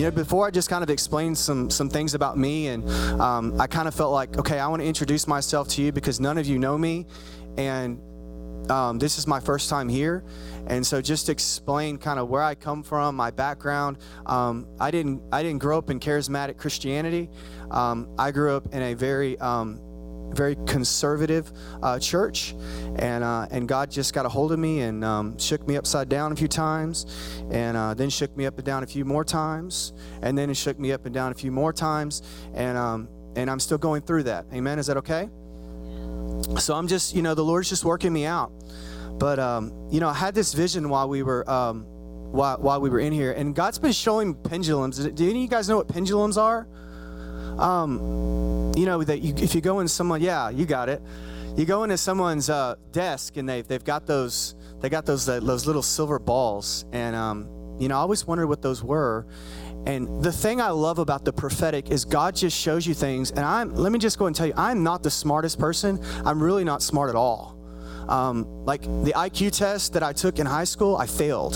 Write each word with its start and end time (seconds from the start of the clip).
you 0.00 0.06
know, 0.06 0.10
before 0.12 0.46
I 0.46 0.50
just 0.50 0.70
kind 0.70 0.82
of 0.82 0.88
explained 0.88 1.36
some 1.36 1.68
some 1.68 1.90
things 1.90 2.14
about 2.14 2.38
me, 2.38 2.68
and 2.68 2.88
um, 3.20 3.60
I 3.60 3.66
kind 3.66 3.86
of 3.86 3.94
felt 3.94 4.12
like, 4.12 4.38
okay, 4.38 4.58
I 4.58 4.66
want 4.66 4.80
to 4.80 4.88
introduce 4.88 5.28
myself 5.28 5.68
to 5.68 5.82
you 5.82 5.92
because 5.92 6.18
none 6.18 6.38
of 6.38 6.46
you 6.46 6.58
know 6.58 6.78
me, 6.78 7.06
and 7.58 8.00
um, 8.70 8.98
this 8.98 9.18
is 9.18 9.26
my 9.26 9.40
first 9.40 9.68
time 9.68 9.90
here, 9.90 10.24
and 10.68 10.86
so 10.86 11.02
just 11.02 11.28
explain 11.28 11.98
kind 11.98 12.18
of 12.18 12.30
where 12.30 12.42
I 12.42 12.54
come 12.54 12.82
from, 12.82 13.14
my 13.14 13.30
background. 13.30 13.98
Um, 14.24 14.66
I 14.80 14.90
didn't 14.90 15.20
I 15.32 15.42
didn't 15.42 15.60
grow 15.60 15.76
up 15.76 15.90
in 15.90 16.00
charismatic 16.00 16.56
Christianity. 16.56 17.28
Um, 17.70 18.08
I 18.18 18.30
grew 18.30 18.56
up 18.56 18.72
in 18.72 18.80
a 18.80 18.94
very 18.94 19.38
um, 19.38 19.82
very 20.34 20.56
conservative 20.66 21.52
uh, 21.82 21.98
church, 21.98 22.54
and 22.96 23.24
uh, 23.24 23.46
and 23.50 23.68
God 23.68 23.90
just 23.90 24.14
got 24.14 24.26
a 24.26 24.28
hold 24.28 24.52
of 24.52 24.58
me 24.58 24.80
and 24.80 25.04
um, 25.04 25.38
shook 25.38 25.66
me 25.66 25.76
upside 25.76 26.08
down 26.08 26.32
a 26.32 26.36
few 26.36 26.48
times, 26.48 27.06
and 27.50 27.76
uh, 27.76 27.94
then 27.94 28.10
shook 28.10 28.36
me 28.36 28.46
up 28.46 28.56
and 28.56 28.64
down 28.64 28.82
a 28.82 28.86
few 28.86 29.04
more 29.04 29.24
times, 29.24 29.92
and 30.22 30.36
then 30.36 30.50
it 30.50 30.56
shook 30.56 30.78
me 30.78 30.92
up 30.92 31.04
and 31.06 31.14
down 31.14 31.32
a 31.32 31.34
few 31.34 31.52
more 31.52 31.72
times, 31.72 32.22
and 32.54 32.76
um, 32.76 33.08
and 33.36 33.50
I'm 33.50 33.60
still 33.60 33.78
going 33.78 34.02
through 34.02 34.24
that. 34.24 34.46
Amen. 34.52 34.78
Is 34.78 34.86
that 34.86 34.96
okay? 34.98 35.28
So 36.58 36.74
I'm 36.74 36.88
just 36.88 37.14
you 37.14 37.22
know 37.22 37.34
the 37.34 37.44
Lord's 37.44 37.68
just 37.68 37.84
working 37.84 38.12
me 38.12 38.24
out, 38.24 38.52
but 39.18 39.38
um, 39.38 39.72
you 39.90 40.00
know 40.00 40.08
I 40.08 40.14
had 40.14 40.34
this 40.34 40.54
vision 40.54 40.88
while 40.88 41.08
we 41.08 41.22
were. 41.22 41.48
Um, 41.50 41.86
while, 42.30 42.58
while 42.58 42.80
we 42.80 42.90
were 42.90 43.00
in 43.00 43.12
here, 43.12 43.32
and 43.32 43.56
God's 43.56 43.80
been 43.80 43.90
showing 43.90 44.34
pendulums. 44.34 44.98
Do 44.98 45.24
any 45.24 45.30
of 45.30 45.42
you 45.42 45.48
guys 45.48 45.68
know 45.68 45.78
what 45.78 45.88
pendulums 45.88 46.38
are? 46.38 46.68
Um, 47.60 48.72
you 48.76 48.86
know 48.86 49.02
that 49.04 49.20
you, 49.20 49.34
if 49.36 49.54
you 49.54 49.60
go 49.60 49.80
in 49.80 49.88
someone, 49.88 50.20
yeah, 50.22 50.50
you 50.50 50.66
got 50.66 50.88
it. 50.88 51.02
You 51.56 51.66
go 51.66 51.84
into 51.84 51.98
someone's 51.98 52.48
uh, 52.48 52.76
desk 52.92 53.36
and 53.36 53.48
they've 53.48 53.66
they've 53.66 53.84
got 53.84 54.06
those 54.06 54.54
they 54.80 54.88
got 54.88 55.04
those 55.06 55.28
uh, 55.28 55.40
those 55.40 55.66
little 55.66 55.82
silver 55.82 56.18
balls, 56.18 56.86
and 56.92 57.14
um, 57.14 57.48
you 57.78 57.88
know 57.88 57.96
I 57.96 57.98
always 57.98 58.26
wondered 58.26 58.46
what 58.46 58.62
those 58.62 58.82
were. 58.82 59.26
And 59.86 60.22
the 60.22 60.32
thing 60.32 60.60
I 60.60 60.68
love 60.68 60.98
about 60.98 61.24
the 61.24 61.32
prophetic 61.32 61.90
is 61.90 62.04
God 62.04 62.36
just 62.36 62.56
shows 62.56 62.86
you 62.86 62.94
things. 62.94 63.30
And 63.30 63.40
I'm 63.40 63.74
let 63.74 63.92
me 63.92 63.98
just 63.98 64.18
go 64.18 64.26
and 64.26 64.36
tell 64.36 64.46
you, 64.46 64.54
I'm 64.56 64.82
not 64.82 65.02
the 65.02 65.10
smartest 65.10 65.58
person. 65.58 66.02
I'm 66.24 66.42
really 66.42 66.64
not 66.64 66.82
smart 66.82 67.10
at 67.10 67.16
all. 67.16 67.59
Um, 68.10 68.64
like 68.64 68.82
the 68.82 69.12
IQ 69.16 69.56
test 69.56 69.92
that 69.92 70.02
I 70.02 70.12
took 70.12 70.38
in 70.38 70.46
high 70.46 70.64
school, 70.64 70.96
I 70.96 71.06
failed. 71.06 71.54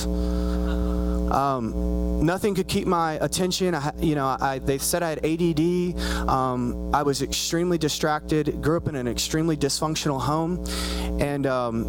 Um, 1.33 2.25
nothing 2.25 2.55
could 2.55 2.69
keep 2.69 2.87
my 2.87 3.15
attention. 3.15 3.75
I, 3.75 3.93
you 3.99 4.15
know, 4.15 4.37
I, 4.41 4.59
they 4.59 4.79
said 4.79 5.03
I 5.03 5.11
had 5.11 5.25
ADD. 5.25 6.29
Um, 6.29 6.95
I 6.95 7.03
was 7.03 7.23
extremely 7.23 7.79
distracted. 7.79 8.63
Grew 8.63 8.77
up 8.77 8.89
in 8.89 8.97
an 8.97 9.09
extremely 9.09 9.57
dysfunctional 9.57 10.21
home, 10.21 10.65
and 11.21 11.47
um, 11.47 11.85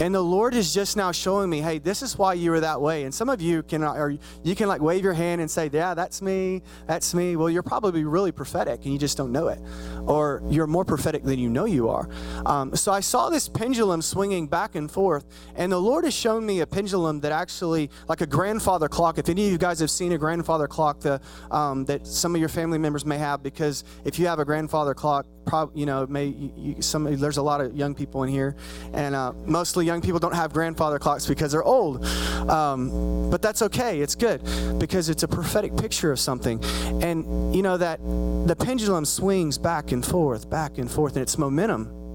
and 0.00 0.14
the 0.14 0.20
Lord 0.20 0.54
is 0.54 0.72
just 0.72 0.96
now 0.96 1.10
showing 1.12 1.50
me, 1.50 1.60
hey, 1.60 1.78
this 1.78 2.02
is 2.02 2.16
why 2.16 2.34
you 2.34 2.50
were 2.50 2.60
that 2.60 2.80
way. 2.80 3.04
And 3.04 3.12
some 3.12 3.28
of 3.28 3.40
you 3.40 3.62
can, 3.62 3.82
or 3.82 4.16
you 4.42 4.54
can 4.54 4.68
like 4.68 4.80
wave 4.80 5.02
your 5.02 5.12
hand 5.12 5.40
and 5.40 5.50
say, 5.50 5.68
yeah, 5.72 5.94
that's 5.94 6.22
me, 6.22 6.62
that's 6.86 7.14
me. 7.14 7.36
Well, 7.36 7.50
you're 7.50 7.62
probably 7.62 8.04
really 8.04 8.32
prophetic, 8.32 8.84
and 8.84 8.92
you 8.92 8.98
just 8.98 9.16
don't 9.16 9.32
know 9.32 9.48
it, 9.48 9.58
or 10.06 10.42
you're 10.48 10.66
more 10.66 10.84
prophetic 10.84 11.24
than 11.24 11.38
you 11.38 11.48
know 11.48 11.64
you 11.64 11.88
are. 11.88 12.08
Um, 12.46 12.76
so 12.76 12.92
I 12.92 13.00
saw 13.00 13.28
this 13.30 13.48
pendulum 13.48 14.02
swinging 14.08 14.46
back 14.46 14.74
and 14.74 14.90
forth, 14.90 15.26
and 15.54 15.70
the 15.70 15.80
Lord 15.80 16.04
has 16.04 16.14
shown 16.14 16.44
me 16.44 16.60
a 16.60 16.66
pendulum 16.66 17.20
that 17.20 17.32
actually, 17.32 17.90
like 18.08 18.20
a 18.20 18.26
grandfather 18.26 18.88
clock. 18.88 19.18
If 19.18 19.28
any 19.28 19.46
of 19.46 19.52
you 19.52 19.58
guys 19.58 19.80
have 19.80 19.90
seen 19.90 20.12
a 20.12 20.18
grandfather 20.18 20.66
clock, 20.66 21.00
the, 21.00 21.20
um, 21.50 21.84
that 21.86 22.06
some 22.06 22.34
of 22.34 22.40
your 22.40 22.48
family 22.48 22.78
members 22.78 23.04
may 23.04 23.18
have, 23.18 23.42
because 23.42 23.84
if 24.04 24.18
you 24.18 24.26
have 24.26 24.38
a 24.38 24.44
grandfather 24.44 24.94
clock, 24.94 25.26
you 25.74 25.86
know 25.86 26.06
may 26.06 26.26
you, 26.26 26.52
you, 26.56 26.82
some 26.82 27.04
there's 27.18 27.38
a 27.38 27.42
lot 27.42 27.60
of 27.60 27.74
young 27.74 27.94
people 27.94 28.22
in 28.22 28.28
here, 28.28 28.54
and 28.92 29.14
uh, 29.14 29.32
mostly 29.46 29.86
young 29.86 30.00
people 30.00 30.20
don't 30.20 30.34
have 30.34 30.52
grandfather 30.52 30.98
clocks 30.98 31.26
because 31.26 31.52
they're 31.52 31.64
old. 31.64 32.04
Um, 32.50 33.30
but 33.30 33.40
that's 33.42 33.62
okay. 33.62 34.00
It's 34.00 34.14
good 34.14 34.42
because 34.78 35.08
it's 35.08 35.22
a 35.22 35.28
prophetic 35.28 35.76
picture 35.76 36.12
of 36.12 36.20
something, 36.20 36.62
and 37.02 37.54
you 37.54 37.62
know 37.62 37.76
that 37.76 38.00
the 38.00 38.56
pendulum 38.56 39.04
swings 39.04 39.58
back 39.58 39.92
and 39.92 40.04
forth, 40.04 40.50
back 40.50 40.78
and 40.78 40.90
forth, 40.90 41.14
and 41.14 41.22
it's 41.22 41.38
momentum. 41.38 42.07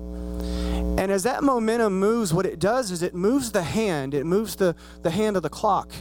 And 1.04 1.12
as 1.12 1.24
that 1.24 1.44
momentum 1.44 2.00
moves, 2.00 2.34
what 2.34 2.46
it 2.46 2.60
does 2.60 2.90
is 2.90 3.04
it 3.04 3.14
moves 3.14 3.52
the 3.52 3.62
hand, 3.62 4.14
it 4.14 4.26
moves 4.26 4.56
the, 4.56 4.74
the 5.02 5.12
hand 5.12 5.36
of 5.36 5.44
the 5.44 5.50
clock. 5.50 5.92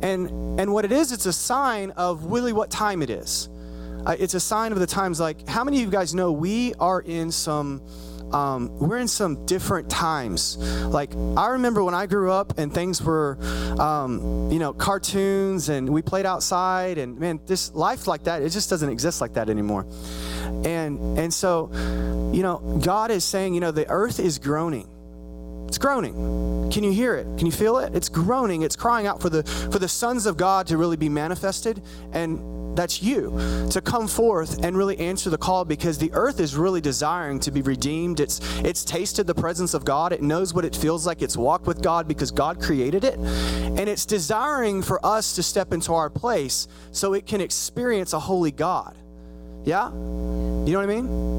And, 0.00 0.60
and 0.60 0.72
what 0.72 0.84
it 0.84 0.92
is, 0.92 1.10
it's 1.10 1.26
a 1.26 1.32
sign 1.32 1.90
of 1.96 2.26
really 2.26 2.52
what 2.52 2.70
time 2.70 3.02
it 3.02 3.10
is. 3.10 3.48
Uh, 4.06 4.14
it's 4.16 4.34
a 4.34 4.38
sign 4.38 4.70
of 4.70 4.78
the 4.78 4.86
times. 4.86 5.18
Like, 5.18 5.48
how 5.48 5.64
many 5.64 5.78
of 5.78 5.82
you 5.86 5.90
guys 5.90 6.14
know 6.14 6.30
we 6.30 6.72
are 6.74 7.00
in 7.00 7.32
some 7.32 7.82
um, 8.32 8.76
we're 8.78 8.98
in 8.98 9.08
some 9.08 9.44
different 9.46 9.90
times. 9.90 10.56
Like 10.84 11.14
I 11.36 11.48
remember 11.50 11.84
when 11.84 11.94
I 11.94 12.06
grew 12.06 12.30
up 12.30 12.58
and 12.58 12.72
things 12.72 13.02
were, 13.02 13.38
um, 13.78 14.50
you 14.50 14.58
know, 14.58 14.72
cartoons 14.72 15.68
and 15.68 15.88
we 15.88 16.02
played 16.02 16.26
outside 16.26 16.98
and 16.98 17.18
man, 17.18 17.40
this 17.46 17.72
life 17.74 18.06
like 18.06 18.24
that 18.24 18.42
it 18.42 18.50
just 18.50 18.70
doesn't 18.70 18.88
exist 18.88 19.20
like 19.20 19.34
that 19.34 19.48
anymore. 19.48 19.86
And 20.64 21.18
and 21.18 21.32
so, 21.32 21.70
you 22.32 22.42
know, 22.42 22.58
God 22.84 23.10
is 23.10 23.24
saying, 23.24 23.54
you 23.54 23.60
know, 23.60 23.70
the 23.70 23.88
earth 23.88 24.18
is 24.18 24.38
groaning. 24.38 24.88
It's 25.68 25.78
groaning. 25.78 26.70
Can 26.70 26.84
you 26.84 26.92
hear 26.92 27.16
it? 27.16 27.24
Can 27.36 27.46
you 27.46 27.52
feel 27.52 27.78
it? 27.78 27.94
It's 27.94 28.08
groaning. 28.08 28.62
It's 28.62 28.76
crying 28.76 29.06
out 29.06 29.20
for 29.20 29.28
the 29.28 29.42
for 29.42 29.78
the 29.78 29.88
sons 29.88 30.26
of 30.26 30.36
God 30.36 30.66
to 30.68 30.76
really 30.76 30.96
be 30.96 31.08
manifested 31.08 31.82
and 32.12 32.38
that's 32.74 33.02
you 33.02 33.30
to 33.70 33.80
come 33.80 34.06
forth 34.06 34.62
and 34.64 34.76
really 34.76 34.98
answer 34.98 35.30
the 35.30 35.38
call 35.38 35.64
because 35.64 35.98
the 35.98 36.12
earth 36.12 36.40
is 36.40 36.56
really 36.56 36.80
desiring 36.80 37.40
to 37.40 37.50
be 37.50 37.62
redeemed. 37.62 38.20
It's 38.20 38.40
it's 38.58 38.84
tasted 38.84 39.26
the 39.26 39.34
presence 39.34 39.74
of 39.74 39.84
god. 39.84 40.12
It 40.12 40.22
knows 40.22 40.54
what 40.54 40.64
it 40.64 40.74
feels 40.74 41.06
like. 41.06 41.22
It's 41.22 41.36
walked 41.36 41.66
with 41.66 41.82
god 41.82 42.08
because 42.08 42.30
god 42.30 42.60
created 42.60 43.04
it. 43.04 43.14
And 43.14 43.88
it's 43.88 44.06
desiring 44.06 44.82
for 44.82 45.04
us 45.04 45.34
to 45.36 45.42
step 45.42 45.72
into 45.72 45.94
our 45.94 46.10
place 46.10 46.68
so 46.90 47.14
it 47.14 47.26
can 47.26 47.40
experience 47.40 48.12
a 48.12 48.20
holy 48.20 48.50
god. 48.50 48.96
Yeah? 49.64 49.90
You 49.90 50.72
know 50.72 50.78
what 50.78 50.90
i 50.90 51.00
mean? 51.00 51.34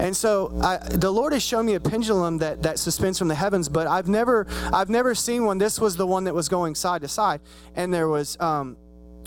And 0.00 0.14
so 0.14 0.52
I, 0.62 0.76
the 0.76 1.10
Lord 1.10 1.32
has 1.32 1.42
shown 1.42 1.64
me 1.64 1.74
a 1.74 1.80
pendulum 1.80 2.38
that, 2.38 2.62
that 2.62 2.78
suspends 2.78 3.18
from 3.18 3.28
the 3.28 3.34
heavens, 3.34 3.68
but 3.68 3.86
I've 3.86 4.08
never 4.08 4.46
I've 4.72 4.90
never 4.90 5.14
seen 5.14 5.44
one. 5.44 5.58
This 5.58 5.80
was 5.80 5.96
the 5.96 6.06
one 6.06 6.24
that 6.24 6.34
was 6.34 6.48
going 6.48 6.74
side 6.74 7.00
to 7.00 7.08
side, 7.08 7.40
and 7.74 7.92
there 7.94 8.08
was 8.08 8.38
um, 8.38 8.76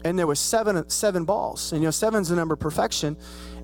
and 0.06 0.18
there 0.18 0.28
was 0.28 0.40
seven 0.40 0.90
seven 0.90 1.26
balls. 1.26 1.72
And 1.72 1.82
you 1.82 1.88
know 1.88 1.92
seven's 1.92 2.30
the 2.30 2.36
number 2.36 2.54
of 2.54 2.60
perfection. 2.60 3.18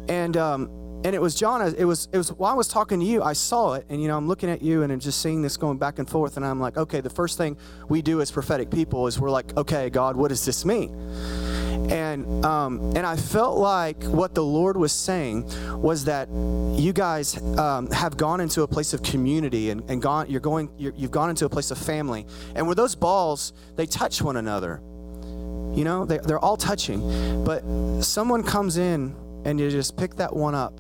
And 0.09 0.37
um 0.37 0.69
and 1.03 1.13
it 1.13 1.21
was 1.21 1.35
john 1.35 1.61
it 1.61 1.83
was 1.85 2.07
it 2.11 2.17
was 2.17 2.31
while 2.31 2.51
i 2.51 2.55
was 2.55 2.67
talking 2.67 2.99
to 2.99 3.05
you 3.05 3.21
i 3.21 3.33
saw 3.33 3.73
it. 3.73 3.85
And 3.89 4.01
you 4.01 4.07
know 4.07 4.17
i'm 4.17 4.27
looking 4.27 4.49
at 4.49 4.61
you 4.61 4.83
and 4.83 4.91
i'm 4.91 4.99
just 4.99 5.21
seeing 5.21 5.41
this 5.41 5.57
going 5.57 5.77
back 5.77 5.99
and 5.99 6.09
forth. 6.09 6.37
And 6.37 6.45
i'm 6.45 6.59
like 6.59 6.77
okay 6.77 7.01
the 7.01 7.09
first 7.09 7.37
thing 7.37 7.57
we 7.89 8.01
do 8.01 8.21
as 8.21 8.31
prophetic 8.31 8.71
people 8.71 9.07
is 9.07 9.19
we're 9.19 9.29
like 9.29 9.55
okay 9.57 9.89
god 9.89 10.15
what 10.15 10.29
does 10.29 10.45
this 10.45 10.65
mean? 10.65 10.93
And 11.89 12.43
um, 12.43 12.79
and 12.95 13.05
I 13.05 13.15
felt 13.15 13.57
like 13.57 14.03
what 14.05 14.33
the 14.33 14.43
Lord 14.43 14.75
was 14.75 14.91
saying 14.91 15.45
was 15.79 16.05
that 16.05 16.29
you 16.29 16.93
guys 16.93 17.37
um, 17.59 17.91
have 17.91 18.17
gone 18.17 18.41
into 18.41 18.63
a 18.63 18.67
place 18.67 18.93
of 18.93 19.03
community 19.03 19.69
and, 19.69 19.87
and 19.89 20.01
gone 20.01 20.29
you're 20.29 20.39
going 20.39 20.71
you 20.77 20.91
have 21.01 21.11
gone 21.11 21.29
into 21.29 21.45
a 21.45 21.49
place 21.49 21.69
of 21.71 21.77
family. 21.77 22.25
And 22.55 22.65
where 22.65 22.75
those 22.75 22.95
balls 22.95 23.53
they 23.75 23.85
touch 23.85 24.21
one 24.21 24.37
another 24.37 24.81
you 25.75 25.83
know, 25.83 26.05
they, 26.05 26.17
they're 26.19 26.39
all 26.39 26.57
touching. 26.57 27.43
But 27.43 27.61
someone 28.01 28.43
comes 28.43 28.77
in 28.77 29.15
and 29.45 29.59
you 29.59 29.69
just 29.69 29.97
pick 29.97 30.15
that 30.15 30.35
one 30.35 30.55
up, 30.55 30.77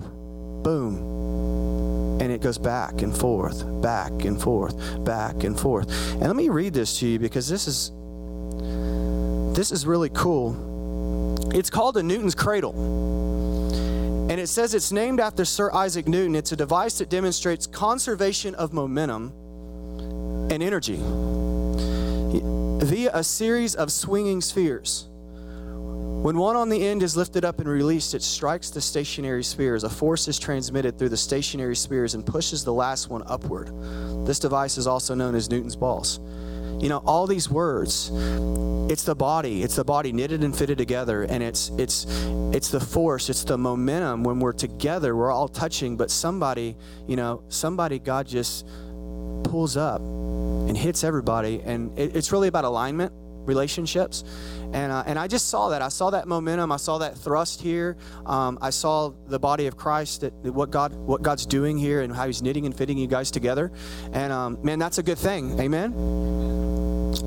boom, 0.63 2.19
and 2.21 2.31
it 2.31 2.41
goes 2.41 2.57
back 2.57 3.01
and 3.01 3.15
forth, 3.15 3.63
back 3.81 4.11
and 4.23 4.41
forth, 4.41 5.03
back 5.03 5.43
and 5.43 5.59
forth. 5.59 5.89
And 6.13 6.23
let 6.23 6.35
me 6.35 6.49
read 6.49 6.73
this 6.73 6.99
to 6.99 7.07
you 7.07 7.19
because 7.19 7.47
this 7.47 7.67
is 7.67 7.91
this 9.55 9.71
is 9.71 9.85
really 9.85 10.09
cool. 10.09 10.55
It's 11.53 11.69
called 11.69 11.97
a 11.97 12.03
Newton's 12.03 12.35
cradle. 12.35 12.73
And 14.29 14.41
it 14.41 14.47
says 14.47 14.73
it's 14.73 14.91
named 14.91 15.19
after 15.19 15.45
Sir 15.45 15.71
Isaac 15.71 16.07
Newton. 16.07 16.35
It's 16.35 16.51
a 16.51 16.55
device 16.55 16.97
that 16.97 17.09
demonstrates 17.09 17.67
conservation 17.67 18.55
of 18.55 18.73
momentum 18.73 19.31
and 20.51 20.63
energy 20.63 20.99
via 22.79 23.11
a 23.13 23.23
series 23.23 23.75
of 23.75 23.91
swinging 23.91 24.41
spheres. 24.41 25.07
When 26.25 26.37
one 26.37 26.55
on 26.55 26.69
the 26.69 26.83
end 26.83 27.03
is 27.03 27.15
lifted 27.15 27.45
up 27.45 27.59
and 27.59 27.69
released, 27.69 28.15
it 28.15 28.23
strikes 28.23 28.71
the 28.71 28.81
stationary 28.81 29.43
spheres. 29.43 29.83
A 29.83 29.89
force 29.89 30.27
is 30.27 30.39
transmitted 30.39 30.97
through 30.97 31.09
the 31.09 31.17
stationary 31.17 31.75
spheres 31.75 32.15
and 32.15 32.25
pushes 32.25 32.63
the 32.63 32.73
last 32.73 33.09
one 33.09 33.21
upward. 33.27 33.71
This 34.25 34.39
device 34.39 34.77
is 34.77 34.87
also 34.87 35.13
known 35.13 35.35
as 35.35 35.49
Newton's 35.49 35.75
balls. 35.75 36.19
You 36.81 36.89
know, 36.89 37.03
all 37.05 37.27
these 37.27 37.49
words, 37.49 38.09
it's 38.91 39.03
the 39.03 39.15
body, 39.15 39.63
it's 39.63 39.75
the 39.75 39.85
body 39.85 40.11
knitted 40.11 40.43
and 40.43 40.55
fitted 40.55 40.77
together, 40.77 41.23
and 41.23 41.41
it's 41.41 41.69
it's 41.77 42.05
it's 42.53 42.69
the 42.69 42.79
force, 42.79 43.29
it's 43.29 43.43
the 43.43 43.57
momentum 43.57 44.23
when 44.23 44.39
we're 44.39 44.51
together, 44.51 45.15
we're 45.15 45.31
all 45.31 45.47
touching, 45.47 45.95
but 45.95 46.11
somebody, 46.11 46.75
you 47.07 47.15
know, 47.15 47.43
somebody 47.49 47.99
God 47.99 48.27
just 48.27 48.67
pulls 49.43 49.77
up 49.77 50.01
and 50.67 50.77
hits 50.77 51.03
everybody. 51.03 51.61
And 51.63 51.97
it, 51.97 52.15
it's 52.15 52.31
really 52.31 52.47
about 52.47 52.65
alignment, 52.65 53.11
relationships. 53.47 54.23
And, 54.73 54.91
uh, 54.91 55.03
and 55.05 55.17
I 55.17 55.27
just 55.27 55.49
saw 55.49 55.69
that. 55.69 55.81
I 55.81 55.89
saw 55.89 56.09
that 56.09 56.27
momentum. 56.27 56.71
I 56.71 56.77
saw 56.77 56.97
that 56.99 57.17
thrust 57.17 57.61
here. 57.61 57.97
Um, 58.25 58.57
I 58.61 58.69
saw 58.71 59.13
the 59.27 59.39
body 59.39 59.67
of 59.67 59.77
Christ, 59.77 60.21
that, 60.21 60.43
that, 60.43 60.51
what, 60.51 60.71
God, 60.71 60.93
what 60.93 61.21
God's 61.21 61.45
doing 61.45 61.77
here, 61.77 62.01
and 62.01 62.13
how 62.13 62.27
He's 62.27 62.41
knitting 62.41 62.65
and 62.65 62.75
fitting 62.75 62.97
you 62.97 63.07
guys 63.07 63.31
together. 63.31 63.71
And 64.13 64.33
um, 64.33 64.57
man, 64.63 64.79
that's 64.79 64.97
a 64.97 65.03
good 65.03 65.17
thing. 65.17 65.59
Amen. 65.59 65.93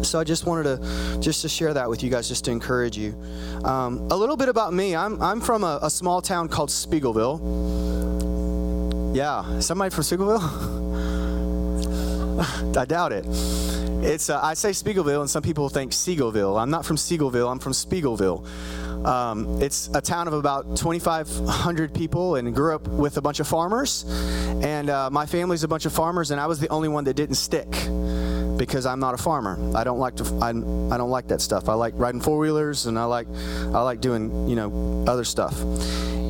So 0.03 0.21
I 0.21 0.25
just 0.25 0.45
wanted 0.45 0.65
to 0.65 1.19
just 1.21 1.43
to 1.43 1.49
share 1.49 1.73
that 1.75 1.89
with 1.89 2.03
you 2.03 2.11
guys, 2.11 2.29
just 2.29 2.45
to 2.45 2.51
encourage 2.51 2.97
you. 2.97 3.15
Um, 3.65 4.09
a 4.11 4.17
little 4.17 4.37
bit 4.37 4.49
about 4.49 4.75
me. 4.75 4.95
I'm 4.95 5.21
I'm 5.23 5.41
from 5.41 5.65
a, 5.65 5.79
a 5.83 5.91
small 5.91 6.21
town 6.21 6.49
called 6.49 6.69
Speegleville. 6.69 7.41
Yeah, 9.17 9.61
somebody 9.61 9.95
from 9.95 10.05
Speegleville? 10.05 10.85
I 12.39 12.85
doubt 12.87 13.13
it. 13.13 13.25
It's 14.05 14.31
uh, 14.31 14.41
I 14.41 14.55
say 14.55 14.71
Speegleville, 14.71 15.21
and 15.21 15.29
some 15.29 15.43
people 15.43 15.69
think 15.69 15.93
Seagoville. 15.93 16.61
I'm 16.61 16.71
not 16.71 16.87
from 16.87 16.97
Seagoville. 16.97 17.51
I'm 17.51 17.59
from 17.59 17.73
Speegleville. 17.73 18.47
Um, 19.05 19.61
it's 19.61 19.89
a 19.95 20.01
town 20.01 20.29
of 20.29 20.35
about 20.35 20.77
2,500 20.77 21.95
people, 21.95 22.37
and 22.37 22.55
grew 22.55 22.75
up 22.75 22.87
with 22.87 23.17
a 23.17 23.21
bunch 23.21 23.41
of 23.41 23.49
farmers. 23.49 24.05
And 24.63 24.89
uh, 24.89 25.11
my 25.11 25.27
family's 25.27 25.65
a 25.65 25.69
bunch 25.69 25.85
of 25.85 25.93
farmers, 25.93 26.31
and 26.31 26.41
I 26.41 26.47
was 26.47 26.61
the 26.61 26.69
only 26.69 26.89
one 26.89 27.05
that 27.05 27.15
didn't 27.15 27.37
stick 27.37 27.69
because 28.59 28.85
I'm 28.85 29.01
not 29.01 29.15
a 29.15 29.17
farmer. 29.17 29.59
I 29.75 29.85
don't 29.85 29.99
like 29.99 30.17
to. 30.17 30.25
I, 30.43 30.51
I 30.51 30.99
don't 30.99 31.11
like 31.11 31.29
that 31.29 31.41
stuff. 31.41 31.69
I 31.69 31.75
like 31.75 31.95
riding 31.97 32.21
four 32.21 32.39
wheelers, 32.39 32.87
and 32.87 32.99
I 32.99 33.05
like 33.05 33.29
I 33.29 33.81
like 33.81 34.01
doing 34.01 34.49
you 34.49 34.57
know 34.57 35.05
other 35.07 35.25
stuff. 35.25 35.59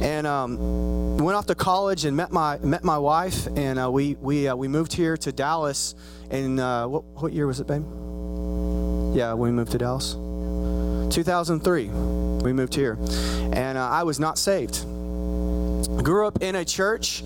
And 0.01 0.27
um, 0.27 1.17
went 1.17 1.37
off 1.37 1.47
to 1.47 1.55
college 1.57 2.05
and 2.05 2.17
met 2.17 2.31
my 2.31 2.59
met 2.59 2.85
my 2.85 2.99
wife, 2.99 3.49
and 3.57 3.79
uh, 3.79 3.91
we 3.91 4.17
we 4.21 4.47
uh, 4.47 4.55
we 4.55 4.69
moved 4.69 4.93
here 4.93 5.17
to 5.17 5.33
Dallas. 5.33 5.95
In 6.31 6.61
uh, 6.61 6.87
what 6.87 7.05
what 7.05 7.33
year 7.33 7.47
was 7.47 7.59
it, 7.59 7.67
babe? 7.67 7.85
Yeah, 9.17 9.35
we 9.35 9.51
moved 9.51 9.73
to 9.73 9.79
Dallas. 9.79 10.13
2003, 11.11 11.87
we 11.89 12.53
moved 12.53 12.75
here, 12.75 12.99
and 13.55 13.79
uh, 13.79 13.89
I 13.89 14.03
was 14.03 14.21
not 14.21 14.39
saved 14.39 14.85
grew 16.03 16.27
up 16.27 16.43
in 16.43 16.57
a 16.57 16.65
church 16.65 17.23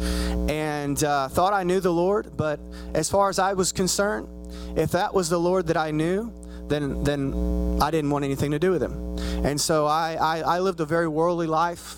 and 0.49 1.03
uh, 1.03 1.29
thought 1.29 1.53
I 1.53 1.63
knew 1.63 1.81
the 1.81 1.93
Lord, 1.93 2.37
but 2.37 2.61
as 2.95 3.09
far 3.11 3.29
as 3.29 3.39
I 3.39 3.55
was 3.55 3.73
concerned, 3.73 4.29
if 4.77 4.93
that 4.93 5.15
was 5.15 5.29
the 5.29 5.39
Lord 5.39 5.67
that 5.69 5.77
I 5.77 5.91
knew, 5.91 6.33
then 6.69 7.03
then 7.05 7.79
I 7.81 7.91
didn't 7.91 8.11
want 8.11 8.25
anything 8.25 8.51
to 8.53 8.59
do 8.59 8.71
with 8.71 8.83
him. 8.83 9.17
And 9.45 9.61
so 9.61 9.87
I, 9.87 10.15
I, 10.15 10.57
I 10.57 10.59
lived 10.61 10.81
a 10.81 10.85
very 10.85 11.09
worldly 11.09 11.47
life, 11.47 11.97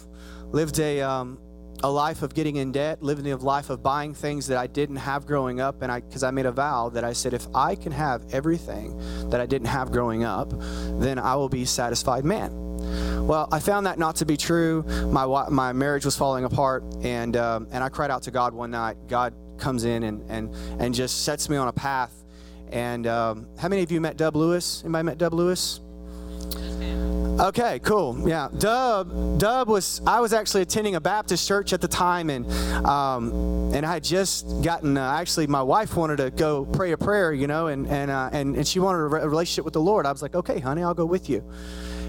lived 0.50 0.78
a 0.78 1.00
um, 1.02 1.38
a 1.82 1.90
life 1.90 2.22
of 2.22 2.34
getting 2.34 2.56
in 2.56 2.72
debt, 2.72 3.02
living 3.02 3.30
a 3.30 3.36
life 3.36 3.70
of 3.70 3.82
buying 3.82 4.14
things 4.14 4.46
that 4.46 4.58
I 4.58 4.66
didn't 4.66 4.96
have 4.96 5.26
growing 5.26 5.60
up, 5.60 5.82
and 5.82 5.90
I 5.90 6.00
because 6.00 6.22
I 6.22 6.30
made 6.30 6.46
a 6.46 6.52
vow 6.52 6.88
that 6.90 7.04
I 7.04 7.12
said 7.12 7.34
if 7.34 7.46
I 7.54 7.74
can 7.74 7.92
have 7.92 8.24
everything 8.32 8.98
that 9.30 9.40
I 9.40 9.46
didn't 9.46 9.68
have 9.68 9.92
growing 9.92 10.24
up, 10.24 10.52
then 11.00 11.18
I 11.18 11.34
will 11.36 11.48
be 11.48 11.64
satisfied 11.64 12.24
man. 12.24 12.52
Well, 13.26 13.48
I 13.50 13.60
found 13.60 13.86
that 13.86 13.98
not 13.98 14.16
to 14.16 14.26
be 14.26 14.36
true. 14.36 14.82
My 15.10 15.26
my 15.48 15.72
marriage 15.72 16.04
was 16.04 16.16
falling 16.16 16.44
apart, 16.44 16.84
and 17.02 17.36
um, 17.36 17.68
and 17.70 17.82
I 17.82 17.88
cried 17.88 18.10
out 18.10 18.22
to 18.22 18.30
God 18.30 18.54
one 18.54 18.70
night. 18.70 18.96
God 19.08 19.34
comes 19.58 19.84
in 19.84 20.02
and 20.02 20.30
and 20.30 20.54
and 20.80 20.94
just 20.94 21.24
sets 21.24 21.48
me 21.48 21.56
on 21.56 21.68
a 21.68 21.72
path 21.72 22.24
and 22.74 23.06
um, 23.06 23.46
how 23.56 23.68
many 23.68 23.82
of 23.82 23.92
you 23.92 24.00
met 24.00 24.16
Dub 24.16 24.34
Lewis? 24.34 24.82
Anybody 24.82 25.04
met 25.04 25.18
Dub 25.18 25.32
Lewis? 25.32 25.80
Okay, 27.40 27.80
cool. 27.80 28.28
Yeah, 28.28 28.48
Dub. 28.58 29.38
Dub 29.38 29.68
was. 29.68 30.00
I 30.06 30.20
was 30.20 30.32
actually 30.32 30.62
attending 30.62 30.94
a 30.94 31.00
Baptist 31.00 31.46
church 31.48 31.72
at 31.72 31.80
the 31.80 31.88
time, 31.88 32.30
and 32.30 32.46
um, 32.86 33.72
and 33.74 33.84
I 33.84 33.94
had 33.94 34.04
just 34.04 34.62
gotten. 34.62 34.96
Uh, 34.96 35.16
actually, 35.18 35.48
my 35.48 35.62
wife 35.62 35.96
wanted 35.96 36.18
to 36.18 36.30
go 36.30 36.64
pray 36.64 36.92
a 36.92 36.96
prayer, 36.96 37.32
you 37.32 37.48
know, 37.48 37.66
and 37.66 37.88
and 37.88 38.10
uh, 38.10 38.30
and 38.32 38.54
and 38.54 38.66
she 38.66 38.78
wanted 38.78 38.98
a 38.98 39.28
relationship 39.28 39.64
with 39.64 39.74
the 39.74 39.80
Lord. 39.80 40.06
I 40.06 40.12
was 40.12 40.22
like, 40.22 40.36
okay, 40.36 40.60
honey, 40.60 40.84
I'll 40.84 40.94
go 40.94 41.06
with 41.06 41.28
you 41.28 41.42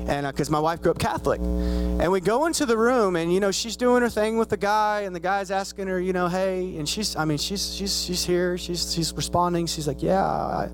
and 0.07 0.27
because 0.27 0.49
uh, 0.49 0.51
my 0.51 0.59
wife 0.59 0.81
grew 0.81 0.91
up 0.91 0.99
Catholic. 0.99 1.39
And 1.39 2.11
we 2.11 2.19
go 2.19 2.45
into 2.45 2.65
the 2.65 2.77
room, 2.77 3.15
and 3.15 3.33
you 3.33 3.39
know 3.39 3.51
she's 3.51 3.77
doing 3.77 4.01
her 4.01 4.09
thing 4.09 4.37
with 4.37 4.49
the 4.49 4.57
guy, 4.57 5.01
and 5.01 5.15
the 5.15 5.19
guy's 5.19 5.51
asking 5.51 5.87
her, 5.87 5.99
you 5.99 6.13
know, 6.13 6.27
hey, 6.27 6.75
and 6.77 6.87
she's, 6.87 7.15
I 7.15 7.25
mean, 7.25 7.37
she's 7.37 7.73
she's 7.73 8.03
she's 8.03 8.25
here, 8.25 8.57
she's 8.57 8.93
she's 8.93 9.13
responding. 9.13 9.65
She's 9.67 9.87
like, 9.87 10.03
yeah, 10.03 10.25
I, 10.25 10.69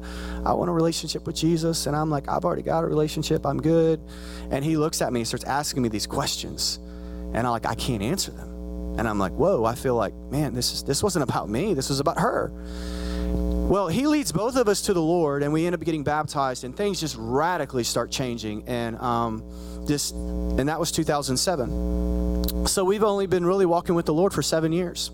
I 0.46 0.54
want 0.54 0.70
a 0.70 0.74
relationship 0.74 1.26
with 1.28 1.36
Jesus, 1.36 1.86
and 1.88 1.96
I'm 1.96 2.10
like, 2.10 2.28
I've 2.28 2.46
already 2.46 2.64
got 2.64 2.84
a 2.84 2.88
relationship, 2.88 3.46
I'm 3.46 3.62
good. 3.62 4.02
And 4.50 4.66
he 4.66 4.78
looks 4.78 5.02
at 5.02 5.14
me, 5.14 5.22
and 5.22 5.28
starts 5.28 5.46
asking 5.46 5.84
me 5.84 5.90
these 5.90 6.08
questions, 6.08 6.80
and 7.34 7.38
I'm 7.38 7.52
like, 7.52 7.66
I 7.66 7.76
can't 7.76 8.04
answer 8.04 8.32
them. 8.32 8.50
And 8.98 9.08
I'm 9.08 9.20
like, 9.20 9.32
whoa, 9.32 9.64
I 9.64 9.76
feel 9.76 9.96
like, 9.96 10.14
man, 10.32 10.54
this 10.54 10.74
is 10.74 10.84
this 10.84 11.02
wasn't 11.02 11.24
about 11.24 11.50
me, 11.50 11.74
this 11.74 11.90
was 11.90 12.00
about 12.00 12.20
her. 12.20 12.52
Well, 13.72 13.88
he 13.88 14.06
leads 14.06 14.32
both 14.34 14.58
of 14.58 14.68
us 14.68 14.82
to 14.82 14.94
the 14.94 15.02
Lord, 15.02 15.44
and 15.44 15.54
we 15.54 15.66
end 15.66 15.74
up 15.74 15.82
getting 15.82 16.04
baptized, 16.04 16.66
and 16.66 16.76
things 16.76 17.00
just 17.00 17.16
radically 17.18 17.86
start 17.86 18.12
changing. 18.12 18.68
And 18.68 18.98
um, 18.98 19.44
this, 19.88 20.12
and 20.12 20.68
that 20.68 20.78
was 20.80 20.92
2007. 20.92 22.68
So 22.68 22.84
we've 22.84 23.04
only 23.04 23.28
been 23.28 23.46
really 23.46 23.66
walking 23.66 23.96
with 23.96 24.06
the 24.06 24.14
Lord 24.14 24.34
for 24.34 24.42
seven 24.42 24.74
years, 24.74 25.12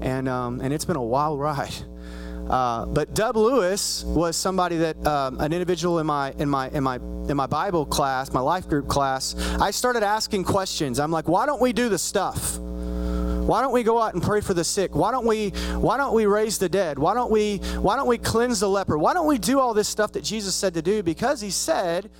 and 0.00 0.28
um, 0.28 0.60
and 0.60 0.74
it's 0.74 0.84
been 0.84 0.96
a 0.96 1.02
wild 1.02 1.38
ride. 1.38 1.74
Uh, 2.48 2.84
but 2.86 3.14
Dub 3.14 3.36
Lewis 3.36 4.04
was 4.04 4.36
somebody 4.36 4.76
that 4.78 5.06
um, 5.06 5.40
an 5.40 5.52
individual 5.52 5.98
in 5.98 6.06
my 6.06 6.32
in 6.32 6.48
my 6.48 6.68
in 6.70 6.82
my 6.82 6.96
in 6.96 7.36
my 7.36 7.46
Bible 7.46 7.86
class, 7.86 8.32
my 8.32 8.40
life 8.40 8.68
group 8.68 8.88
class. 8.88 9.34
I 9.60 9.70
started 9.70 10.02
asking 10.02 10.44
questions. 10.44 10.98
I'm 10.98 11.10
like, 11.10 11.28
why 11.28 11.46
don't 11.46 11.60
we 11.60 11.72
do 11.72 11.88
the 11.88 11.98
stuff? 11.98 12.58
Why 13.46 13.60
don't 13.60 13.72
we 13.72 13.82
go 13.82 14.00
out 14.00 14.14
and 14.14 14.22
pray 14.22 14.40
for 14.40 14.54
the 14.54 14.64
sick? 14.64 14.94
Why 14.94 15.10
don't 15.10 15.26
we 15.26 15.50
why 15.76 15.98
don't 15.98 16.14
we 16.14 16.24
raise 16.24 16.56
the 16.56 16.68
dead? 16.68 16.98
Why 16.98 17.12
don't 17.12 17.30
we 17.30 17.58
why 17.78 17.96
don't 17.96 18.08
we 18.08 18.16
cleanse 18.16 18.60
the 18.60 18.68
leper? 18.68 18.96
Why 18.96 19.12
don't 19.12 19.26
we 19.26 19.36
do 19.36 19.60
all 19.60 19.74
this 19.74 19.86
stuff 19.86 20.12
that 20.12 20.24
Jesus 20.24 20.54
said 20.54 20.72
to 20.74 20.82
do 20.82 21.02
because 21.02 21.42
he 21.42 21.50
said 21.50 22.10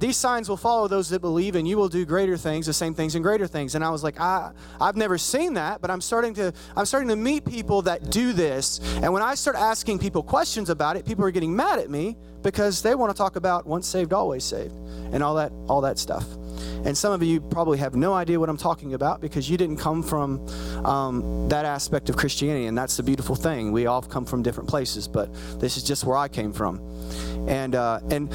these 0.00 0.16
signs 0.16 0.48
will 0.48 0.56
follow 0.56 0.88
those 0.88 1.08
that 1.10 1.20
believe 1.20 1.54
and 1.54 1.68
you 1.68 1.76
will 1.76 1.88
do 1.88 2.04
greater 2.04 2.36
things 2.36 2.66
the 2.66 2.72
same 2.72 2.92
things 2.94 3.14
and 3.14 3.22
greater 3.22 3.46
things 3.46 3.74
and 3.74 3.84
i 3.84 3.90
was 3.90 4.02
like 4.02 4.18
I, 4.20 4.50
i've 4.80 4.96
never 4.96 5.16
seen 5.18 5.54
that 5.54 5.80
but 5.80 5.90
i'm 5.90 6.00
starting 6.00 6.34
to 6.34 6.52
i'm 6.76 6.84
starting 6.84 7.08
to 7.10 7.16
meet 7.16 7.44
people 7.44 7.82
that 7.82 8.10
do 8.10 8.32
this 8.32 8.80
and 8.96 9.12
when 9.12 9.22
i 9.22 9.34
start 9.34 9.56
asking 9.56 10.00
people 10.00 10.22
questions 10.22 10.68
about 10.68 10.96
it 10.96 11.06
people 11.06 11.24
are 11.24 11.30
getting 11.30 11.54
mad 11.54 11.78
at 11.78 11.90
me 11.90 12.16
because 12.42 12.82
they 12.82 12.94
want 12.94 13.14
to 13.14 13.16
talk 13.16 13.36
about 13.36 13.66
once 13.66 13.86
saved 13.86 14.12
always 14.12 14.42
saved 14.42 14.74
and 15.12 15.22
all 15.22 15.36
that 15.36 15.52
all 15.68 15.80
that 15.80 15.98
stuff 15.98 16.26
and 16.84 16.96
some 16.96 17.12
of 17.12 17.22
you 17.22 17.40
probably 17.40 17.78
have 17.78 17.94
no 17.94 18.12
idea 18.12 18.38
what 18.38 18.48
I'm 18.48 18.56
talking 18.56 18.94
about 18.94 19.20
because 19.20 19.48
you 19.48 19.56
didn't 19.56 19.78
come 19.78 20.02
from 20.02 20.46
um, 20.84 21.48
that 21.48 21.64
aspect 21.64 22.10
of 22.10 22.16
Christianity. 22.16 22.66
And 22.66 22.76
that's 22.76 22.96
the 22.96 23.02
beautiful 23.02 23.34
thing. 23.34 23.72
We 23.72 23.86
all 23.86 24.02
come 24.02 24.24
from 24.24 24.42
different 24.42 24.68
places, 24.68 25.08
but 25.08 25.32
this 25.60 25.76
is 25.76 25.82
just 25.82 26.04
where 26.04 26.16
I 26.16 26.28
came 26.28 26.52
from. 26.52 26.80
And, 27.48 27.74
uh, 27.74 28.00
and 28.10 28.30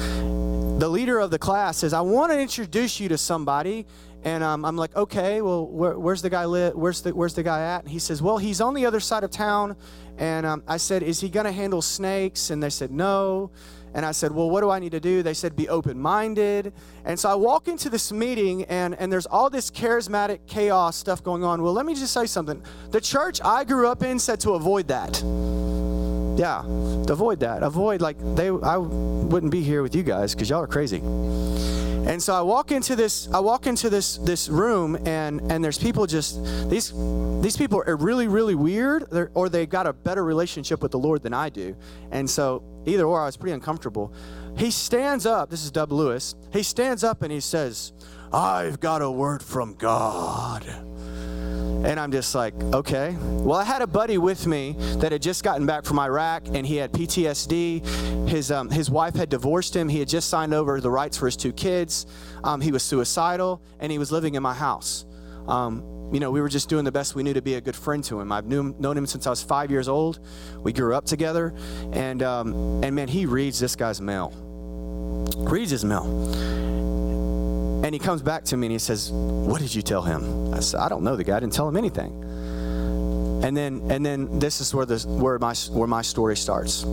the 0.80 0.88
leader 0.88 1.18
of 1.18 1.30
the 1.30 1.38
class 1.38 1.78
says, 1.78 1.92
I 1.92 2.00
want 2.00 2.32
to 2.32 2.40
introduce 2.40 2.98
you 3.00 3.08
to 3.08 3.18
somebody. 3.18 3.86
And 4.22 4.44
um, 4.44 4.64
I'm 4.64 4.76
like, 4.76 4.94
okay, 4.96 5.40
well, 5.40 5.66
where, 5.66 5.98
where's 5.98 6.20
the 6.20 6.28
guy 6.28 6.44
live? 6.44 6.74
Where's 6.74 7.02
the, 7.02 7.14
where's 7.14 7.34
the 7.34 7.42
guy 7.42 7.62
at? 7.62 7.82
And 7.82 7.90
he 7.90 7.98
says, 7.98 8.20
well, 8.20 8.36
he's 8.36 8.60
on 8.60 8.74
the 8.74 8.84
other 8.84 9.00
side 9.00 9.24
of 9.24 9.30
town. 9.30 9.76
And 10.18 10.44
um, 10.44 10.62
I 10.68 10.76
said, 10.76 11.02
is 11.02 11.20
he 11.20 11.30
going 11.30 11.46
to 11.46 11.52
handle 11.52 11.80
snakes? 11.80 12.50
And 12.50 12.62
they 12.62 12.68
said, 12.68 12.90
no. 12.90 13.50
And 13.94 14.06
I 14.06 14.12
said, 14.12 14.32
Well, 14.32 14.50
what 14.50 14.60
do 14.60 14.70
I 14.70 14.78
need 14.78 14.92
to 14.92 15.00
do? 15.00 15.22
They 15.22 15.34
said, 15.34 15.56
Be 15.56 15.68
open 15.68 15.98
minded. 15.98 16.72
And 17.04 17.18
so 17.18 17.28
I 17.28 17.34
walk 17.34 17.68
into 17.68 17.88
this 17.90 18.12
meeting, 18.12 18.64
and, 18.64 18.94
and 18.94 19.12
there's 19.12 19.26
all 19.26 19.50
this 19.50 19.70
charismatic 19.70 20.40
chaos 20.46 20.96
stuff 20.96 21.22
going 21.22 21.44
on. 21.44 21.62
Well, 21.62 21.72
let 21.72 21.86
me 21.86 21.94
just 21.94 22.12
say 22.12 22.26
something. 22.26 22.62
The 22.90 23.00
church 23.00 23.40
I 23.44 23.64
grew 23.64 23.88
up 23.88 24.02
in 24.02 24.18
said 24.18 24.40
to 24.40 24.52
avoid 24.52 24.88
that. 24.88 25.22
Yeah, 26.38 26.64
avoid 27.08 27.40
that. 27.40 27.62
Avoid, 27.62 28.00
like, 28.00 28.16
they, 28.36 28.48
I 28.48 28.76
wouldn't 28.76 29.52
be 29.52 29.62
here 29.62 29.82
with 29.82 29.94
you 29.94 30.02
guys 30.02 30.34
because 30.34 30.48
y'all 30.48 30.62
are 30.62 30.66
crazy. 30.66 31.02
And 32.06 32.20
so 32.20 32.34
I 32.34 32.40
walk 32.40 32.72
into 32.72 32.96
this 32.96 33.28
I 33.30 33.40
walk 33.40 33.66
into 33.66 33.90
this 33.90 34.16
this 34.16 34.48
room 34.48 34.96
and 35.06 35.40
and 35.52 35.62
there's 35.62 35.78
people 35.78 36.06
just 36.06 36.42
these 36.68 36.92
these 37.40 37.56
people 37.56 37.84
are 37.86 37.94
really 37.94 38.26
really 38.26 38.54
weird 38.54 39.04
or 39.34 39.48
they 39.48 39.66
got 39.66 39.86
a 39.86 39.92
better 39.92 40.24
relationship 40.24 40.82
with 40.82 40.92
the 40.92 40.98
Lord 40.98 41.22
than 41.22 41.34
I 41.34 41.50
do. 41.50 41.76
And 42.10 42.28
so 42.28 42.64
either 42.86 43.04
or 43.04 43.20
I 43.20 43.26
was 43.26 43.36
pretty 43.36 43.52
uncomfortable. 43.52 44.12
He 44.56 44.70
stands 44.70 45.26
up, 45.26 45.50
this 45.50 45.64
is 45.64 45.70
Dub 45.70 45.92
Lewis. 45.92 46.34
He 46.52 46.62
stands 46.62 47.04
up 47.04 47.22
and 47.22 47.32
he 47.32 47.40
says, 47.40 47.92
"I've 48.32 48.80
got 48.80 49.02
a 49.02 49.10
word 49.10 49.42
from 49.42 49.74
God." 49.74 50.64
And 51.82 51.98
I'm 51.98 52.12
just 52.12 52.34
like, 52.34 52.52
okay. 52.74 53.16
Well, 53.18 53.58
I 53.58 53.64
had 53.64 53.80
a 53.80 53.86
buddy 53.86 54.18
with 54.18 54.46
me 54.46 54.76
that 54.98 55.12
had 55.12 55.22
just 55.22 55.42
gotten 55.42 55.64
back 55.64 55.86
from 55.86 55.98
Iraq 55.98 56.48
and 56.48 56.66
he 56.66 56.76
had 56.76 56.92
PTSD. 56.92 58.28
His, 58.28 58.50
um, 58.52 58.68
his 58.68 58.90
wife 58.90 59.14
had 59.14 59.30
divorced 59.30 59.74
him. 59.74 59.88
He 59.88 59.98
had 59.98 60.08
just 60.08 60.28
signed 60.28 60.52
over 60.52 60.78
the 60.82 60.90
rights 60.90 61.16
for 61.16 61.24
his 61.24 61.36
two 61.38 61.54
kids. 61.54 62.04
Um, 62.44 62.60
he 62.60 62.70
was 62.70 62.82
suicidal 62.82 63.62
and 63.78 63.90
he 63.90 63.98
was 63.98 64.12
living 64.12 64.34
in 64.34 64.42
my 64.42 64.52
house. 64.52 65.06
Um, 65.48 65.82
you 66.12 66.20
know, 66.20 66.30
we 66.30 66.40
were 66.40 66.48
just 66.48 66.68
doing 66.68 66.84
the 66.84 66.92
best 66.92 67.14
we 67.14 67.22
knew 67.22 67.34
to 67.34 67.42
be 67.42 67.54
a 67.54 67.60
good 67.60 67.76
friend 67.76 68.02
to 68.04 68.20
him. 68.20 68.32
I've 68.32 68.46
knew, 68.46 68.74
known 68.78 68.96
him 68.96 69.06
since 69.06 69.26
I 69.26 69.30
was 69.30 69.42
five 69.42 69.70
years 69.70 69.88
old. 69.88 70.18
We 70.58 70.72
grew 70.72 70.94
up 70.94 71.04
together. 71.04 71.54
And, 71.92 72.22
um, 72.22 72.82
and 72.82 72.94
man, 72.94 73.08
he 73.08 73.26
reads 73.26 73.58
this 73.58 73.76
guy's 73.76 74.00
mail. 74.00 74.32
Reads 75.36 75.70
his 75.70 75.84
mail. 75.84 76.04
And 77.84 77.94
he 77.94 77.98
comes 77.98 78.22
back 78.22 78.44
to 78.44 78.56
me 78.56 78.66
and 78.66 78.72
he 78.72 78.78
says, 78.78 79.10
What 79.10 79.60
did 79.60 79.74
you 79.74 79.82
tell 79.82 80.02
him? 80.02 80.52
I 80.52 80.60
said, 80.60 80.80
I 80.80 80.88
don't 80.88 81.02
know 81.02 81.16
the 81.16 81.24
guy. 81.24 81.36
I 81.36 81.40
didn't 81.40 81.54
tell 81.54 81.68
him 81.68 81.76
anything. 81.76 82.29
Mm-hmm. 83.40 83.46
And 83.46 83.56
then 83.56 83.90
and 83.90 84.04
then 84.04 84.38
this 84.38 84.60
is 84.60 84.74
where 84.74 84.86
the 84.86 84.98
where 85.08 85.38
my 85.38 85.54
where 85.70 85.88
my 85.88 86.02
story 86.02 86.36
starts. 86.36 86.84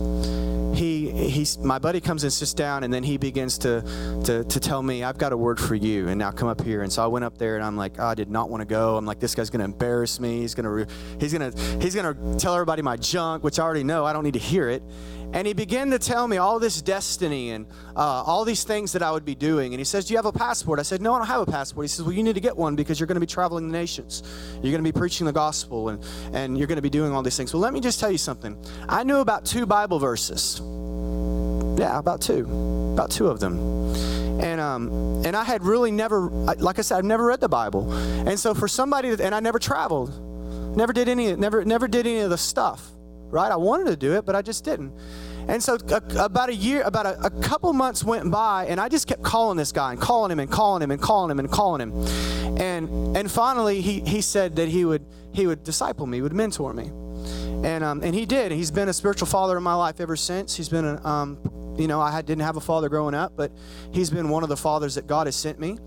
He 0.74 1.10
he's 1.10 1.58
my 1.58 1.78
buddy 1.78 2.00
comes 2.00 2.22
and 2.22 2.32
sits 2.32 2.54
down 2.54 2.84
and 2.84 2.92
then 2.92 3.02
he 3.02 3.18
begins 3.18 3.58
to 3.58 3.82
to 4.24 4.44
to 4.44 4.60
tell 4.60 4.82
me, 4.82 5.04
I've 5.04 5.18
got 5.18 5.32
a 5.32 5.36
word 5.36 5.60
for 5.60 5.74
you 5.74 6.08
and 6.08 6.18
now 6.18 6.30
come 6.30 6.48
up 6.48 6.62
here. 6.62 6.82
And 6.82 6.92
so 6.92 7.02
I 7.02 7.06
went 7.06 7.24
up 7.24 7.36
there 7.36 7.56
and 7.56 7.64
I'm 7.64 7.76
like, 7.76 7.98
oh, 7.98 8.06
I 8.06 8.14
did 8.14 8.30
not 8.30 8.48
want 8.48 8.62
to 8.62 8.66
go. 8.66 8.96
I'm 8.96 9.04
like, 9.04 9.20
this 9.20 9.34
guy's 9.34 9.50
gonna 9.50 9.64
embarrass 9.64 10.20
me. 10.20 10.40
He's 10.40 10.54
gonna 10.54 10.86
he's 11.20 11.32
gonna 11.32 11.52
he's 11.80 11.94
gonna 11.94 12.38
tell 12.38 12.54
everybody 12.54 12.82
my 12.82 12.96
junk, 12.96 13.44
which 13.44 13.58
I 13.58 13.64
already 13.64 13.84
know. 13.84 14.04
I 14.04 14.12
don't 14.12 14.24
need 14.24 14.34
to 14.34 14.38
hear 14.38 14.68
it. 14.68 14.82
And 15.32 15.46
he 15.46 15.52
began 15.52 15.90
to 15.90 15.98
tell 15.98 16.26
me 16.26 16.38
all 16.38 16.58
this 16.58 16.80
destiny 16.80 17.50
and 17.50 17.66
uh, 17.94 18.00
all 18.00 18.44
these 18.44 18.64
things 18.64 18.92
that 18.92 19.02
I 19.02 19.10
would 19.10 19.24
be 19.24 19.34
doing. 19.34 19.74
And 19.74 19.80
he 19.80 19.84
says, 19.84 20.06
Do 20.06 20.14
you 20.14 20.18
have 20.18 20.26
a 20.26 20.32
passport? 20.32 20.78
I 20.78 20.82
said, 20.82 21.02
No, 21.02 21.14
I 21.14 21.18
don't 21.18 21.26
have 21.26 21.42
a 21.42 21.50
passport. 21.50 21.84
He 21.84 21.88
says, 21.88 22.04
Well, 22.04 22.14
you 22.14 22.22
need 22.22 22.34
to 22.36 22.40
get 22.40 22.56
one 22.56 22.76
because 22.76 22.98
you're 22.98 23.06
going 23.06 23.16
to 23.16 23.20
be 23.20 23.26
traveling 23.26 23.70
the 23.70 23.76
nations. 23.76 24.22
You're 24.54 24.72
going 24.72 24.82
to 24.82 24.92
be 24.92 24.98
preaching 24.98 25.26
the 25.26 25.32
gospel 25.32 25.90
and, 25.90 26.02
and 26.32 26.56
you're 26.56 26.66
going 26.66 26.76
to 26.76 26.82
be 26.82 26.90
doing 26.90 27.12
all 27.12 27.22
these 27.22 27.36
things. 27.36 27.52
Well, 27.52 27.60
let 27.60 27.74
me 27.74 27.80
just 27.80 28.00
tell 28.00 28.10
you 28.10 28.18
something. 28.18 28.56
I 28.88 29.04
knew 29.04 29.18
about 29.18 29.44
two 29.44 29.66
Bible 29.66 29.98
verses. 29.98 30.60
Yeah, 31.78 31.98
about 31.98 32.22
two. 32.22 32.44
About 32.94 33.10
two 33.10 33.28
of 33.28 33.38
them. 33.38 33.58
And 34.40 34.60
um, 34.60 35.24
and 35.26 35.36
I 35.36 35.44
had 35.44 35.62
really 35.62 35.90
never, 35.90 36.20
like 36.20 36.78
I 36.78 36.82
said, 36.82 36.96
I've 36.98 37.04
never 37.04 37.26
read 37.26 37.40
the 37.40 37.48
Bible. 37.48 37.92
And 37.92 38.38
so 38.38 38.54
for 38.54 38.68
somebody, 38.68 39.10
that, 39.10 39.20
and 39.20 39.34
I 39.34 39.40
never 39.40 39.58
traveled, 39.58 40.76
never 40.76 40.92
did 40.92 41.08
any, 41.08 41.36
never, 41.36 41.64
never 41.64 41.86
did 41.86 42.06
any 42.06 42.20
of 42.20 42.30
the 42.30 42.38
stuff 42.38 42.92
right? 43.30 43.50
I 43.50 43.56
wanted 43.56 43.86
to 43.86 43.96
do 43.96 44.14
it, 44.14 44.24
but 44.24 44.34
I 44.34 44.42
just 44.42 44.64
didn't. 44.64 44.92
And 45.48 45.62
so 45.62 45.78
a, 45.88 46.24
about 46.24 46.50
a 46.50 46.54
year, 46.54 46.82
about 46.82 47.06
a, 47.06 47.18
a, 47.24 47.30
couple 47.40 47.72
months 47.72 48.04
went 48.04 48.30
by, 48.30 48.66
and 48.66 48.78
I 48.78 48.90
just 48.90 49.06
kept 49.06 49.22
calling 49.22 49.56
this 49.56 49.72
guy 49.72 49.92
and 49.92 50.00
calling 50.00 50.30
him 50.30 50.40
and 50.40 50.50
calling 50.50 50.82
him 50.82 50.90
and 50.90 51.00
calling 51.00 51.30
him 51.30 51.38
and 51.38 51.50
calling 51.50 51.80
him. 51.80 52.58
And 52.60 53.16
and 53.16 53.30
finally, 53.30 53.80
he 53.80 54.00
he 54.00 54.20
said 54.20 54.56
that 54.56 54.68
he 54.68 54.84
would 54.84 55.06
he 55.32 55.46
would 55.46 55.64
disciple 55.64 56.06
me, 56.06 56.20
would 56.20 56.34
mentor 56.34 56.74
me, 56.74 56.88
and 57.66 57.82
um 57.82 58.02
and 58.02 58.14
he 58.14 58.26
did. 58.26 58.52
He's 58.52 58.70
been 58.70 58.90
a 58.90 58.92
spiritual 58.92 59.26
father 59.26 59.56
in 59.56 59.62
my 59.62 59.74
life 59.74 60.00
ever 60.00 60.16
since. 60.16 60.54
He's 60.54 60.68
been 60.68 61.00
um 61.06 61.38
you 61.78 61.88
know 61.88 61.98
I 61.98 62.10
had, 62.10 62.26
didn't 62.26 62.42
have 62.42 62.58
a 62.58 62.60
father 62.60 62.90
growing 62.90 63.14
up, 63.14 63.32
but 63.34 63.50
he's 63.90 64.10
been 64.10 64.28
one 64.28 64.42
of 64.42 64.50
the 64.50 64.56
fathers 64.56 64.96
that 64.96 65.06
God 65.06 65.26
has 65.26 65.36
sent 65.36 65.58
me, 65.58 65.78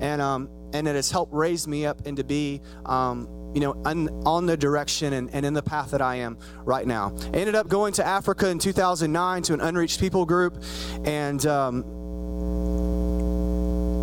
and 0.00 0.22
um 0.22 0.48
and 0.72 0.88
it 0.88 0.94
has 0.94 1.10
helped 1.10 1.34
raise 1.34 1.68
me 1.68 1.84
up 1.84 2.06
into 2.06 2.24
be 2.24 2.62
um 2.86 3.28
you 3.54 3.60
know, 3.60 3.80
un, 3.84 4.08
on 4.24 4.46
the 4.46 4.56
direction 4.56 5.12
and, 5.12 5.30
and 5.34 5.44
in 5.44 5.54
the 5.54 5.62
path 5.62 5.90
that 5.90 6.02
I 6.02 6.16
am 6.16 6.38
right 6.64 6.86
now. 6.86 7.14
I 7.32 7.38
ended 7.38 7.54
up 7.54 7.68
going 7.68 7.92
to 7.94 8.06
Africa 8.06 8.48
in 8.48 8.58
2009 8.58 9.42
to 9.44 9.54
an 9.54 9.60
unreached 9.60 10.00
people 10.00 10.24
group 10.24 10.62
and 11.04 11.44
um, 11.46 11.82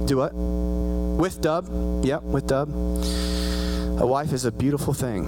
do 0.08 0.18
what? 0.18 0.34
With 0.34 1.42
Dub. 1.42 2.06
Yep, 2.06 2.24
with 2.24 2.48
Dub. 2.48 2.70
A 4.00 4.06
wife 4.06 4.32
is 4.32 4.46
a 4.46 4.52
beautiful 4.52 4.94
thing. 4.94 5.26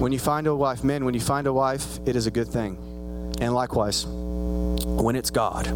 When 0.00 0.12
you 0.12 0.18
find 0.18 0.46
a 0.46 0.54
wife, 0.54 0.84
men, 0.84 1.04
when 1.04 1.14
you 1.14 1.20
find 1.20 1.46
a 1.46 1.52
wife, 1.52 1.98
it 2.06 2.16
is 2.16 2.26
a 2.26 2.30
good 2.30 2.48
thing. 2.48 2.76
And 3.40 3.54
likewise, 3.54 4.06
when 4.06 5.16
it's 5.16 5.30
God. 5.30 5.66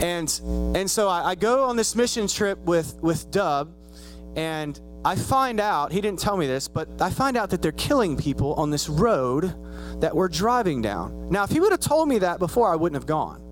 And 0.00 0.40
and 0.76 0.90
so 0.90 1.08
I, 1.08 1.30
I 1.30 1.34
go 1.34 1.64
on 1.64 1.76
this 1.76 1.96
mission 1.96 2.28
trip 2.28 2.58
with 2.60 2.94
with 3.02 3.30
Dub, 3.30 3.74
and 4.36 4.78
I 5.04 5.14
find 5.14 5.60
out, 5.60 5.92
he 5.92 6.00
didn't 6.00 6.18
tell 6.18 6.36
me 6.36 6.46
this, 6.46 6.66
but 6.68 6.88
I 7.00 7.10
find 7.10 7.36
out 7.36 7.50
that 7.50 7.62
they're 7.62 7.72
killing 7.72 8.16
people 8.16 8.54
on 8.54 8.70
this 8.70 8.88
road 8.88 9.54
that 10.00 10.14
we're 10.14 10.28
driving 10.28 10.82
down. 10.82 11.28
Now, 11.30 11.44
if 11.44 11.50
he 11.50 11.60
would 11.60 11.70
have 11.70 11.80
told 11.80 12.08
me 12.08 12.18
that 12.18 12.38
before, 12.38 12.72
I 12.72 12.76
wouldn't 12.76 13.00
have 13.00 13.06
gone. 13.06 13.42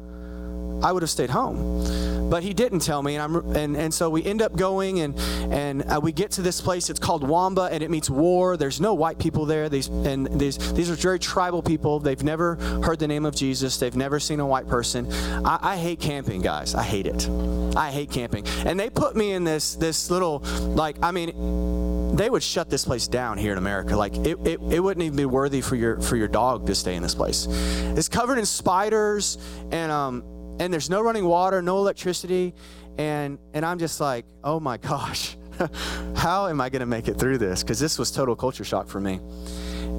I 0.83 0.93
would 0.93 1.03
have 1.03 1.11
stayed 1.11 1.31
home. 1.31 2.07
But 2.29 2.43
he 2.43 2.53
didn't 2.53 2.81
tell 2.81 3.03
me, 3.03 3.15
and 3.17 3.23
I'm 3.23 3.57
and, 3.57 3.77
and 3.77 3.95
so 3.95 4.11
we 4.11 4.25
end 4.25 4.43
up 4.43 4.57
going 4.57 5.01
and 5.01 5.19
and 5.53 5.85
uh, 5.89 6.01
we 6.03 6.11
get 6.11 6.33
to 6.33 6.43
this 6.43 6.61
place. 6.61 6.91
It's 6.91 6.99
called 6.99 7.27
Wamba, 7.27 7.69
and 7.71 7.83
it 7.83 7.91
means 7.91 8.11
war. 8.11 8.57
There's 8.57 8.81
no 8.81 8.95
white 8.95 9.19
people 9.19 9.47
there. 9.47 9.69
These 9.69 9.87
and 9.87 10.27
these 10.41 10.59
these 10.73 10.91
are 10.91 10.95
very 10.95 11.21
tribal 11.21 11.63
people. 11.63 12.01
They've 12.01 12.23
never 12.25 12.57
heard 12.83 12.99
the 12.99 13.07
name 13.07 13.27
of 13.27 13.37
Jesus. 13.37 13.77
They've 13.77 13.95
never 13.95 14.19
seen 14.19 14.41
a 14.41 14.47
white 14.47 14.67
person. 14.67 15.13
I, 15.47 15.59
I 15.63 15.77
hate 15.77 16.01
camping, 16.01 16.43
guys. 16.43 16.75
I 16.75 16.83
hate 16.83 17.07
it. 17.07 17.29
I 17.77 17.93
hate 17.93 18.11
camping. 18.11 18.45
And 18.65 18.79
they 18.81 18.91
put 18.91 19.15
me 19.15 19.33
in 19.33 19.45
this 19.45 19.77
this 19.77 20.11
little 20.11 20.41
like 20.75 20.97
I 21.03 21.13
mean 21.13 22.17
they 22.17 22.31
would 22.31 22.43
shut 22.43 22.71
this 22.71 22.85
place 22.85 23.07
down 23.07 23.39
here 23.39 23.53
in 23.53 23.59
America. 23.59 23.97
Like 23.97 24.17
it, 24.17 24.39
it, 24.47 24.61
it 24.71 24.81
wouldn't 24.81 25.05
even 25.05 25.17
be 25.17 25.27
worthy 25.27 25.61
for 25.61 25.77
your 25.77 26.01
for 26.01 26.17
your 26.17 26.29
dog 26.29 26.67
to 26.67 26.75
stay 26.75 26.97
in 26.97 27.03
this 27.03 27.15
place. 27.15 27.47
It's 27.49 28.09
covered 28.09 28.39
in 28.39 28.47
spiders 28.47 29.39
and 29.71 29.93
um 29.93 30.25
and 30.59 30.73
there's 30.73 30.91
no 30.91 31.01
running 31.01 31.25
water, 31.25 31.63
no 31.63 31.79
electricity, 31.79 32.55
and 32.99 33.39
and 33.55 33.65
I'm 33.65 33.79
just 33.79 34.01
like, 34.01 34.25
oh 34.45 34.61
my 34.61 34.77
gosh, 34.77 35.37
how 36.17 36.49
am 36.49 36.61
I 36.61 36.69
going 36.69 36.81
to 36.81 36.87
make 36.87 37.09
it 37.09 37.19
through 37.19 37.39
this? 37.39 37.63
Because 37.63 37.79
this 37.79 37.99
was 37.99 38.11
total 38.11 38.37
culture 38.37 38.65
shock 38.65 38.89
for 38.89 39.01
me, 39.01 39.21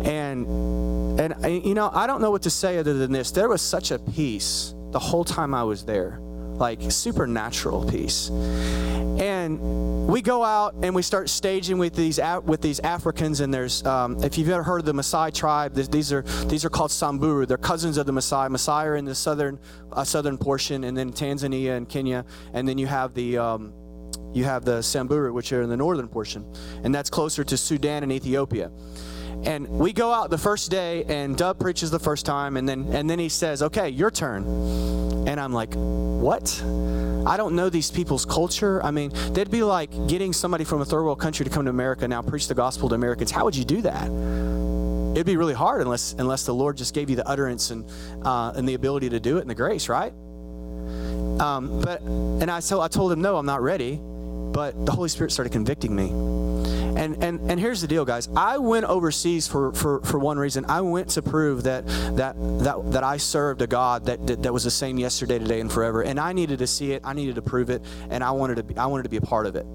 and 0.03 1.19
and 1.19 1.65
you 1.65 1.73
know 1.73 1.89
I 1.93 2.07
don't 2.07 2.21
know 2.21 2.31
what 2.31 2.43
to 2.43 2.49
say 2.49 2.77
other 2.77 2.93
than 2.93 3.11
this. 3.11 3.31
There 3.31 3.49
was 3.49 3.61
such 3.61 3.91
a 3.91 3.99
peace 3.99 4.73
the 4.91 4.99
whole 4.99 5.23
time 5.23 5.53
I 5.53 5.63
was 5.63 5.83
there 5.85 6.19
like 6.59 6.91
supernatural 6.91 7.89
peace. 7.89 8.29
And 8.29 10.07
we 10.07 10.21
go 10.21 10.43
out 10.43 10.75
and 10.83 10.93
we 10.93 11.01
start 11.01 11.29
staging 11.29 11.77
with 11.77 11.95
these 11.95 12.19
with 12.43 12.61
these 12.61 12.79
Africans. 12.79 13.39
And 13.39 13.53
there's, 13.53 13.83
um, 13.85 14.23
if 14.23 14.37
you've 14.37 14.49
ever 14.49 14.63
heard 14.63 14.79
of 14.79 14.85
the 14.85 14.93
Maasai 14.93 15.33
tribe, 15.33 15.73
these 15.73 16.13
are 16.13 16.21
these 16.47 16.63
are 16.65 16.69
called 16.69 16.91
Samburu. 16.91 17.45
They're 17.45 17.57
cousins 17.57 17.97
of 17.97 18.05
the 18.05 18.13
Maasai. 18.13 18.49
Maasai 18.49 18.85
are 18.85 18.95
in 18.95 19.05
the 19.05 19.15
southern 19.15 19.59
uh, 19.91 20.03
southern 20.03 20.37
portion, 20.37 20.83
and 20.83 20.95
then 20.95 21.11
Tanzania 21.11 21.77
and 21.77 21.89
Kenya, 21.89 22.25
and 22.53 22.67
then 22.67 22.77
you 22.77 22.87
have 22.87 23.13
the 23.13 23.37
um, 23.37 23.73
you 24.33 24.43
have 24.43 24.65
the 24.65 24.81
Samburu, 24.81 25.33
which 25.33 25.51
are 25.51 25.61
in 25.61 25.69
the 25.69 25.77
northern 25.77 26.07
portion, 26.07 26.45
and 26.83 26.93
that's 26.93 27.09
closer 27.09 27.43
to 27.43 27.57
Sudan 27.57 28.03
and 28.03 28.11
Ethiopia. 28.11 28.71
And 29.43 29.67
we 29.69 29.93
go 29.93 30.11
out 30.11 30.29
the 30.29 30.37
first 30.37 30.71
day, 30.71 31.03
and 31.05 31.37
Dub 31.37 31.59
preaches 31.59 31.91
the 31.91 31.99
first 31.99 32.25
time, 32.25 32.57
and 32.57 32.67
then 32.67 32.87
and 32.91 33.09
then 33.09 33.19
he 33.19 33.29
says, 33.29 33.61
"Okay, 33.61 33.89
your 33.89 34.11
turn." 34.11 34.43
And 35.27 35.39
I'm 35.39 35.53
like, 35.53 35.73
"What? 35.73 36.61
I 37.25 37.37
don't 37.37 37.55
know 37.55 37.69
these 37.69 37.91
people's 37.91 38.25
culture. 38.25 38.83
I 38.83 38.91
mean, 38.91 39.11
they'd 39.31 39.51
be 39.51 39.63
like 39.63 39.91
getting 40.07 40.33
somebody 40.33 40.63
from 40.63 40.81
a 40.81 40.85
third 40.85 41.03
world 41.03 41.19
country 41.19 41.43
to 41.43 41.49
come 41.49 41.65
to 41.65 41.71
America 41.71 42.07
now 42.07 42.21
preach 42.21 42.47
the 42.47 42.55
gospel 42.55 42.89
to 42.89 42.95
Americans. 42.95 43.31
How 43.31 43.45
would 43.45 43.55
you 43.55 43.65
do 43.65 43.81
that?" 43.83 44.09
It'd 45.17 45.25
be 45.25 45.37
really 45.37 45.53
hard 45.53 45.81
unless 45.81 46.13
unless 46.13 46.45
the 46.45 46.53
Lord 46.53 46.77
just 46.77 46.93
gave 46.93 47.09
you 47.09 47.15
the 47.15 47.27
utterance 47.27 47.71
and 47.71 47.85
uh, 48.23 48.53
and 48.55 48.67
the 48.67 48.75
ability 48.75 49.09
to 49.09 49.19
do 49.19 49.37
it 49.37 49.41
and 49.41 49.49
the 49.49 49.55
grace, 49.55 49.89
right? 49.89 50.13
Um, 51.39 51.81
but 51.81 52.01
and 52.01 52.51
I 52.51 52.59
so 52.59 52.81
I 52.81 52.87
told 52.87 53.11
him, 53.11 53.21
"No, 53.21 53.37
I'm 53.37 53.45
not 53.45 53.61
ready." 53.61 53.99
But 54.51 54.85
the 54.85 54.91
Holy 54.91 55.09
Spirit 55.09 55.31
started 55.31 55.51
convicting 55.51 55.95
me 55.95 56.11
and, 56.97 57.23
and, 57.23 57.51
and 57.51 57.59
here's 57.59 57.81
the 57.81 57.87
deal, 57.87 58.05
guys. 58.05 58.27
I 58.35 58.57
went 58.57 58.85
overseas 58.85 59.47
for, 59.47 59.71
for, 59.73 60.01
for 60.01 60.17
one 60.17 60.39
reason. 60.39 60.65
I 60.65 60.81
went 60.81 61.09
to 61.09 61.21
prove 61.21 61.63
that, 61.63 61.85
that, 62.17 62.35
that, 62.63 62.91
that 62.91 63.03
I 63.03 63.17
served 63.17 63.61
a 63.61 63.67
God 63.67 64.05
that, 64.05 64.25
that, 64.25 64.41
that 64.43 64.51
was 64.51 64.63
the 64.63 64.71
same 64.71 64.97
yesterday, 64.97 65.37
today, 65.37 65.59
and 65.59 65.71
forever. 65.71 66.01
And 66.01 66.19
I 66.19 66.33
needed 66.33 66.59
to 66.59 66.67
see 66.67 66.93
it. 66.93 67.03
I 67.05 67.13
needed 67.13 67.35
to 67.35 67.41
prove 67.43 67.69
it. 67.69 67.83
And 68.09 68.23
I 68.23 68.31
wanted 68.31 68.55
to 68.55 68.63
be, 68.63 68.77
I 68.77 68.87
wanted 68.87 69.03
to 69.03 69.09
be 69.09 69.17
a 69.17 69.21
part 69.21 69.45
of 69.45 69.55
it 69.55 69.65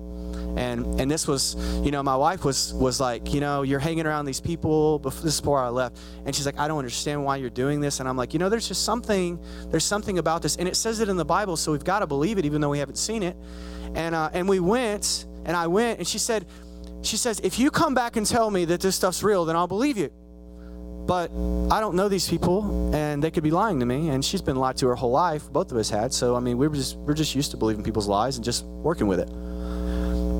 and 0.54 1.00
and 1.00 1.10
this 1.10 1.26
was 1.26 1.56
you 1.82 1.90
know 1.90 2.02
my 2.02 2.14
wife 2.16 2.44
was 2.44 2.74
was 2.74 3.00
like 3.00 3.32
you 3.32 3.40
know 3.40 3.62
you're 3.62 3.78
hanging 3.78 4.06
around 4.06 4.26
these 4.26 4.40
people 4.40 4.98
before, 4.98 5.22
this 5.22 5.34
is 5.34 5.40
before 5.40 5.58
i 5.58 5.68
left 5.68 5.98
and 6.26 6.36
she's 6.36 6.44
like 6.44 6.58
i 6.58 6.68
don't 6.68 6.78
understand 6.78 7.24
why 7.24 7.36
you're 7.36 7.48
doing 7.48 7.80
this 7.80 8.00
and 8.00 8.08
i'm 8.08 8.18
like 8.18 8.34
you 8.34 8.38
know 8.38 8.50
there's 8.50 8.68
just 8.68 8.84
something 8.84 9.42
there's 9.70 9.84
something 9.84 10.18
about 10.18 10.42
this 10.42 10.56
and 10.56 10.68
it 10.68 10.76
says 10.76 11.00
it 11.00 11.08
in 11.08 11.16
the 11.16 11.24
bible 11.24 11.56
so 11.56 11.72
we've 11.72 11.84
got 11.84 12.00
to 12.00 12.06
believe 12.06 12.36
it 12.36 12.44
even 12.44 12.60
though 12.60 12.68
we 12.68 12.78
haven't 12.78 12.96
seen 12.96 13.22
it 13.22 13.34
and 13.94 14.14
uh, 14.14 14.30
and 14.32 14.48
we 14.48 14.60
went 14.60 15.26
and 15.44 15.56
i 15.56 15.66
went 15.66 15.98
and 15.98 16.06
she 16.06 16.18
said 16.18 16.46
she 17.02 17.16
says, 17.16 17.40
If 17.40 17.58
you 17.58 17.70
come 17.70 17.94
back 17.94 18.16
and 18.16 18.24
tell 18.24 18.50
me 18.50 18.64
that 18.66 18.80
this 18.80 18.96
stuff's 18.96 19.22
real, 19.22 19.44
then 19.44 19.56
I'll 19.56 19.66
believe 19.66 19.98
you. 19.98 20.10
But 21.06 21.32
I 21.70 21.80
don't 21.80 21.96
know 21.96 22.08
these 22.08 22.28
people, 22.28 22.94
and 22.94 23.22
they 23.22 23.32
could 23.32 23.42
be 23.42 23.50
lying 23.50 23.80
to 23.80 23.86
me. 23.86 24.10
And 24.10 24.24
she's 24.24 24.40
been 24.40 24.56
lied 24.56 24.76
to 24.78 24.86
her 24.86 24.94
whole 24.94 25.10
life. 25.10 25.52
Both 25.52 25.72
of 25.72 25.78
us 25.78 25.90
had. 25.90 26.14
So 26.14 26.36
I 26.36 26.40
mean, 26.40 26.58
we 26.58 26.68
were 26.68 26.76
just 26.76 26.96
we're 26.96 27.14
just 27.14 27.34
used 27.34 27.50
to 27.50 27.56
believing 27.56 27.82
people's 27.82 28.06
lies 28.06 28.36
and 28.36 28.44
just 28.44 28.64
working 28.64 29.08
with 29.08 29.18
it. 29.18 29.28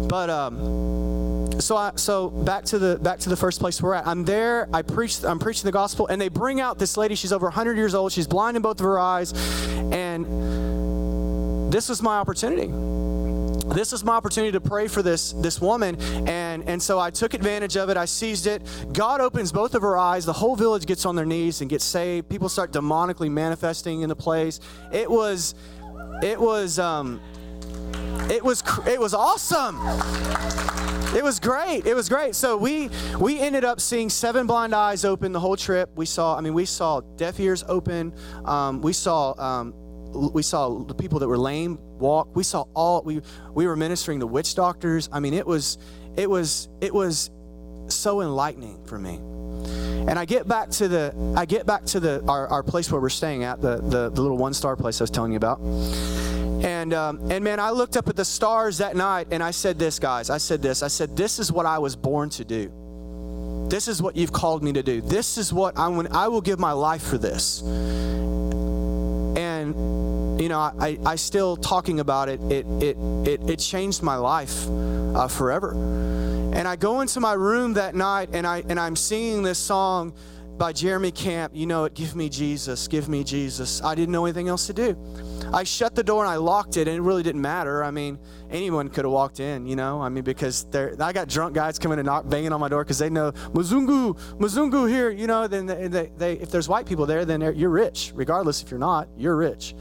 But 0.09 0.30
um, 0.30 1.50
so 1.61 1.76
I 1.76 1.92
so 1.97 2.30
back 2.30 2.64
to 2.66 2.78
the 2.78 2.99
back 3.00 3.18
to 3.21 3.28
the 3.28 3.37
first 3.37 3.59
place 3.59 3.82
we're 3.82 3.94
at. 3.94 4.06
I'm 4.06 4.25
there. 4.25 4.68
I 4.73 4.82
preach. 4.82 5.25
I'm 5.25 5.40
preaching 5.40 5.64
the 5.64 5.73
gospel, 5.73 6.06
and 6.06 6.21
they 6.21 6.28
bring 6.28 6.61
out 6.61 6.78
this 6.78 6.97
lady. 6.97 7.16
She's 7.16 7.32
over 7.32 7.47
100 7.47 7.76
years 7.76 7.94
old. 7.97 8.12
She's 8.12 8.28
blind 8.28 8.56
in 8.56 8.62
both 8.62 8.78
of 8.78 8.85
her 8.85 9.00
eyes, 9.00 9.32
and 9.92 10.25
this 11.73 11.88
was 11.88 12.00
my 12.02 12.18
opportunity 12.18 12.71
this 13.73 13.93
is 13.93 14.05
my 14.05 14.14
opportunity 14.14 14.52
to 14.52 14.61
pray 14.61 14.88
for 14.88 15.02
this 15.02 15.33
this 15.33 15.61
woman. 15.61 15.97
And 16.29 16.69
and 16.69 16.83
so 16.83 16.99
i 16.99 17.11
took 17.11 17.35
advantage 17.35 17.76
of 17.76 17.88
it. 17.91 17.97
I 17.97 18.05
seized 18.05 18.47
it. 18.47 18.62
God 18.93 19.21
opens 19.21 19.52
both 19.52 19.75
of 19.75 19.83
her 19.83 19.97
eyes. 19.97 20.25
The 20.25 20.33
whole 20.33 20.57
village 20.57 20.87
gets 20.87 21.07
on 21.07 21.17
their 21.17 21.26
knees 21.26 21.61
and 21.61 21.71
gets 21.71 21.85
saved. 21.85 22.29
People 22.29 22.49
start 22.49 22.73
demonically 22.73 23.31
manifesting 23.31 24.02
in 24.02 24.09
the 24.09 24.17
place. 24.17 24.61
It 24.93 25.11
was 25.11 25.55
it 26.23 26.38
was 26.38 26.79
um 26.79 27.21
it 28.31 28.43
was 28.43 28.62
it 28.87 29.00
was 29.00 29.14
awesome. 29.14 29.79
It 31.14 31.23
was 31.23 31.38
great. 31.38 31.87
It 31.87 31.95
was 31.95 32.09
great. 32.09 32.35
So 32.35 32.57
we 32.57 32.88
we 33.19 33.38
ended 33.38 33.64
up 33.64 33.81
seeing 33.81 34.09
seven 34.09 34.47
blind 34.47 34.75
eyes 34.75 35.05
open 35.05 35.33
the 35.33 35.41
whole 35.41 35.57
trip. 35.57 35.91
We 35.95 36.07
saw 36.07 36.37
i 36.37 36.41
mean 36.41 36.55
we 36.55 36.64
saw 36.64 37.00
deaf 37.17 37.38
ears 37.41 37.64
open. 37.69 38.14
Um, 38.45 38.81
we 38.81 38.93
saw 38.93 39.35
um, 39.38 39.75
we 40.12 40.42
saw 40.42 40.85
the 40.85 40.95
people 40.95 41.19
that 41.19 41.28
were 41.28 41.38
lame 41.38 41.78
walk. 41.99 42.35
We 42.35 42.42
saw 42.42 42.64
all 42.75 43.02
we 43.02 43.23
we 43.54 43.66
were 43.66 43.76
ministering 43.76 44.21
to 44.21 44.26
witch 44.26 44.54
doctors. 44.54 45.09
I 45.12 45.21
mean, 45.21 45.35
it 45.35 45.47
was 45.47 45.78
it 46.16 46.28
was 46.28 46.69
it 46.81 46.92
was 46.92 47.31
so 47.88 48.21
enlightening 48.21 48.85
for 48.87 48.99
me. 48.99 49.21
And 50.09 50.19
I 50.19 50.25
get 50.25 50.49
back 50.49 50.71
to 50.71 50.88
the 50.88 51.35
I 51.37 51.45
get 51.45 51.66
back 51.66 51.85
to 51.87 52.00
the 52.00 52.25
our, 52.26 52.49
our 52.49 52.62
place 52.62 52.90
where 52.90 53.00
we're 53.00 53.09
staying 53.09 53.45
at 53.45 53.61
the 53.61 53.76
the, 53.76 54.11
the 54.11 54.21
little 54.21 54.38
one 54.38 54.54
star 54.54 54.76
place 54.76 55.00
I 55.00 55.04
was 55.04 55.11
telling 55.11 55.33
you 55.33 55.37
about. 55.37 55.61
And 55.61 56.95
um, 56.95 57.31
and 57.31 57.42
man, 57.42 57.61
I 57.61 57.71
looked 57.71 57.97
up 57.97 58.09
at 58.09 58.16
the 58.16 58.25
stars 58.25 58.78
that 58.78 58.97
night 58.97 59.28
and 59.31 59.42
I 59.42 59.50
said 59.50 59.78
this, 59.78 59.99
guys. 59.99 60.31
I 60.31 60.38
said 60.38 60.62
this. 60.62 60.83
I 60.83 60.88
said 60.88 61.16
this 61.16 61.38
is 61.38 61.50
what 61.50 61.66
I 61.66 61.78
was 61.78 61.97
born 61.97 62.31
to 62.31 62.45
do. 62.45 62.73
This 63.69 63.88
is 63.88 64.02
what 64.02 64.16
you've 64.16 64.33
called 64.33 64.62
me 64.62 64.73
to 64.73 64.83
do. 64.83 65.00
This 65.00 65.38
is 65.38 65.52
what 65.52 65.78
I 65.78 65.88
want. 65.88 66.11
I 66.12 66.28
will 66.28 66.40
give 66.40 66.59
my 66.59 66.73
life 66.73 67.02
for 67.02 67.19
this. 67.19 67.62
You 70.40 70.49
know, 70.49 70.59
I, 70.59 70.99
I 71.04 71.16
still 71.16 71.57
talking 71.57 72.00
about 72.00 72.28
it, 72.28 72.40
it, 72.50 72.66
it, 72.83 72.97
it, 73.26 73.50
it 73.50 73.59
changed 73.59 74.02
my 74.02 74.16
life 74.16 74.66
uh, 74.69 75.28
forever. 75.28 75.73
And 75.73 76.69
I 76.69 76.76
go 76.76 77.00
into 77.00 77.21
my 77.21 77.33
room 77.33 77.75
that 77.75 77.95
night 77.95 78.31
and, 78.33 78.47
I, 78.47 78.62
and 78.69 78.78
I'm 78.78 78.97
singing 78.97 79.42
this 79.42 79.59
song 79.59 80.12
by 80.59 80.73
Jeremy 80.73 81.11
Camp. 81.11 81.52
You 81.54 81.66
know 81.66 81.85
it, 81.85 81.94
Give 81.94 82.14
Me 82.14 82.28
Jesus, 82.28 82.88
Give 82.88 83.09
Me 83.09 83.25
Jesus. 83.25 83.82
I 83.82 83.94
didn't 83.94 84.12
know 84.12 84.25
anything 84.25 84.49
else 84.49 84.66
to 84.66 84.73
do. 84.73 84.97
I 85.52 85.64
shut 85.64 85.94
the 85.94 86.02
door 86.02 86.25
and 86.25 86.32
I 86.32 86.37
locked 86.37 86.76
it, 86.76 86.88
and 86.88 86.97
it 86.97 87.00
really 87.00 87.23
didn't 87.23 87.42
matter. 87.42 87.85
I 87.85 87.90
mean, 87.90 88.18
anyone 88.50 88.88
could 88.88 89.04
have 89.04 89.12
walked 89.12 89.40
in, 89.40 89.66
you 89.66 89.76
know? 89.76 90.00
I 90.00 90.09
mean, 90.09 90.25
because 90.25 90.66
I 90.75 91.12
got 91.12 91.28
drunk 91.28 91.54
guys 91.54 91.78
coming 91.78 91.99
and 91.99 92.06
knock, 92.06 92.28
banging 92.28 92.52
on 92.52 92.61
my 92.61 92.68
door 92.68 92.85
because 92.85 92.99
they 92.99 93.11
know, 93.11 93.32
Mzungu, 93.32 94.18
Mzungu 94.38 94.88
here, 94.88 95.11
you 95.11 95.26
know? 95.26 95.47
Then 95.47 95.66
they, 95.66 95.88
they, 95.88 96.12
they, 96.16 96.32
if 96.35 96.50
there's 96.50 96.68
white 96.68 96.87
people 96.87 97.06
there, 97.06 97.25
then 97.25 97.40
you're 97.56 97.71
rich. 97.71 98.12
Regardless 98.14 98.62
if 98.62 98.71
you're 98.71 98.80
not, 98.80 99.09
you're 99.16 99.37
rich. 99.37 99.75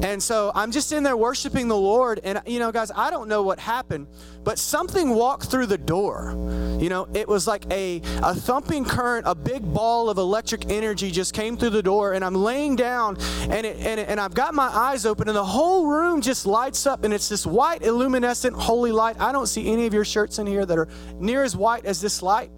Mm. 0.00 0.04
And 0.04 0.22
so 0.22 0.50
I'm 0.54 0.70
just 0.70 0.92
in 0.92 1.02
there 1.02 1.16
worshiping 1.16 1.68
the 1.68 1.76
Lord. 1.76 2.20
And, 2.24 2.40
you 2.46 2.58
know, 2.58 2.72
guys, 2.72 2.90
I 2.94 3.10
don't 3.10 3.28
know 3.28 3.42
what 3.42 3.58
happened, 3.58 4.06
but 4.44 4.58
something 4.58 5.10
walked 5.10 5.50
through 5.50 5.66
the 5.66 5.78
door. 5.78 6.34
You 6.80 6.88
know, 6.88 7.08
it 7.14 7.28
was 7.28 7.46
like 7.46 7.70
a, 7.70 8.00
a 8.22 8.34
thumping 8.34 8.84
current, 8.84 9.26
a 9.26 9.34
big 9.34 9.62
ball 9.62 10.08
of 10.08 10.18
electric 10.18 10.70
energy 10.70 11.10
just 11.10 11.34
came 11.34 11.56
through 11.56 11.70
the 11.70 11.82
door. 11.82 12.14
And 12.14 12.24
I'm 12.24 12.34
laying 12.34 12.76
down 12.76 13.16
and, 13.42 13.66
it, 13.66 13.76
and, 13.78 14.00
it, 14.00 14.08
and 14.08 14.18
I've 14.20 14.34
got 14.34 14.54
my 14.54 14.68
eyes 14.68 15.04
open, 15.06 15.28
and 15.28 15.36
the 15.36 15.44
whole 15.44 15.86
room 15.86 16.20
just 16.20 16.46
lights 16.46 16.86
up. 16.86 17.04
And 17.04 17.12
it's 17.12 17.28
this 17.28 17.46
white, 17.46 17.82
luminescent, 17.82 18.56
holy 18.56 18.92
light. 18.92 19.20
I 19.20 19.32
don't 19.32 19.46
see 19.46 19.70
any 19.70 19.86
of 19.86 19.94
your 19.94 20.04
shirts 20.04 20.38
in 20.38 20.46
here 20.46 20.64
that 20.64 20.78
are 20.78 20.88
near 21.18 21.42
as 21.42 21.56
white 21.56 21.84
as 21.84 22.00
this 22.00 22.22
light 22.22 22.50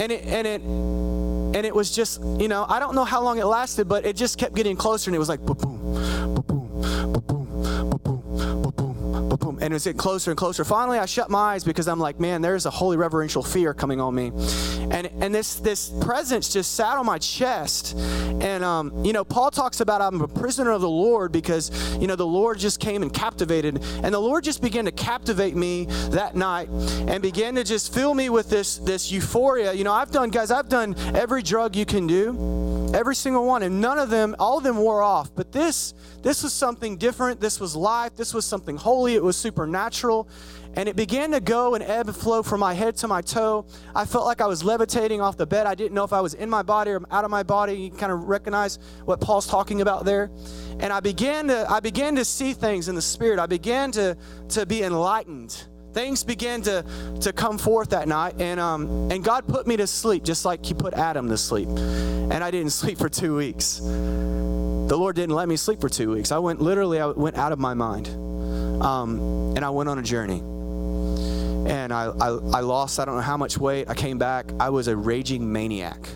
and 0.00 0.12
it 0.12 0.24
and 0.24 0.46
it 0.46 0.60
and 0.62 1.66
it 1.66 1.74
was 1.74 1.90
just 1.90 2.22
you 2.38 2.48
know 2.48 2.66
i 2.68 2.78
don't 2.78 2.94
know 2.94 3.04
how 3.04 3.22
long 3.22 3.38
it 3.38 3.44
lasted 3.44 3.88
but 3.88 4.04
it 4.04 4.16
just 4.16 4.38
kept 4.38 4.54
getting 4.54 4.76
closer 4.76 5.10
and 5.10 5.16
it 5.16 5.18
was 5.18 5.28
like 5.28 5.40
boom 5.40 5.56
boom 5.56 6.34
boom 6.46 7.12
boom 7.26 7.37
and 9.68 9.74
it 9.74 9.76
was 9.76 9.84
getting 9.84 9.98
closer 9.98 10.30
and 10.30 10.38
closer. 10.38 10.64
Finally, 10.64 10.98
I 10.98 11.04
shut 11.04 11.28
my 11.28 11.52
eyes 11.52 11.62
because 11.62 11.88
I'm 11.88 12.00
like, 12.00 12.18
man, 12.18 12.40
there's 12.40 12.64
a 12.64 12.70
holy 12.70 12.96
reverential 12.96 13.42
fear 13.42 13.74
coming 13.74 14.00
on 14.00 14.14
me, 14.14 14.28
and 14.90 15.10
and 15.20 15.34
this 15.34 15.56
this 15.56 15.90
presence 16.00 16.50
just 16.50 16.74
sat 16.74 16.96
on 16.96 17.04
my 17.04 17.18
chest, 17.18 17.94
and 17.94 18.64
um, 18.64 19.04
you 19.04 19.12
know, 19.12 19.24
Paul 19.24 19.50
talks 19.50 19.80
about 19.80 20.00
I'm 20.00 20.22
a 20.22 20.26
prisoner 20.26 20.70
of 20.70 20.80
the 20.80 20.88
Lord 20.88 21.32
because 21.32 21.70
you 21.98 22.06
know 22.06 22.16
the 22.16 22.26
Lord 22.26 22.58
just 22.58 22.80
came 22.80 23.02
and 23.02 23.12
captivated, 23.12 23.76
and 24.02 24.14
the 24.14 24.18
Lord 24.18 24.42
just 24.42 24.62
began 24.62 24.86
to 24.86 24.92
captivate 24.92 25.54
me 25.54 25.84
that 26.12 26.34
night, 26.34 26.70
and 26.70 27.20
began 27.20 27.54
to 27.56 27.62
just 27.62 27.92
fill 27.92 28.14
me 28.14 28.30
with 28.30 28.48
this 28.48 28.78
this 28.78 29.12
euphoria. 29.12 29.74
You 29.74 29.84
know, 29.84 29.92
I've 29.92 30.10
done, 30.10 30.30
guys, 30.30 30.50
I've 30.50 30.70
done 30.70 30.96
every 31.14 31.42
drug 31.42 31.76
you 31.76 31.84
can 31.84 32.06
do, 32.06 32.87
every 32.94 33.14
single 33.14 33.44
one, 33.44 33.62
and 33.62 33.80
none 33.80 33.98
of 33.98 34.10
them, 34.10 34.34
all 34.38 34.58
of 34.58 34.64
them 34.64 34.76
wore 34.76 35.02
off, 35.02 35.34
but 35.34 35.52
this 35.52 35.94
this 36.22 36.42
was 36.42 36.52
something 36.52 36.96
different. 36.96 37.40
This 37.40 37.60
was 37.60 37.76
life. 37.76 38.16
This 38.16 38.34
was 38.34 38.44
something 38.44 38.76
holy. 38.76 39.14
It 39.14 39.22
was 39.22 39.36
supernatural. 39.36 40.28
And 40.74 40.88
it 40.88 40.96
began 40.96 41.30
to 41.30 41.40
go 41.40 41.74
and 41.74 41.82
ebb 41.82 42.08
and 42.08 42.16
flow 42.16 42.42
from 42.42 42.60
my 42.60 42.74
head 42.74 42.96
to 42.96 43.08
my 43.08 43.22
toe. 43.22 43.66
I 43.94 44.04
felt 44.04 44.26
like 44.26 44.40
I 44.40 44.46
was 44.46 44.62
levitating 44.62 45.20
off 45.20 45.36
the 45.36 45.46
bed. 45.46 45.66
I 45.66 45.74
didn't 45.74 45.94
know 45.94 46.04
if 46.04 46.12
I 46.12 46.20
was 46.20 46.34
in 46.34 46.50
my 46.50 46.62
body 46.62 46.90
or 46.90 47.00
out 47.10 47.24
of 47.24 47.30
my 47.30 47.42
body. 47.42 47.74
You 47.74 47.90
kind 47.90 48.12
of 48.12 48.24
recognize 48.24 48.78
what 49.04 49.20
Paul's 49.20 49.46
talking 49.46 49.80
about 49.80 50.04
there. 50.04 50.30
And 50.80 50.92
I 50.92 51.00
began 51.00 51.48
to 51.48 51.66
I 51.70 51.80
began 51.80 52.16
to 52.16 52.24
see 52.24 52.52
things 52.52 52.88
in 52.88 52.94
the 52.94 53.02
spirit. 53.02 53.38
I 53.38 53.46
began 53.46 53.92
to 53.92 54.16
to 54.50 54.66
be 54.66 54.82
enlightened. 54.82 55.67
Things 55.92 56.22
began 56.22 56.62
to 56.62 56.84
to 57.20 57.32
come 57.32 57.58
forth 57.58 57.90
that 57.90 58.08
night, 58.08 58.34
and 58.40 58.60
um 58.60 59.10
and 59.10 59.24
God 59.24 59.46
put 59.46 59.66
me 59.66 59.76
to 59.76 59.86
sleep 59.86 60.22
just 60.22 60.44
like 60.44 60.64
He 60.64 60.74
put 60.74 60.94
Adam 60.94 61.28
to 61.28 61.36
sleep, 61.36 61.68
and 61.68 62.44
I 62.44 62.50
didn't 62.50 62.70
sleep 62.80 62.98
for 62.98 63.08
two 63.08 63.36
weeks. 63.36 63.80
The 64.88 64.96
Lord 64.96 65.16
didn't 65.16 65.34
let 65.34 65.48
me 65.48 65.56
sleep 65.56 65.82
for 65.82 65.90
two 65.90 66.12
weeks. 66.12 66.32
I 66.32 66.38
went 66.38 66.62
literally, 66.62 66.98
I 66.98 67.08
went 67.08 67.36
out 67.36 67.52
of 67.52 67.58
my 67.58 67.74
mind. 67.74 68.08
Um, 68.82 69.52
and 69.54 69.64
I 69.64 69.70
went 69.70 69.88
on 69.88 69.98
a 69.98 70.02
journey. 70.02 70.38
And 71.70 71.92
I, 71.92 72.06
I, 72.06 72.28
I 72.28 72.60
lost, 72.60 72.98
I 72.98 73.04
don't 73.04 73.16
know 73.16 73.20
how 73.20 73.36
much 73.36 73.58
weight. 73.58 73.90
I 73.90 73.94
came 73.94 74.16
back. 74.16 74.50
I 74.58 74.70
was 74.70 74.88
a 74.88 74.96
raging 74.96 75.52
maniac. 75.52 76.08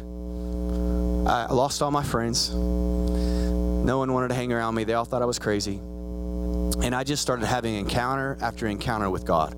I 1.29 1.53
lost 1.53 1.83
all 1.83 1.91
my 1.91 2.03
friends. 2.03 2.55
No 2.55 3.99
one 3.99 4.13
wanted 4.13 4.29
to 4.29 4.35
hang 4.35 4.53
around 4.53 4.75
me. 4.75 4.85
They 4.85 4.95
all 4.95 5.05
thought 5.05 5.23
I 5.23 5.27
was 5.27 5.39
crazy. 5.39 5.77
And 5.77 6.95
I 6.95 7.05
just 7.05 7.21
started 7.21 7.45
having 7.45 7.75
encounter 7.75 8.39
after 8.41 8.67
encounter 8.67 9.11
with 9.11 9.27
God. 9.27 9.55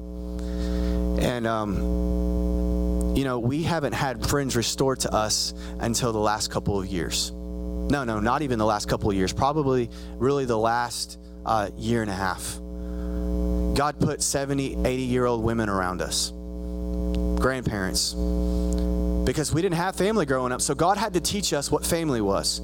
And, 1.20 1.46
um, 1.46 3.14
you 3.16 3.24
know, 3.24 3.38
we 3.38 3.62
haven't 3.62 3.92
had 3.92 4.26
friends 4.26 4.56
restored 4.56 5.00
to 5.00 5.14
us 5.14 5.54
until 5.78 6.12
the 6.12 6.18
last 6.18 6.50
couple 6.50 6.78
of 6.78 6.86
years. 6.86 7.30
No, 7.30 8.04
no, 8.04 8.18
not 8.18 8.42
even 8.42 8.58
the 8.58 8.64
last 8.64 8.88
couple 8.88 9.10
of 9.10 9.16
years. 9.16 9.32
Probably 9.32 9.90
really 10.16 10.46
the 10.46 10.58
last 10.58 11.18
uh, 11.44 11.70
year 11.76 12.02
and 12.02 12.10
a 12.10 12.14
half. 12.14 12.58
God 13.74 13.98
put 14.00 14.22
70, 14.22 14.84
80 14.84 15.02
year 15.02 15.26
old 15.26 15.42
women 15.42 15.68
around 15.68 16.00
us, 16.00 16.30
grandparents, 17.40 18.14
because 18.14 19.52
we 19.52 19.62
didn't 19.62 19.76
have 19.76 19.96
family 19.96 20.26
growing 20.26 20.52
up. 20.52 20.60
So 20.60 20.74
God 20.74 20.96
had 20.96 21.14
to 21.14 21.20
teach 21.20 21.52
us 21.52 21.70
what 21.70 21.84
family 21.84 22.20
was. 22.20 22.60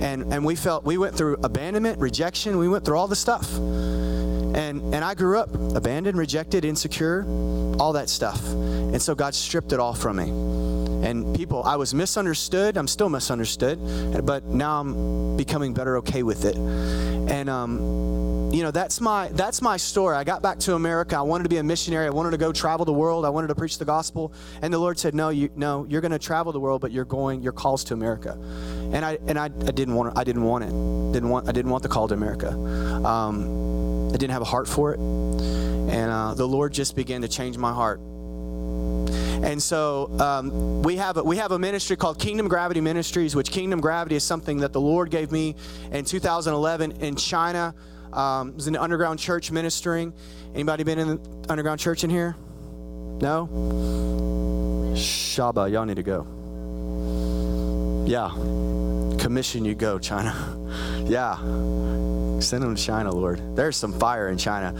And, 0.00 0.32
and 0.32 0.44
we 0.44 0.56
felt 0.56 0.82
we 0.82 0.96
went 0.96 1.14
through 1.14 1.36
abandonment, 1.44 1.98
rejection, 1.98 2.56
we 2.56 2.68
went 2.68 2.84
through 2.86 2.96
all 2.96 3.06
the 3.06 3.16
stuff. 3.16 3.54
And, 3.58 4.94
and 4.94 5.04
I 5.04 5.14
grew 5.14 5.38
up 5.38 5.54
abandoned, 5.76 6.16
rejected, 6.16 6.64
insecure, 6.64 7.24
all 7.78 7.92
that 7.92 8.08
stuff. 8.08 8.42
And 8.50 9.00
so 9.00 9.14
God 9.14 9.34
stripped 9.34 9.72
it 9.72 9.78
all 9.78 9.94
from 9.94 10.16
me. 10.16 10.79
And 11.10 11.34
people, 11.34 11.64
I 11.64 11.74
was 11.74 11.92
misunderstood. 11.92 12.76
I'm 12.76 12.86
still 12.86 13.08
misunderstood, 13.08 13.78
but 14.24 14.44
now 14.44 14.80
I'm 14.80 15.36
becoming 15.36 15.74
better 15.74 15.96
okay 15.98 16.22
with 16.22 16.44
it. 16.44 16.56
And 16.56 17.50
um, 17.50 18.52
you 18.52 18.62
know, 18.62 18.70
that's 18.70 19.00
my 19.00 19.28
that's 19.28 19.60
my 19.60 19.76
story. 19.76 20.16
I 20.16 20.22
got 20.22 20.40
back 20.40 20.60
to 20.60 20.74
America. 20.74 21.16
I 21.16 21.22
wanted 21.22 21.44
to 21.44 21.48
be 21.48 21.56
a 21.56 21.64
missionary. 21.64 22.06
I 22.06 22.10
wanted 22.10 22.30
to 22.30 22.38
go 22.38 22.52
travel 22.52 22.84
the 22.84 22.92
world. 22.92 23.24
I 23.24 23.28
wanted 23.28 23.48
to 23.48 23.56
preach 23.56 23.78
the 23.78 23.84
gospel. 23.84 24.32
And 24.62 24.72
the 24.72 24.78
Lord 24.78 24.98
said, 25.00 25.14
"No, 25.14 25.30
you 25.30 25.50
no, 25.56 25.84
you're 25.88 26.00
going 26.00 26.12
to 26.12 26.18
travel 26.18 26.52
the 26.52 26.60
world, 26.60 26.80
but 26.80 26.92
you're 26.92 27.04
going. 27.04 27.42
Your 27.42 27.52
calls 27.52 27.82
to 27.84 27.94
America." 27.94 28.38
And 28.92 29.04
I 29.04 29.18
and 29.26 29.38
I, 29.38 29.46
I 29.46 29.48
didn't 29.48 29.94
want 29.94 30.16
I 30.16 30.24
didn't 30.24 30.44
want 30.44 30.64
it. 30.64 31.12
Didn't 31.12 31.28
want 31.28 31.48
I 31.48 31.52
didn't 31.52 31.70
want 31.70 31.82
the 31.82 31.88
call 31.88 32.06
to 32.08 32.14
America. 32.14 32.52
Um, 32.52 34.08
I 34.08 34.16
didn't 34.16 34.32
have 34.32 34.42
a 34.42 34.46
heart 34.46 34.68
for 34.68 34.94
it. 34.94 35.00
And 35.00 36.10
uh, 36.10 36.34
the 36.34 36.46
Lord 36.46 36.72
just 36.72 36.94
began 36.94 37.22
to 37.22 37.28
change 37.28 37.56
my 37.56 37.72
heart 37.72 38.00
and 39.44 39.62
so 39.62 40.10
um, 40.20 40.82
we 40.82 40.96
have 40.96 41.16
a, 41.16 41.22
we 41.22 41.36
have 41.36 41.52
a 41.52 41.58
ministry 41.58 41.96
called 41.96 42.18
Kingdom 42.18 42.48
Gravity 42.48 42.80
Ministries, 42.80 43.34
which 43.34 43.50
Kingdom 43.50 43.80
Gravity 43.80 44.16
is 44.16 44.24
something 44.24 44.58
that 44.58 44.72
the 44.72 44.80
Lord 44.80 45.10
gave 45.10 45.32
me 45.32 45.54
in 45.92 46.04
2011 46.04 46.92
in 46.92 47.16
China. 47.16 47.74
Um, 48.12 48.50
it 48.50 48.54
was 48.56 48.66
an 48.66 48.76
underground 48.76 49.18
church 49.18 49.50
ministering. 49.50 50.12
Anybody 50.54 50.84
been 50.84 50.98
in 50.98 51.08
the 51.08 51.46
underground 51.48 51.80
church 51.80 52.02
in 52.04 52.10
here? 52.10 52.34
No. 53.20 53.48
Shaba, 54.94 55.70
y'all 55.70 55.84
need 55.84 55.96
to 55.96 56.02
go. 56.02 56.26
Yeah, 58.06 58.30
commission 59.18 59.64
you 59.64 59.74
go, 59.74 59.98
China. 59.98 60.34
yeah. 61.04 61.36
Send 62.40 62.62
them 62.62 62.74
to 62.74 62.82
China, 62.82 63.12
Lord. 63.12 63.56
There's 63.56 63.76
some 63.76 63.92
fire 63.98 64.28
in 64.28 64.38
China. 64.38 64.74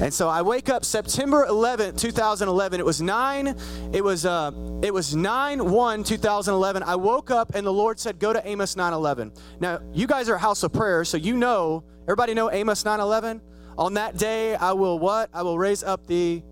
And 0.00 0.12
so 0.12 0.28
I 0.28 0.42
wake 0.42 0.68
up 0.68 0.84
September 0.84 1.46
11th, 1.46 1.98
2011. 1.98 2.80
It 2.80 2.86
was 2.86 3.00
9 3.00 3.54
it 3.92 4.02
was 4.02 4.26
uh 4.26 4.50
it 4.82 4.92
was 4.92 5.14
9 5.14 6.04
2011. 6.04 6.82
I 6.82 6.96
woke 6.96 7.30
up 7.30 7.54
and 7.54 7.66
the 7.66 7.72
Lord 7.72 7.98
said 7.98 8.18
go 8.18 8.32
to 8.32 8.46
Amos 8.46 8.74
9:11. 8.74 9.32
Now, 9.60 9.80
you 9.92 10.06
guys 10.06 10.28
are 10.28 10.34
a 10.34 10.38
house 10.38 10.62
of 10.62 10.72
prayer, 10.72 11.04
so 11.04 11.16
you 11.16 11.36
know, 11.36 11.84
everybody 12.02 12.34
know 12.34 12.50
Amos 12.50 12.82
9:11? 12.82 13.40
On 13.78 13.94
that 13.94 14.16
day 14.16 14.54
I 14.54 14.72
will 14.72 14.98
what? 14.98 15.30
I 15.32 15.42
will 15.42 15.58
raise 15.58 15.82
up 15.82 16.06
the 16.06 16.42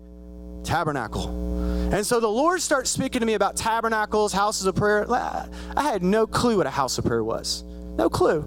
tabernacle. 0.63 1.29
And 1.93 2.05
so 2.05 2.19
the 2.19 2.27
Lord 2.27 2.61
starts 2.61 2.89
speaking 2.89 3.19
to 3.19 3.25
me 3.25 3.35
about 3.35 3.55
tabernacles, 3.55 4.33
houses 4.33 4.65
of 4.65 4.75
prayer. 4.75 5.05
I 5.11 5.83
had 5.83 6.01
no 6.01 6.25
clue 6.25 6.57
what 6.57 6.65
a 6.65 6.71
house 6.71 6.97
of 6.97 7.05
prayer 7.05 7.23
was. 7.23 7.63
No 7.97 8.09
clue. 8.09 8.41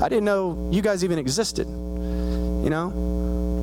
I 0.00 0.08
didn't 0.08 0.24
know 0.24 0.70
you 0.72 0.82
guys 0.82 1.04
even 1.04 1.18
existed, 1.18 1.66
you 1.66 2.70
know? 2.70 2.92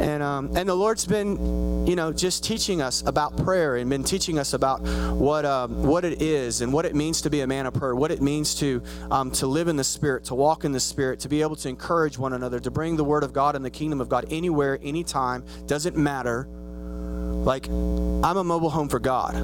And, 0.01 0.21
um, 0.21 0.55
and 0.57 0.67
the 0.67 0.75
Lord's 0.75 1.05
been, 1.05 1.87
you 1.87 1.95
know, 1.95 2.11
just 2.11 2.43
teaching 2.43 2.81
us 2.81 3.01
about 3.05 3.37
prayer 3.37 3.77
and 3.77 3.89
been 3.89 4.03
teaching 4.03 4.37
us 4.37 4.53
about 4.53 4.81
what, 4.81 5.45
um, 5.45 5.83
what 5.83 6.03
it 6.03 6.21
is 6.21 6.59
and 6.59 6.73
what 6.73 6.85
it 6.85 6.93
means 6.95 7.21
to 7.21 7.29
be 7.29 7.41
a 7.41 7.47
man 7.47 7.65
of 7.65 7.73
prayer, 7.73 7.95
what 7.95 8.11
it 8.11 8.21
means 8.21 8.55
to, 8.55 8.83
um, 9.09 9.31
to 9.31 9.47
live 9.47 9.69
in 9.69 9.77
the 9.77 9.83
Spirit, 9.85 10.25
to 10.25 10.35
walk 10.35 10.65
in 10.65 10.73
the 10.73 10.79
Spirit, 10.81 11.21
to 11.21 11.29
be 11.29 11.41
able 11.41 11.55
to 11.55 11.69
encourage 11.69 12.17
one 12.17 12.33
another, 12.33 12.59
to 12.59 12.69
bring 12.69 12.97
the 12.97 13.05
Word 13.05 13.23
of 13.23 13.31
God 13.31 13.55
and 13.55 13.63
the 13.63 13.69
kingdom 13.69 14.01
of 14.01 14.09
God 14.09 14.25
anywhere, 14.29 14.77
anytime, 14.83 15.45
doesn't 15.65 15.95
matter. 15.95 16.45
Like, 16.49 17.67
I'm 17.67 18.35
a 18.37 18.43
mobile 18.43 18.71
home 18.71 18.89
for 18.89 18.99
God. 18.99 19.35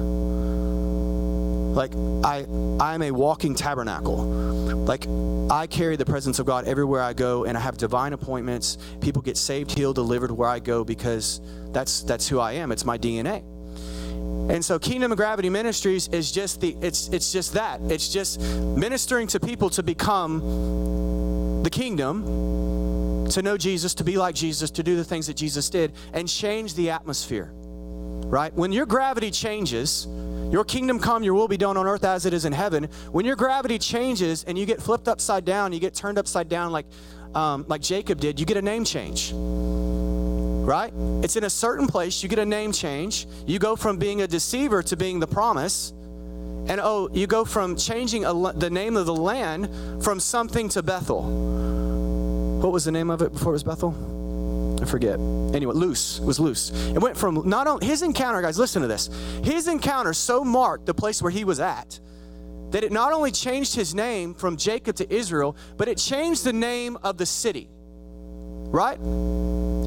Mm. 1.72 1.76
Like 1.76 1.94
I 2.24 2.46
I'm 2.84 3.02
a 3.02 3.10
walking 3.10 3.54
tabernacle. 3.54 4.24
Like 4.84 5.06
I 5.50 5.66
carry 5.66 5.96
the 5.96 6.04
presence 6.04 6.38
of 6.38 6.46
God 6.46 6.66
everywhere 6.66 7.02
I 7.02 7.12
go 7.12 7.44
and 7.44 7.56
I 7.56 7.60
have 7.60 7.76
divine 7.76 8.12
appointments. 8.12 8.78
People 9.00 9.22
get 9.22 9.36
saved, 9.36 9.70
healed, 9.70 9.96
delivered 9.96 10.30
where 10.30 10.48
I 10.48 10.58
go 10.58 10.84
because 10.84 11.40
that's 11.72 12.02
that's 12.02 12.28
who 12.28 12.38
I 12.38 12.52
am. 12.52 12.72
It's 12.72 12.84
my 12.84 12.98
DNA. 12.98 13.42
And 14.50 14.64
so 14.64 14.78
Kingdom 14.78 15.12
of 15.12 15.18
Gravity 15.18 15.48
Ministries 15.50 16.08
is 16.08 16.32
just 16.32 16.60
the 16.60 16.76
it's 16.80 17.08
it's 17.08 17.32
just 17.32 17.54
that. 17.54 17.80
It's 17.82 18.12
just 18.12 18.40
ministering 18.40 19.26
to 19.28 19.40
people 19.40 19.70
to 19.70 19.82
become 19.82 21.62
the 21.62 21.70
kingdom, 21.70 23.28
to 23.30 23.40
know 23.40 23.56
Jesus, 23.56 23.94
to 23.94 24.04
be 24.04 24.16
like 24.16 24.34
Jesus, 24.34 24.70
to 24.72 24.82
do 24.82 24.96
the 24.96 25.04
things 25.04 25.28
that 25.28 25.34
Jesus 25.34 25.70
did 25.70 25.92
and 26.12 26.28
change 26.28 26.74
the 26.74 26.90
atmosphere. 26.90 27.52
Right? 27.54 28.52
When 28.52 28.72
your 28.72 28.86
gravity 28.86 29.30
changes, 29.30 30.06
your 30.52 30.64
kingdom 30.64 31.00
come, 31.00 31.24
your 31.24 31.34
will 31.34 31.48
be 31.48 31.56
done 31.56 31.76
on 31.76 31.86
earth 31.86 32.04
as 32.04 32.26
it 32.26 32.32
is 32.32 32.44
in 32.44 32.52
heaven. 32.52 32.84
When 33.10 33.26
your 33.26 33.34
gravity 33.34 33.78
changes 33.78 34.44
and 34.44 34.56
you 34.56 34.66
get 34.66 34.80
flipped 34.80 35.08
upside 35.08 35.44
down, 35.44 35.72
you 35.72 35.80
get 35.80 35.94
turned 35.94 36.18
upside 36.18 36.48
down 36.48 36.70
like 36.70 36.86
um, 37.34 37.64
like 37.66 37.80
Jacob 37.80 38.20
did, 38.20 38.38
you 38.38 38.44
get 38.44 38.58
a 38.58 38.62
name 38.62 38.84
change 38.84 39.32
right? 40.62 40.92
It's 41.22 41.36
in 41.36 41.44
a 41.44 41.50
certain 41.50 41.86
place. 41.86 42.22
You 42.22 42.28
get 42.28 42.38
a 42.38 42.46
name 42.46 42.72
change. 42.72 43.26
You 43.46 43.58
go 43.58 43.76
from 43.76 43.98
being 43.98 44.22
a 44.22 44.26
deceiver 44.26 44.82
to 44.84 44.96
being 44.96 45.20
the 45.20 45.26
promise. 45.26 45.92
And 46.68 46.80
oh, 46.80 47.10
you 47.12 47.26
go 47.26 47.44
from 47.44 47.76
changing 47.76 48.24
a, 48.24 48.52
the 48.52 48.70
name 48.70 48.96
of 48.96 49.06
the 49.06 49.14
land 49.14 49.68
from 50.02 50.20
something 50.20 50.68
to 50.70 50.82
Bethel. 50.82 51.22
What 52.60 52.72
was 52.72 52.84
the 52.84 52.92
name 52.92 53.10
of 53.10 53.22
it 53.22 53.32
before 53.32 53.52
it 53.52 53.54
was 53.54 53.64
Bethel? 53.64 53.90
I 54.82 54.84
forget. 54.84 55.14
Anyway, 55.54 55.74
Luz 55.74 56.20
was 56.20 56.40
Luz. 56.40 56.70
It 56.88 56.98
went 56.98 57.16
from 57.16 57.48
not 57.48 57.68
only 57.68 57.86
his 57.86 58.02
encounter, 58.02 58.42
guys, 58.42 58.58
listen 58.58 58.82
to 58.82 58.88
this. 58.88 59.08
His 59.44 59.68
encounter 59.68 60.12
so 60.12 60.44
marked 60.44 60.86
the 60.86 60.94
place 60.94 61.22
where 61.22 61.30
he 61.30 61.44
was 61.44 61.60
at 61.60 62.00
that 62.72 62.82
it 62.82 62.90
not 62.90 63.12
only 63.12 63.30
changed 63.30 63.74
his 63.74 63.94
name 63.94 64.34
from 64.34 64.56
Jacob 64.56 64.96
to 64.96 65.14
Israel, 65.14 65.56
but 65.76 65.88
it 65.88 65.98
changed 65.98 66.42
the 66.42 66.52
name 66.52 66.96
of 67.02 67.18
the 67.18 67.26
city. 67.26 67.68
Right? 67.70 68.98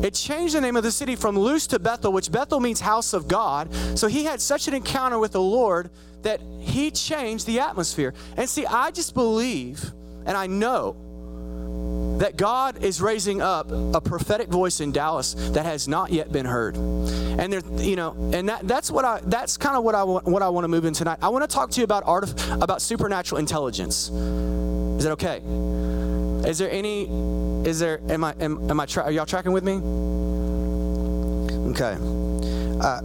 It 0.05 0.13
changed 0.13 0.55
the 0.55 0.61
name 0.61 0.75
of 0.75 0.83
the 0.83 0.91
city 0.91 1.15
from 1.15 1.35
Luz 1.35 1.67
to 1.67 1.79
Bethel, 1.79 2.13
which 2.13 2.31
Bethel 2.31 2.59
means 2.59 2.79
house 2.79 3.13
of 3.13 3.27
God. 3.27 3.73
So 3.97 4.07
he 4.07 4.23
had 4.23 4.39
such 4.39 4.67
an 4.67 4.75
encounter 4.75 5.17
with 5.17 5.31
the 5.31 5.41
Lord 5.41 5.89
that 6.21 6.39
he 6.59 6.91
changed 6.91 7.47
the 7.47 7.59
atmosphere. 7.59 8.13
And 8.37 8.47
see, 8.47 8.65
I 8.65 8.91
just 8.91 9.15
believe 9.15 9.91
and 10.25 10.37
I 10.37 10.47
know 10.47 10.95
that 12.19 12.37
God 12.37 12.83
is 12.83 13.01
raising 13.01 13.41
up 13.41 13.69
a 13.71 14.01
prophetic 14.01 14.47
voice 14.47 14.79
in 14.79 14.91
Dallas 14.91 15.33
that 15.51 15.65
has 15.65 15.87
not 15.87 16.11
yet 16.11 16.31
been 16.31 16.45
heard. 16.45 16.75
And 16.75 17.51
there, 17.51 17.61
you 17.77 17.95
know, 17.95 18.11
and 18.33 18.49
that, 18.49 18.67
that's 18.67 18.89
what 18.89 19.05
I 19.05 19.19
that's 19.23 19.57
kind 19.57 19.75
of 19.75 19.83
what 19.83 19.95
I 19.95 20.03
want 20.03 20.25
what 20.25 20.41
I 20.41 20.49
want 20.49 20.63
to 20.63 20.69
move 20.69 20.85
in 20.85 20.93
tonight. 20.93 21.19
I 21.21 21.29
want 21.29 21.49
to 21.49 21.53
talk 21.53 21.71
to 21.71 21.79
you 21.79 21.83
about 21.83 22.03
art 22.05 22.33
about 22.51 22.81
supernatural 22.81 23.39
intelligence. 23.39 24.09
Is 24.09 25.03
that 25.03 25.11
okay? 25.13 25.41
Is 26.49 26.57
there 26.57 26.71
any? 26.71 27.07
Is 27.67 27.79
there? 27.79 27.99
Am 28.09 28.23
I? 28.23 28.33
Am, 28.39 28.69
am 28.69 28.79
I? 28.79 28.85
Tra- 28.85 29.03
are 29.03 29.11
y'all 29.11 29.25
tracking 29.25 29.51
with 29.51 29.63
me? 29.63 29.73
Okay. 31.71 31.97
Uh, 32.79 33.01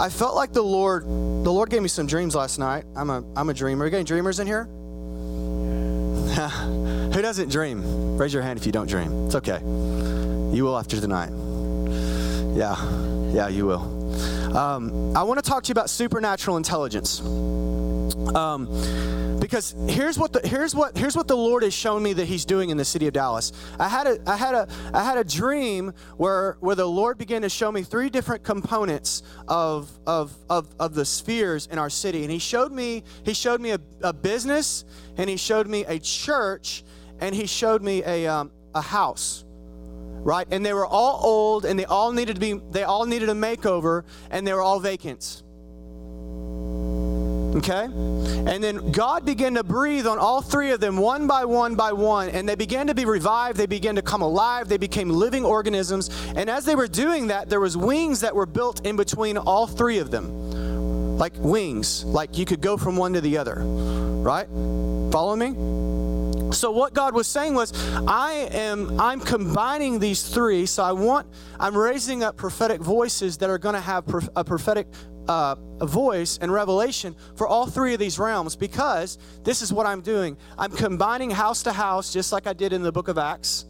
I 0.00 0.08
felt 0.08 0.34
like 0.36 0.52
the 0.52 0.62
Lord. 0.62 1.04
The 1.04 1.52
Lord 1.52 1.68
gave 1.68 1.82
me 1.82 1.88
some 1.88 2.06
dreams 2.06 2.34
last 2.34 2.58
night. 2.58 2.84
I'm 2.96 3.10
a. 3.10 3.24
I'm 3.36 3.50
a 3.50 3.54
dreamer. 3.54 3.82
Are 3.82 3.86
you 3.86 3.90
getting 3.90 4.06
dreamers 4.06 4.38
in 4.40 4.46
here? 4.46 4.68
Who 7.14 7.22
doesn't 7.22 7.48
dream? 7.48 8.16
Raise 8.16 8.34
your 8.34 8.42
hand 8.42 8.58
if 8.58 8.66
you 8.66 8.72
don't 8.72 8.88
dream. 8.88 9.26
It's 9.26 9.36
okay. 9.36 9.60
You 9.60 10.64
will 10.64 10.76
after 10.76 11.00
tonight. 11.00 11.30
Yeah. 12.56 12.74
Yeah, 13.32 13.46
you 13.46 13.66
will. 13.66 14.56
Um, 14.56 15.16
I 15.16 15.22
want 15.22 15.42
to 15.42 15.48
talk 15.48 15.62
to 15.62 15.68
you 15.68 15.72
about 15.72 15.90
supernatural 15.90 16.56
intelligence. 16.56 17.20
Um, 18.34 18.66
because 19.38 19.76
here's 19.88 20.18
what 20.18 20.32
the 20.32 20.40
here's 20.46 20.74
what 20.74 20.96
here's 20.96 21.14
what 21.14 21.28
the 21.28 21.36
Lord 21.36 21.62
has 21.62 21.74
shown 21.74 22.02
me 22.02 22.14
that 22.14 22.24
He's 22.24 22.44
doing 22.44 22.70
in 22.70 22.76
the 22.76 22.84
city 22.84 23.06
of 23.06 23.12
Dallas. 23.12 23.52
I 23.78 23.88
had 23.88 24.06
a 24.06 24.18
I 24.26 24.36
had 24.36 24.54
a 24.54 24.68
I 24.92 25.04
had 25.04 25.18
a 25.18 25.24
dream 25.24 25.92
where 26.16 26.56
where 26.60 26.74
the 26.74 26.86
Lord 26.86 27.18
began 27.18 27.42
to 27.42 27.48
show 27.48 27.70
me 27.70 27.82
three 27.82 28.08
different 28.08 28.42
components 28.42 29.22
of 29.46 29.90
of 30.06 30.34
of, 30.48 30.74
of 30.80 30.94
the 30.94 31.04
spheres 31.04 31.66
in 31.66 31.78
our 31.78 31.90
city, 31.90 32.22
and 32.22 32.32
He 32.32 32.38
showed 32.38 32.72
me 32.72 33.04
He 33.24 33.34
showed 33.34 33.60
me 33.60 33.70
a, 33.70 33.80
a 34.02 34.12
business, 34.12 34.84
and 35.16 35.28
He 35.28 35.36
showed 35.36 35.68
me 35.68 35.84
a 35.84 35.98
church, 35.98 36.82
and 37.24 37.34
He 37.34 37.46
showed 37.46 37.82
me 37.82 38.02
a 38.04 38.26
um, 38.26 38.50
a 38.74 38.80
house 38.80 39.44
right 40.22 40.46
and 40.50 40.64
they 40.64 40.72
were 40.72 40.86
all 40.86 41.20
old 41.22 41.64
and 41.64 41.78
they 41.78 41.84
all 41.84 42.12
needed 42.12 42.34
to 42.34 42.40
be 42.40 42.54
they 42.70 42.82
all 42.82 43.06
needed 43.06 43.28
a 43.28 43.34
makeover 43.34 44.04
and 44.30 44.46
they 44.46 44.52
were 44.52 44.62
all 44.62 44.80
vacant 44.80 45.42
Okay? 47.54 47.84
And 47.84 48.62
then 48.62 48.90
God 48.90 49.24
began 49.24 49.54
to 49.54 49.62
breathe 49.62 50.06
on 50.06 50.18
all 50.18 50.42
three 50.42 50.72
of 50.72 50.80
them 50.80 50.96
one 50.96 51.26
by 51.26 51.44
one 51.44 51.76
by 51.76 51.92
one, 51.92 52.28
and 52.30 52.48
they 52.48 52.56
began 52.56 52.88
to 52.88 52.94
be 52.94 53.04
revived. 53.04 53.56
They 53.56 53.66
began 53.66 53.94
to 53.94 54.02
come 54.02 54.22
alive. 54.22 54.68
They 54.68 54.76
became 54.76 55.08
living 55.08 55.44
organisms. 55.44 56.10
And 56.34 56.50
as 56.50 56.64
they 56.64 56.74
were 56.74 56.88
doing 56.88 57.28
that, 57.28 57.48
there 57.48 57.60
was 57.60 57.76
wings 57.76 58.20
that 58.20 58.34
were 58.34 58.46
built 58.46 58.84
in 58.84 58.96
between 58.96 59.38
all 59.38 59.66
three 59.66 59.98
of 59.98 60.10
them. 60.10 61.16
Like 61.16 61.32
wings, 61.36 62.04
like 62.04 62.36
you 62.36 62.44
could 62.44 62.60
go 62.60 62.76
from 62.76 62.96
one 62.96 63.12
to 63.12 63.20
the 63.20 63.38
other. 63.38 63.60
Right? 63.60 64.48
Follow 65.12 65.36
me? 65.36 65.54
So 66.54 66.70
what 66.70 66.94
God 66.94 67.14
was 67.14 67.26
saying 67.26 67.54
was, 67.54 67.72
I 68.06 68.48
am 68.52 69.00
I'm 69.00 69.20
combining 69.20 69.98
these 69.98 70.22
three. 70.22 70.66
So 70.66 70.82
I 70.82 70.92
want 70.92 71.26
I'm 71.58 71.76
raising 71.76 72.22
up 72.22 72.36
prophetic 72.36 72.80
voices 72.80 73.38
that 73.38 73.50
are 73.50 73.58
going 73.58 73.74
to 73.74 73.80
have 73.80 74.04
a 74.36 74.44
prophetic 74.44 74.86
uh, 75.28 75.56
a 75.80 75.86
voice 75.86 76.38
and 76.40 76.52
revelation 76.52 77.16
for 77.36 77.46
all 77.46 77.66
three 77.66 77.94
of 77.94 77.98
these 77.98 78.18
realms 78.18 78.56
because 78.56 79.18
this 79.42 79.62
is 79.62 79.72
what 79.72 79.86
I'm 79.86 80.00
doing. 80.00 80.36
I'm 80.58 80.70
combining 80.70 81.30
house 81.30 81.62
to 81.62 81.72
house, 81.72 82.12
just 82.12 82.30
like 82.32 82.46
I 82.46 82.52
did 82.52 82.72
in 82.72 82.82
the 82.82 82.92
book 82.92 83.08
of 83.08 83.16
Acts 83.18 83.64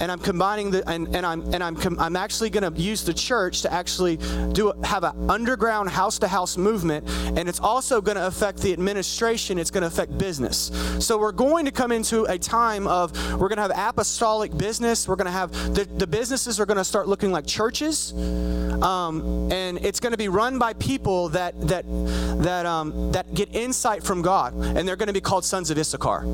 and 0.00 0.10
I'm 0.12 0.18
combining 0.18 0.70
the 0.70 0.88
and, 0.88 1.14
and 1.14 1.24
I'm 1.24 1.42
and 1.54 1.62
I'm 1.62 1.76
com, 1.76 1.98
I'm 1.98 2.16
actually 2.16 2.50
going 2.50 2.72
to 2.72 2.80
use 2.80 3.04
the 3.04 3.14
church 3.14 3.62
to 3.62 3.72
actually 3.72 4.16
do 4.52 4.72
have 4.84 5.04
an 5.04 5.30
underground 5.30 5.90
house 5.90 6.18
to 6.20 6.28
house 6.28 6.56
movement 6.56 7.08
and 7.36 7.48
it's 7.48 7.60
also 7.60 8.00
going 8.00 8.16
to 8.16 8.26
affect 8.26 8.58
the 8.58 8.72
administration 8.72 9.58
it's 9.58 9.70
going 9.70 9.82
to 9.82 9.88
affect 9.88 10.16
business. 10.18 10.70
So 11.00 11.18
we're 11.18 11.32
going 11.32 11.64
to 11.64 11.72
come 11.72 11.92
into 11.92 12.24
a 12.24 12.38
time 12.38 12.86
of 12.86 13.12
we're 13.32 13.48
going 13.48 13.56
to 13.56 13.62
have 13.62 13.72
apostolic 13.74 14.56
business 14.56 15.08
we're 15.08 15.16
going 15.16 15.26
to 15.26 15.30
have 15.30 15.52
the, 15.74 15.84
the 15.84 16.06
businesses 16.06 16.60
are 16.60 16.66
going 16.66 16.76
to 16.78 16.84
start 16.84 17.08
looking 17.08 17.32
like 17.32 17.46
churches 17.46 18.12
um, 18.82 19.50
and 19.52 19.84
it's 19.84 20.00
going 20.00 20.12
to 20.12 20.18
be 20.18 20.28
run 20.28 20.58
by 20.58 20.72
people 20.74 21.28
that 21.30 21.60
that 21.66 21.84
that 22.42 22.66
um, 22.66 23.12
that 23.12 23.32
get 23.34 23.54
insight 23.54 24.02
from 24.02 24.22
God 24.22 24.54
and 24.54 24.86
they're 24.86 24.96
going 24.96 25.08
to 25.08 25.12
be 25.12 25.20
called 25.20 25.44
sons 25.44 25.70
of 25.70 25.78
Issachar. 25.78 26.24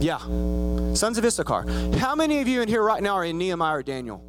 Yeah 0.00 0.71
Sons 0.94 1.18
of 1.18 1.24
Issachar. 1.24 1.66
How 1.96 2.14
many 2.14 2.40
of 2.40 2.48
you 2.48 2.60
in 2.62 2.68
here 2.68 2.82
right 2.82 3.02
now 3.02 3.14
are 3.14 3.24
in 3.24 3.38
Nehemiah 3.38 3.76
or 3.76 3.82
Daniel? 3.82 4.22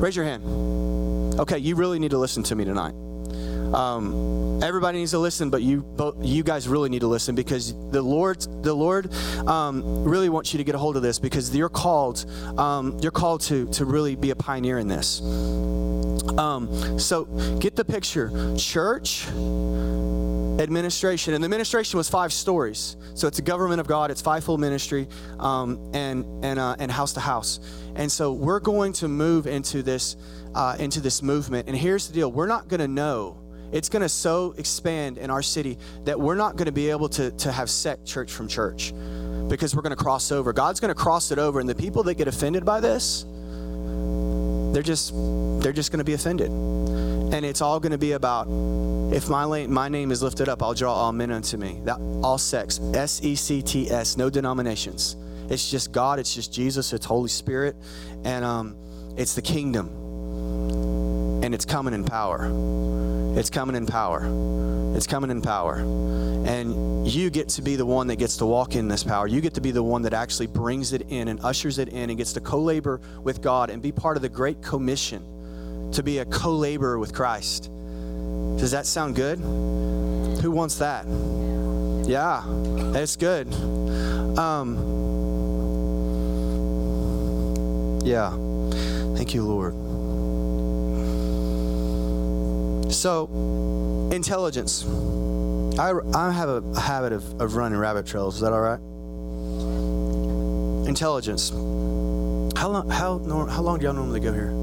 Raise 0.00 0.16
your 0.16 0.24
hand. 0.24 1.38
Okay, 1.38 1.58
you 1.58 1.76
really 1.76 1.98
need 1.98 2.10
to 2.10 2.18
listen 2.18 2.42
to 2.44 2.54
me 2.54 2.64
tonight. 2.64 2.94
Um, 3.74 4.62
everybody 4.62 4.98
needs 4.98 5.12
to 5.12 5.18
listen, 5.18 5.50
but 5.50 5.62
you 5.62 5.84
you 6.20 6.42
guys 6.42 6.66
really 6.66 6.88
need 6.88 7.00
to 7.00 7.06
listen 7.06 7.34
because 7.34 7.74
the 7.90 8.02
Lord 8.02 8.40
the 8.62 8.74
Lord 8.74 9.12
um, 9.46 10.04
really 10.04 10.28
wants 10.28 10.52
you 10.52 10.58
to 10.58 10.64
get 10.64 10.74
a 10.74 10.78
hold 10.78 10.96
of 10.96 11.02
this 11.02 11.18
because 11.18 11.54
you're 11.54 11.68
called 11.68 12.24
um, 12.58 12.98
you're 13.00 13.12
called 13.12 13.42
to 13.42 13.66
to 13.72 13.84
really 13.84 14.16
be 14.16 14.30
a 14.30 14.36
pioneer 14.36 14.78
in 14.78 14.88
this. 14.88 15.20
Um, 16.38 16.98
so 16.98 17.24
get 17.60 17.76
the 17.76 17.84
picture, 17.84 18.54
church 18.56 19.26
administration. 20.62 21.34
And 21.34 21.42
the 21.42 21.46
administration 21.46 21.96
was 21.96 22.08
five 22.08 22.32
stories. 22.32 22.96
So 23.14 23.26
it's 23.26 23.38
a 23.38 23.42
government 23.42 23.80
of 23.80 23.86
God, 23.86 24.10
it's 24.10 24.22
fivefold 24.22 24.60
ministry, 24.60 25.08
um, 25.38 25.90
and, 25.94 26.24
and, 26.44 26.58
uh, 26.58 26.76
and 26.78 26.90
house 26.90 27.12
to 27.14 27.20
house. 27.20 27.60
And 27.94 28.10
so 28.10 28.32
we're 28.32 28.60
going 28.60 28.92
to 28.94 29.08
move 29.08 29.46
into 29.46 29.82
this, 29.82 30.16
uh, 30.54 30.76
into 30.78 31.00
this 31.00 31.22
movement. 31.22 31.68
And 31.68 31.76
here's 31.76 32.06
the 32.06 32.14
deal 32.14 32.30
we're 32.30 32.46
not 32.46 32.68
going 32.68 32.80
to 32.80 32.88
know. 32.88 33.36
It's 33.72 33.88
going 33.88 34.02
to 34.02 34.08
so 34.08 34.52
expand 34.58 35.16
in 35.16 35.30
our 35.30 35.42
city 35.42 35.78
that 36.04 36.18
we're 36.18 36.34
not 36.34 36.56
going 36.56 36.66
to 36.66 36.72
be 36.72 36.90
able 36.90 37.08
to, 37.10 37.30
to 37.30 37.52
have 37.52 37.70
set 37.70 38.04
church 38.04 38.32
from 38.32 38.48
church 38.48 38.92
because 39.48 39.76
we're 39.76 39.82
going 39.82 39.96
to 39.96 40.02
cross 40.02 40.32
over. 40.32 40.52
God's 40.52 40.80
going 40.80 40.88
to 40.88 41.00
cross 41.00 41.30
it 41.30 41.38
over. 41.38 41.60
And 41.60 41.68
the 41.68 41.74
people 41.74 42.02
that 42.04 42.14
get 42.14 42.26
offended 42.26 42.64
by 42.64 42.80
this, 42.80 43.24
they're 44.72 44.82
just 44.82 45.12
they're 45.60 45.72
just 45.72 45.90
going 45.92 45.98
to 45.98 46.04
be 46.04 46.14
offended 46.14 46.50
and 47.32 47.44
it's 47.44 47.60
all 47.60 47.80
going 47.80 47.92
to 47.92 47.98
be 47.98 48.12
about 48.12 48.46
if 49.12 49.28
my, 49.28 49.66
my 49.66 49.88
name 49.88 50.10
is 50.10 50.22
lifted 50.22 50.48
up 50.48 50.62
i'll 50.62 50.74
draw 50.74 50.94
all 50.94 51.12
men 51.12 51.30
unto 51.30 51.56
me. 51.56 51.80
That 51.84 51.98
all 52.22 52.38
sects 52.38 52.80
s-e-c-t-s 52.80 54.16
no 54.16 54.30
denominations. 54.30 55.16
It's 55.48 55.70
just 55.70 55.92
god 55.92 56.18
it's 56.18 56.34
just 56.34 56.52
jesus 56.52 56.92
it's 56.92 57.06
holy 57.06 57.28
spirit 57.28 57.76
and 58.24 58.44
um, 58.44 58.76
it's 59.16 59.34
the 59.34 59.42
kingdom. 59.42 59.88
And 61.42 61.54
it's 61.54 61.64
coming 61.64 61.94
in 61.94 62.04
power. 62.04 62.50
It's 63.36 63.50
coming 63.50 63.76
in 63.76 63.86
power. 63.86 64.22
It's 64.96 65.06
coming 65.06 65.30
in 65.30 65.42
power. 65.42 65.76
And 65.76 67.06
you 67.08 67.30
get 67.30 67.48
to 67.50 67.62
be 67.62 67.76
the 67.76 67.86
one 67.86 68.06
that 68.08 68.16
gets 68.16 68.36
to 68.38 68.46
walk 68.46 68.76
in 68.76 68.88
this 68.88 69.02
power. 69.02 69.26
You 69.26 69.40
get 69.40 69.54
to 69.54 69.60
be 69.60 69.70
the 69.70 69.82
one 69.82 70.02
that 70.02 70.12
actually 70.12 70.46
brings 70.46 70.92
it 70.92 71.02
in 71.08 71.28
and 71.28 71.40
ushers 71.40 71.78
it 71.78 71.88
in 71.88 72.10
and 72.10 72.18
gets 72.18 72.32
to 72.34 72.40
co-labor 72.40 73.00
with 73.22 73.42
god 73.42 73.70
and 73.70 73.82
be 73.82 73.92
part 73.92 74.16
of 74.16 74.22
the 74.22 74.28
great 74.28 74.62
commission 74.62 75.39
to 75.92 76.02
be 76.02 76.18
a 76.18 76.24
co 76.24 76.54
laborer 76.54 76.98
with 76.98 77.12
Christ. 77.12 77.70
Does 78.58 78.70
that 78.72 78.86
sound 78.86 79.16
good? 79.16 79.38
Who 79.38 80.50
wants 80.50 80.76
that? 80.76 81.06
Yeah, 82.06 82.42
that's 82.92 83.16
good. 83.16 83.52
Um, 84.38 84.76
yeah, 88.04 88.30
thank 89.16 89.34
you, 89.34 89.44
Lord. 89.44 89.74
So, 92.92 93.28
intelligence. 94.12 94.84
I, 95.78 95.92
I 96.14 96.32
have 96.32 96.48
a 96.48 96.80
habit 96.80 97.12
of, 97.12 97.40
of 97.40 97.54
running 97.54 97.78
rabbit 97.78 98.06
trails. 98.06 98.34
Is 98.34 98.40
that 98.40 98.52
all 98.52 98.60
right? 98.60 98.80
Intelligence. 100.88 101.50
How 101.50 102.68
long, 102.68 102.90
how, 102.90 103.18
how 103.46 103.62
long 103.62 103.78
do 103.78 103.84
y'all 103.84 103.94
normally 103.94 104.20
go 104.20 104.32
here? 104.32 104.59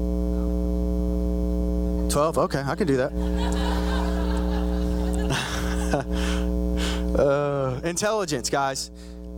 12? 2.08 2.38
Okay, 2.38 2.62
I 2.66 2.74
can 2.74 2.86
do 2.86 2.96
that. 2.96 3.12
uh, 7.18 7.80
intelligence, 7.84 8.50
guys. 8.50 8.90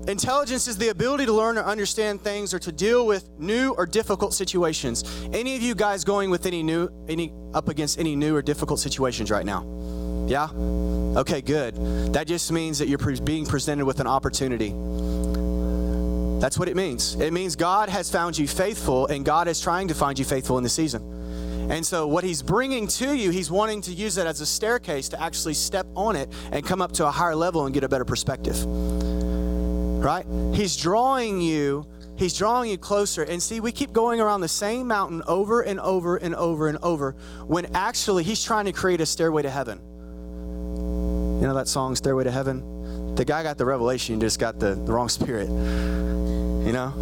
Intelligence 0.08 0.66
is 0.66 0.78
the 0.78 0.88
ability 0.88 1.26
to 1.26 1.32
learn 1.32 1.58
or 1.58 1.62
understand 1.62 2.22
things 2.22 2.54
or 2.54 2.58
to 2.58 2.72
deal 2.72 3.06
with 3.06 3.28
new 3.38 3.74
or 3.74 3.84
difficult 3.84 4.32
situations. 4.32 5.04
Any 5.32 5.56
of 5.56 5.62
you 5.62 5.74
guys 5.74 6.04
going 6.04 6.30
with 6.30 6.46
any 6.46 6.62
new, 6.62 6.88
any 7.08 7.32
up 7.52 7.68
against 7.68 7.98
any 7.98 8.16
new 8.16 8.34
or 8.34 8.42
difficult 8.42 8.80
situations 8.80 9.30
right 9.30 9.44
now? 9.44 9.66
Yeah? 10.26 10.48
Okay, 11.18 11.42
good. 11.42 11.74
That 12.14 12.26
just 12.26 12.50
means 12.50 12.78
that 12.78 12.88
you're 12.88 12.98
being 12.98 13.44
presented 13.44 13.84
with 13.84 14.00
an 14.00 14.06
opportunity. 14.06 14.70
That's 16.40 16.58
what 16.58 16.68
it 16.68 16.76
means. 16.76 17.16
It 17.16 17.32
means 17.32 17.54
God 17.54 17.90
has 17.90 18.10
found 18.10 18.38
you 18.38 18.48
faithful 18.48 19.06
and 19.08 19.24
God 19.24 19.48
is 19.48 19.60
trying 19.60 19.88
to 19.88 19.94
find 19.94 20.18
you 20.18 20.24
faithful 20.24 20.56
in 20.56 20.64
the 20.64 20.70
season. 20.70 21.19
Mm-hmm. 21.70 21.76
And 21.76 21.86
so, 21.86 22.06
what 22.06 22.24
he's 22.24 22.42
bringing 22.42 22.86
to 22.88 23.14
you, 23.14 23.30
he's 23.30 23.50
wanting 23.50 23.80
to 23.82 23.92
use 23.92 24.18
it 24.18 24.26
as 24.26 24.40
a 24.40 24.46
staircase 24.46 25.08
to 25.10 25.22
actually 25.22 25.54
step 25.54 25.86
on 25.96 26.16
it 26.16 26.28
and 26.52 26.64
come 26.64 26.82
up 26.82 26.92
to 26.92 27.06
a 27.06 27.10
higher 27.10 27.34
level 27.34 27.64
and 27.66 27.74
get 27.74 27.84
a 27.84 27.88
better 27.88 28.04
perspective 28.04 28.66
right? 30.00 30.24
He's 30.54 30.76
drawing 30.76 31.40
you 31.40 31.86
He's 32.20 32.36
drawing 32.36 32.70
you 32.70 32.76
closer. 32.76 33.22
And 33.22 33.42
see, 33.42 33.60
we 33.60 33.72
keep 33.72 33.94
going 33.94 34.20
around 34.20 34.42
the 34.42 34.48
same 34.48 34.86
mountain 34.86 35.22
over 35.26 35.62
and 35.62 35.80
over 35.80 36.18
and 36.18 36.34
over 36.34 36.68
and 36.68 36.76
over 36.82 37.12
when 37.46 37.74
actually 37.74 38.24
he's 38.24 38.44
trying 38.44 38.66
to 38.66 38.72
create 38.72 39.00
a 39.00 39.06
stairway 39.06 39.40
to 39.40 39.48
heaven. 39.48 39.80
You 41.40 41.46
know 41.46 41.54
that 41.54 41.66
song, 41.66 41.96
Stairway 41.96 42.24
to 42.24 42.30
Heaven? 42.30 42.79
The 43.16 43.24
guy 43.24 43.42
got 43.42 43.58
the 43.58 43.64
revelation, 43.64 44.20
just 44.20 44.38
got 44.38 44.58
the, 44.58 44.74
the 44.74 44.92
wrong 44.92 45.08
spirit. 45.08 45.48
You 45.48 46.72
know? 46.72 46.92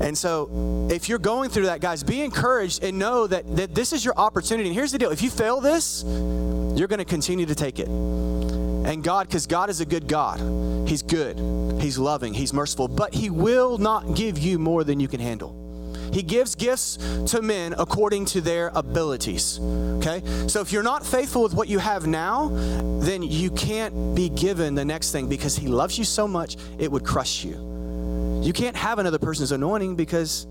And 0.00 0.16
so 0.16 0.88
if 0.90 1.08
you're 1.08 1.18
going 1.18 1.50
through 1.50 1.66
that, 1.66 1.80
guys, 1.80 2.02
be 2.02 2.22
encouraged 2.22 2.82
and 2.82 2.98
know 2.98 3.26
that, 3.26 3.56
that 3.56 3.74
this 3.74 3.92
is 3.92 4.04
your 4.04 4.14
opportunity. 4.16 4.68
And 4.68 4.74
here's 4.74 4.92
the 4.92 4.98
deal 4.98 5.10
if 5.10 5.22
you 5.22 5.30
fail 5.30 5.60
this, 5.60 6.02
you're 6.04 6.88
going 6.88 6.98
to 6.98 7.04
continue 7.04 7.46
to 7.46 7.54
take 7.54 7.78
it. 7.78 7.88
And 7.88 9.04
God, 9.04 9.28
because 9.28 9.46
God 9.46 9.70
is 9.70 9.80
a 9.80 9.86
good 9.86 10.08
God, 10.08 10.40
He's 10.88 11.02
good, 11.02 11.38
He's 11.80 11.98
loving, 11.98 12.34
He's 12.34 12.52
merciful, 12.52 12.88
but 12.88 13.14
He 13.14 13.30
will 13.30 13.78
not 13.78 14.14
give 14.16 14.38
you 14.38 14.58
more 14.58 14.82
than 14.82 14.98
you 14.98 15.08
can 15.08 15.20
handle. 15.20 15.61
He 16.12 16.22
gives 16.22 16.54
gifts 16.54 16.98
to 17.26 17.40
men 17.42 17.74
according 17.78 18.26
to 18.26 18.40
their 18.40 18.70
abilities. 18.74 19.58
Okay? 19.98 20.22
So 20.48 20.60
if 20.60 20.72
you're 20.72 20.82
not 20.82 21.06
faithful 21.06 21.42
with 21.42 21.54
what 21.54 21.68
you 21.68 21.78
have 21.78 22.06
now, 22.06 22.48
then 23.00 23.22
you 23.22 23.50
can't 23.50 24.14
be 24.14 24.28
given 24.28 24.74
the 24.74 24.84
next 24.84 25.12
thing 25.12 25.28
because 25.28 25.56
He 25.56 25.68
loves 25.68 25.98
you 25.98 26.04
so 26.04 26.28
much, 26.28 26.56
it 26.78 26.90
would 26.90 27.04
crush 27.04 27.44
you. 27.44 28.40
You 28.42 28.52
can't 28.52 28.76
have 28.76 28.98
another 28.98 29.18
person's 29.18 29.52
anointing 29.52 29.96
because 29.96 30.46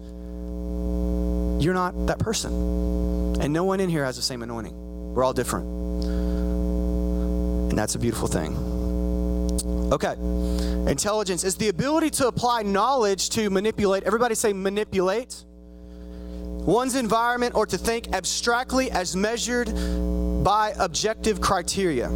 you're 1.64 1.74
not 1.74 2.08
that 2.08 2.20
person. 2.20 2.52
And 3.40 3.54
no 3.54 3.64
one 3.64 3.80
in 3.80 3.90
here 3.90 4.04
has 4.04 4.16
the 4.16 4.22
same 4.22 4.42
anointing. 4.44 5.14
We're 5.14 5.24
all 5.24 5.34
different. 5.34 5.66
And 7.70 7.78
that's 7.78 7.96
a 7.96 8.00
beautiful 8.00 8.28
thing. 8.28 8.56
Okay. 9.92 10.14
Intelligence 10.90 11.44
is 11.44 11.56
the 11.56 11.68
ability 11.68 12.10
to 12.12 12.28
apply 12.28 12.64
knowledge 12.64 13.30
to 13.32 13.50
manipulate. 13.50 14.04
Everybody 14.04 14.36
say 14.36 14.54
manipulate. 14.54 15.44
One's 16.66 16.96
environment 16.96 17.56
or 17.56 17.66
to 17.66 17.76
think 17.76 18.14
abstractly 18.14 18.92
as 18.92 19.16
measured 19.16 19.74
by 20.44 20.74
objective 20.78 21.42
criteria. 21.42 22.08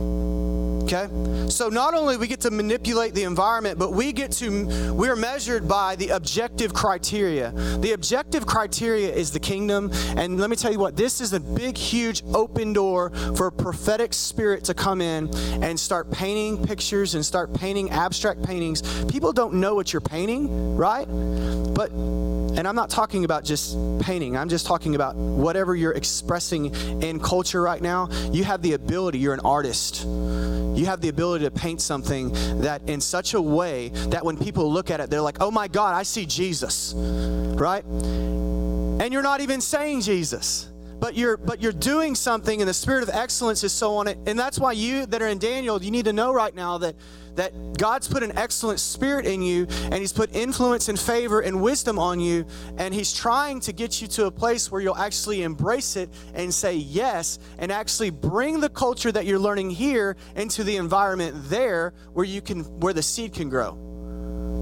Okay? 0.85 1.07
So 1.49 1.67
not 1.67 1.95
only 1.95 2.15
we 2.15 2.27
get 2.27 2.41
to 2.41 2.51
manipulate 2.51 3.15
the 3.15 3.23
environment, 3.23 3.79
but 3.79 3.91
we 3.91 4.13
get 4.13 4.31
to 4.33 4.93
we're 4.93 5.15
measured 5.15 5.67
by 5.67 5.95
the 5.95 6.09
objective 6.09 6.75
criteria. 6.75 7.51
The 7.79 7.93
objective 7.93 8.45
criteria 8.45 9.11
is 9.11 9.31
the 9.31 9.39
kingdom, 9.39 9.89
and 10.15 10.39
let 10.39 10.49
me 10.51 10.55
tell 10.55 10.71
you 10.71 10.77
what, 10.77 10.95
this 10.95 11.21
is 11.21 11.33
a 11.33 11.39
big 11.39 11.75
huge 11.75 12.23
open 12.35 12.71
door 12.71 13.09
for 13.35 13.47
a 13.47 13.51
prophetic 13.51 14.13
spirit 14.13 14.63
to 14.65 14.75
come 14.75 15.01
in 15.01 15.35
and 15.63 15.79
start 15.79 16.11
painting 16.11 16.63
pictures 16.63 17.15
and 17.15 17.25
start 17.25 17.51
painting 17.53 17.89
abstract 17.89 18.43
paintings. 18.43 18.83
People 19.05 19.33
don't 19.33 19.55
know 19.55 19.73
what 19.73 19.91
you're 19.91 20.01
painting, 20.01 20.75
right? 20.75 21.05
But 21.05 21.91
and 21.91 22.65
I'm 22.65 22.75
not 22.75 22.89
talking 22.89 23.25
about 23.25 23.43
just 23.43 23.75
painting. 23.99 24.37
I'm 24.37 24.47
just 24.47 24.65
talking 24.65 24.95
about 24.95 25.15
whatever 25.15 25.75
you're 25.75 25.91
expressing 25.91 26.73
in 27.01 27.19
culture 27.19 27.61
right 27.61 27.81
now. 27.81 28.07
You 28.31 28.45
have 28.45 28.61
the 28.61 28.73
ability, 28.73 29.19
you're 29.19 29.33
an 29.33 29.41
artist 29.41 30.05
you 30.75 30.85
have 30.85 31.01
the 31.01 31.09
ability 31.09 31.45
to 31.45 31.51
paint 31.51 31.81
something 31.81 32.31
that 32.61 32.81
in 32.87 33.01
such 33.01 33.33
a 33.33 33.41
way 33.41 33.89
that 34.09 34.23
when 34.23 34.37
people 34.37 34.71
look 34.71 34.91
at 34.91 34.99
it, 34.99 35.09
they're 35.09 35.21
like, 35.21 35.37
oh 35.41 35.51
my 35.51 35.67
God, 35.67 35.95
I 35.95 36.03
see 36.03 36.25
Jesus, 36.25 36.93
right? 36.95 37.83
And 37.85 39.11
you're 39.13 39.23
not 39.23 39.41
even 39.41 39.61
saying 39.61 40.01
Jesus 40.01 40.69
but 40.99 41.15
you're 41.15 41.37
but 41.37 41.61
you're 41.61 41.71
doing 41.71 42.15
something 42.15 42.61
and 42.61 42.69
the 42.69 42.73
spirit 42.73 43.03
of 43.03 43.09
excellence 43.09 43.63
is 43.63 43.73
so 43.73 43.95
on 43.95 44.07
it 44.07 44.17
and 44.25 44.39
that's 44.39 44.57
why 44.57 44.71
you 44.71 45.05
that 45.05 45.21
are 45.21 45.27
in 45.27 45.37
daniel 45.37 45.83
you 45.83 45.91
need 45.91 46.05
to 46.05 46.13
know 46.13 46.33
right 46.33 46.55
now 46.55 46.77
that 46.77 46.95
that 47.35 47.77
God's 47.77 48.07
put 48.07 48.23
an 48.23 48.37
excellent 48.37 48.79
spirit 48.79 49.25
in 49.25 49.41
you 49.41 49.67
and 49.83 49.95
He's 49.95 50.13
put 50.13 50.35
influence 50.35 50.89
and 50.89 50.99
favor 50.99 51.41
and 51.41 51.61
wisdom 51.61 51.99
on 51.99 52.19
you. 52.19 52.45
And 52.77 52.93
He's 52.93 53.13
trying 53.13 53.59
to 53.61 53.73
get 53.73 54.01
you 54.01 54.07
to 54.09 54.25
a 54.25 54.31
place 54.31 54.71
where 54.71 54.81
you'll 54.81 54.95
actually 54.95 55.43
embrace 55.43 55.95
it 55.95 56.09
and 56.33 56.53
say 56.53 56.75
yes 56.75 57.39
and 57.57 57.71
actually 57.71 58.09
bring 58.09 58.59
the 58.59 58.69
culture 58.69 59.11
that 59.11 59.25
you're 59.25 59.39
learning 59.39 59.71
here 59.71 60.15
into 60.35 60.63
the 60.63 60.77
environment 60.77 61.35
there 61.49 61.93
where 62.13 62.25
you 62.25 62.41
can, 62.41 62.63
where 62.79 62.93
the 62.93 63.03
seed 63.03 63.33
can 63.33 63.49
grow. 63.49 63.77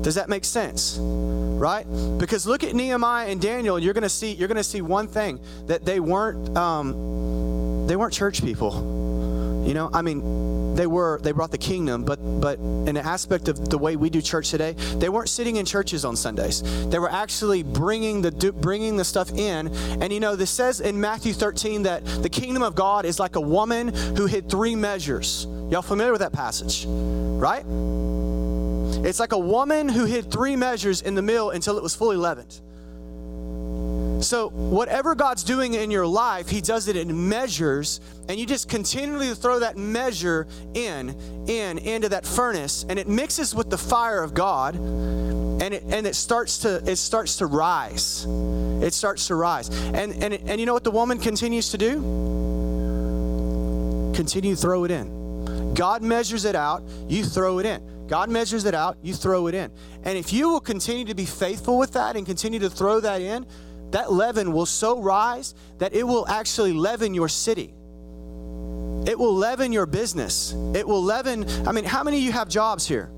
Does 0.01 0.15
that 0.15 0.27
make 0.27 0.43
sense? 0.43 0.97
Right? 0.99 1.85
Because 2.17 2.45
look 2.45 2.63
at 2.63 2.75
Nehemiah 2.75 3.27
and 3.27 3.39
Daniel, 3.39 3.79
you're 3.79 3.93
gonna 3.93 4.09
see, 4.09 4.33
you're 4.33 4.49
gonna 4.49 4.63
see 4.63 4.81
one 4.81 5.07
thing 5.07 5.39
that 5.67 5.85
they 5.85 6.01
weren't 6.01 6.57
um, 6.57 7.87
they 7.87 7.95
weren't 7.95 8.13
church 8.13 8.41
people 8.43 9.03
you 9.65 9.73
know, 9.73 9.89
I 9.93 10.01
mean, 10.01 10.21
they 10.75 10.87
were 10.87 11.19
they 11.21 11.31
brought 11.31 11.51
the 11.51 11.57
kingdom, 11.57 12.03
but 12.03 12.17
but 12.41 12.59
in 12.59 12.89
an 12.89 12.97
aspect 12.97 13.47
of 13.47 13.69
the 13.69 13.77
way 13.77 13.95
we 13.95 14.09
do 14.09 14.21
church 14.21 14.49
today, 14.49 14.73
they 14.97 15.09
weren't 15.09 15.29
sitting 15.29 15.57
in 15.57 15.65
churches 15.65 16.05
on 16.05 16.15
Sundays. 16.15 16.61
They 16.89 16.99
were 16.99 17.11
actually 17.11 17.63
bringing 17.63 18.21
the 18.21 18.31
bringing 18.53 18.97
the 18.97 19.05
stuff 19.05 19.31
in. 19.31 19.67
And 20.01 20.11
you 20.11 20.19
know, 20.19 20.35
this 20.35 20.51
says 20.51 20.81
in 20.81 20.99
Matthew 20.99 21.33
13 21.33 21.83
that 21.83 22.05
the 22.05 22.29
kingdom 22.29 22.63
of 22.63 22.75
God 22.75 23.05
is 23.05 23.19
like 23.19 23.35
a 23.35 23.41
woman 23.41 23.89
who 23.89 24.25
hid 24.25 24.49
three 24.49 24.75
measures. 24.75 25.45
Y'all 25.69 25.81
familiar 25.81 26.11
with 26.11 26.21
that 26.21 26.33
passage, 26.33 26.85
right? 26.87 27.65
It's 29.05 29.19
like 29.19 29.31
a 29.33 29.39
woman 29.39 29.89
who 29.89 30.05
hid 30.05 30.31
three 30.31 30.55
measures 30.55 31.01
in 31.01 31.15
the 31.15 31.21
mill 31.21 31.49
until 31.49 31.77
it 31.77 31.83
was 31.83 31.95
fully 31.95 32.17
leavened. 32.17 32.61
So, 34.23 34.49
whatever 34.49 35.15
God's 35.15 35.43
doing 35.43 35.73
in 35.73 35.91
your 35.91 36.07
life, 36.07 36.47
He 36.47 36.61
does 36.61 36.87
it 36.87 36.95
in 36.95 37.29
measures, 37.29 37.99
and 38.29 38.39
you 38.39 38.45
just 38.45 38.69
continually 38.69 39.33
throw 39.35 39.59
that 39.59 39.77
measure 39.77 40.47
in, 40.73 41.09
in, 41.47 41.77
into 41.77 42.09
that 42.09 42.25
furnace, 42.25 42.85
and 42.87 42.97
it 42.97 43.07
mixes 43.07 43.53
with 43.53 43.69
the 43.69 43.77
fire 43.77 44.23
of 44.23 44.33
God, 44.33 44.75
and 44.75 45.73
it 45.73 45.83
and 45.83 46.07
it 46.07 46.15
starts 46.15 46.59
to 46.59 46.81
it 46.89 46.95
starts 46.95 47.37
to 47.37 47.45
rise. 47.45 48.25
It 48.81 48.93
starts 48.93 49.27
to 49.27 49.35
rise, 49.35 49.69
and 49.69 50.13
and 50.23 50.33
and 50.33 50.59
you 50.59 50.65
know 50.65 50.73
what 50.73 50.83
the 50.83 50.91
woman 50.91 51.19
continues 51.19 51.69
to 51.71 51.77
do? 51.77 52.01
Continue 54.15 54.55
to 54.55 54.61
throw 54.61 54.83
it 54.85 54.91
in. 54.91 55.73
God 55.73 56.01
measures 56.01 56.45
it 56.45 56.55
out, 56.55 56.83
you 57.07 57.25
throw 57.25 57.59
it 57.59 57.65
in. 57.65 58.07
God 58.07 58.29
measures 58.29 58.65
it 58.65 58.75
out, 58.75 58.97
you 59.01 59.13
throw 59.13 59.47
it 59.47 59.55
in. 59.55 59.71
And 60.03 60.17
if 60.17 60.31
you 60.33 60.49
will 60.49 60.59
continue 60.59 61.05
to 61.05 61.15
be 61.15 61.25
faithful 61.25 61.77
with 61.77 61.93
that 61.93 62.15
and 62.15 62.25
continue 62.25 62.59
to 62.59 62.69
throw 62.69 62.99
that 62.99 63.21
in, 63.21 63.45
that 63.93 64.11
leaven 64.11 64.51
will 64.51 64.65
so 64.65 64.99
rise 64.99 65.55
that 65.77 65.93
it 65.93 66.03
will 66.03 66.27
actually 66.27 66.73
leaven 66.73 67.13
your 67.13 67.29
city. 67.29 67.73
It 69.05 69.17
will 69.17 69.35
leaven 69.35 69.71
your 69.71 69.85
business. 69.85 70.53
It 70.73 70.87
will 70.87 71.03
leaven, 71.03 71.45
I 71.67 71.71
mean, 71.71 71.85
how 71.85 72.03
many 72.03 72.17
of 72.17 72.23
you 72.23 72.31
have 72.31 72.49
jobs 72.49 72.87
here? 72.87 73.11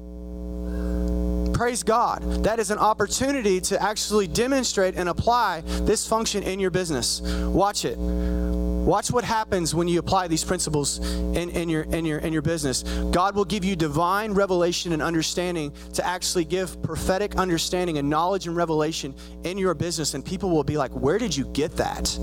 Praise 1.55 1.83
God. 1.83 2.21
That 2.43 2.59
is 2.59 2.69
an 2.69 2.79
opportunity 2.79 3.61
to 3.61 3.81
actually 3.81 4.27
demonstrate 4.27 4.95
and 4.95 5.07
apply 5.07 5.61
this 5.61 6.05
function 6.05 6.43
in 6.43 6.59
your 6.59 6.69
business. 6.69 7.21
Watch 7.21 7.85
it. 7.85 7.97
Watch 7.97 9.09
what 9.09 9.23
happens 9.23 9.73
when 9.73 9.87
you 9.87 9.99
apply 9.99 10.27
these 10.27 10.43
principles 10.43 10.99
in, 10.99 11.49
in, 11.51 11.69
your, 11.69 11.83
in, 11.83 12.03
your, 12.03 12.19
in 12.19 12.33
your 12.33 12.41
business. 12.41 12.83
God 13.11 13.37
will 13.37 13.45
give 13.45 13.63
you 13.63 13.77
divine 13.77 14.33
revelation 14.33 14.91
and 14.91 15.01
understanding 15.01 15.71
to 15.93 16.05
actually 16.05 16.43
give 16.43 16.83
prophetic 16.83 17.37
understanding 17.37 17.99
and 17.99 18.09
knowledge 18.09 18.47
and 18.47 18.55
revelation 18.57 19.15
in 19.45 19.57
your 19.57 19.73
business. 19.73 20.13
And 20.13 20.25
people 20.25 20.49
will 20.49 20.65
be 20.65 20.75
like, 20.75 20.91
Where 20.91 21.17
did 21.17 21.35
you 21.35 21.45
get 21.45 21.71
that? 21.77 22.19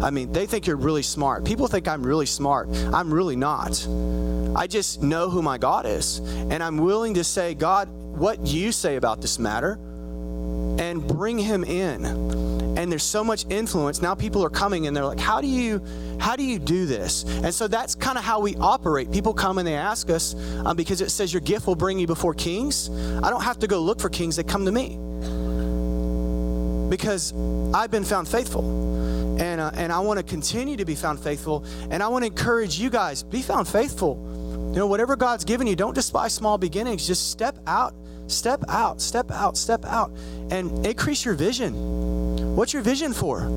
I 0.00 0.10
mean, 0.12 0.30
they 0.30 0.46
think 0.46 0.68
you're 0.68 0.76
really 0.76 1.02
smart. 1.02 1.44
People 1.44 1.66
think 1.66 1.88
I'm 1.88 2.04
really 2.04 2.24
smart. 2.24 2.68
I'm 2.94 3.12
really 3.12 3.36
not. 3.36 3.84
I 4.54 4.68
just 4.68 5.02
know 5.02 5.28
who 5.28 5.42
my 5.42 5.58
God 5.58 5.86
is. 5.86 6.18
And 6.18 6.62
I'm 6.62 6.78
willing 6.78 7.14
to 7.14 7.24
say, 7.24 7.54
God, 7.54 7.88
what 8.16 8.46
you 8.46 8.72
say 8.72 8.96
about 8.96 9.20
this 9.20 9.38
matter? 9.38 9.78
And 10.78 11.06
bring 11.06 11.38
him 11.38 11.64
in 11.64 12.04
and 12.76 12.90
there's 12.90 13.02
so 13.02 13.22
much 13.22 13.44
influence. 13.50 14.00
Now 14.00 14.14
people 14.14 14.42
are 14.44 14.50
coming 14.50 14.86
and 14.86 14.96
they're 14.96 15.04
like, 15.04 15.20
"How 15.20 15.40
do 15.40 15.46
you 15.46 15.84
how 16.18 16.34
do 16.36 16.42
you 16.42 16.58
do 16.58 16.86
this?" 16.86 17.24
And 17.24 17.52
so 17.52 17.68
that's 17.68 17.94
kind 17.94 18.16
of 18.16 18.24
how 18.24 18.40
we 18.40 18.56
operate. 18.56 19.10
People 19.10 19.34
come 19.34 19.58
and 19.58 19.66
they 19.66 19.74
ask 19.74 20.08
us 20.08 20.34
um, 20.64 20.76
because 20.76 21.00
it 21.00 21.10
says 21.10 21.32
your 21.32 21.42
gift 21.42 21.66
will 21.66 21.76
bring 21.76 21.98
you 21.98 22.06
before 22.06 22.32
kings. 22.32 22.88
I 23.22 23.28
don't 23.28 23.42
have 23.42 23.58
to 23.58 23.66
go 23.66 23.80
look 23.80 24.00
for 24.00 24.08
kings; 24.08 24.36
they 24.36 24.44
come 24.44 24.64
to 24.64 24.72
me 24.72 24.98
because 26.90 27.32
I've 27.72 27.90
been 27.90 28.04
found 28.04 28.28
faithful. 28.28 28.88
And, 29.40 29.58
uh, 29.58 29.70
and 29.74 29.90
I 29.90 30.00
want 30.00 30.18
to 30.18 30.22
continue 30.22 30.76
to 30.76 30.84
be 30.84 30.94
found 30.94 31.18
faithful. 31.18 31.64
And 31.90 32.02
I 32.02 32.08
want 32.08 32.24
to 32.24 32.26
encourage 32.26 32.78
you 32.78 32.90
guys 32.90 33.22
be 33.22 33.40
found 33.40 33.66
faithful. 33.68 34.18
You 34.72 34.76
know, 34.76 34.86
whatever 34.86 35.16
God's 35.16 35.44
given 35.44 35.66
you, 35.66 35.74
don't 35.74 35.94
despise 35.94 36.34
small 36.34 36.58
beginnings. 36.58 37.06
Just 37.06 37.30
step 37.30 37.58
out, 37.66 37.94
step 38.30 38.62
out, 38.68 39.00
step 39.00 39.30
out, 39.30 39.56
step 39.56 39.84
out, 39.84 40.10
and 40.50 40.86
increase 40.86 41.24
your 41.24 41.34
vision. 41.34 42.56
What's 42.56 42.72
your 42.72 42.82
vision 42.82 43.12
for? 43.12 43.48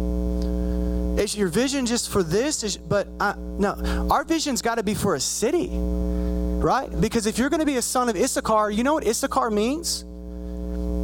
Is 1.18 1.36
your 1.36 1.48
vision 1.48 1.86
just 1.86 2.10
for 2.10 2.24
this? 2.24 2.64
Is, 2.64 2.78
but 2.78 3.08
I, 3.20 3.36
no, 3.38 4.08
our 4.10 4.24
vision's 4.24 4.62
got 4.62 4.76
to 4.76 4.84
be 4.84 4.96
for 4.96 5.16
a 5.16 5.20
city, 5.20 5.70
right? 5.72 6.90
Because 7.00 7.28
if 7.28 7.38
you're 7.38 7.50
going 7.50 7.60
to 7.60 7.66
be 7.66 7.78
a 7.78 7.82
son 7.82 8.10
of 8.10 8.16
Issachar, 8.16 8.72
you 8.72 8.84
know 8.84 8.96
what 8.96 9.06
Issachar 9.06 9.52
means? 9.52 10.06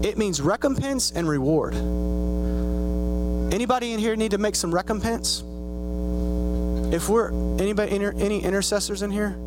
It 0.05 0.17
means 0.17 0.41
recompense 0.41 1.11
and 1.11 1.27
reward. 1.29 1.75
Anybody 3.53 3.93
in 3.93 3.99
here 3.99 4.15
need 4.15 4.31
to 4.31 4.37
make 4.37 4.55
some 4.55 4.73
recompense? 4.73 5.43
If 6.91 7.07
we're 7.07 7.29
anybody 7.59 7.91
any 7.91 8.43
intercessors 8.43 9.03
in 9.03 9.11
here? 9.11 9.37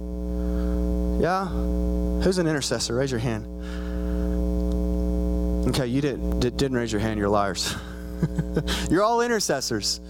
Yeah? 1.21 1.47
Who's 1.47 2.39
an 2.39 2.47
intercessor? 2.47 2.95
Raise 2.95 3.11
your 3.11 3.21
hand. 3.21 3.47
Okay, 5.69 5.87
you 5.87 6.01
didn't 6.01 6.41
didn't 6.41 6.75
raise 6.75 6.93
your 6.93 7.01
hand. 7.01 7.19
You're 7.19 7.29
liars. 7.29 7.75
you're 8.91 9.03
all 9.03 9.21
intercessors. 9.21 10.01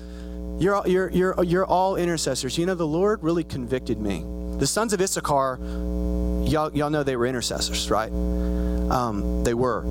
You're 0.58 0.74
all, 0.74 0.88
you're 0.88 1.10
you're 1.10 1.44
you're 1.44 1.66
all 1.66 1.96
intercessors. 1.96 2.56
You 2.56 2.66
know 2.66 2.74
the 2.74 2.86
Lord 2.86 3.22
really 3.22 3.44
convicted 3.44 4.00
me. 4.00 4.24
The 4.58 4.66
sons 4.66 4.92
of 4.92 5.00
Issachar, 5.00 5.58
y'all 6.44 6.72
y'all 6.72 6.90
know 6.90 7.02
they 7.02 7.16
were 7.16 7.26
intercessors, 7.26 7.90
right? 7.90 8.10
Um, 8.10 9.44
they 9.44 9.54
were. 9.54 9.82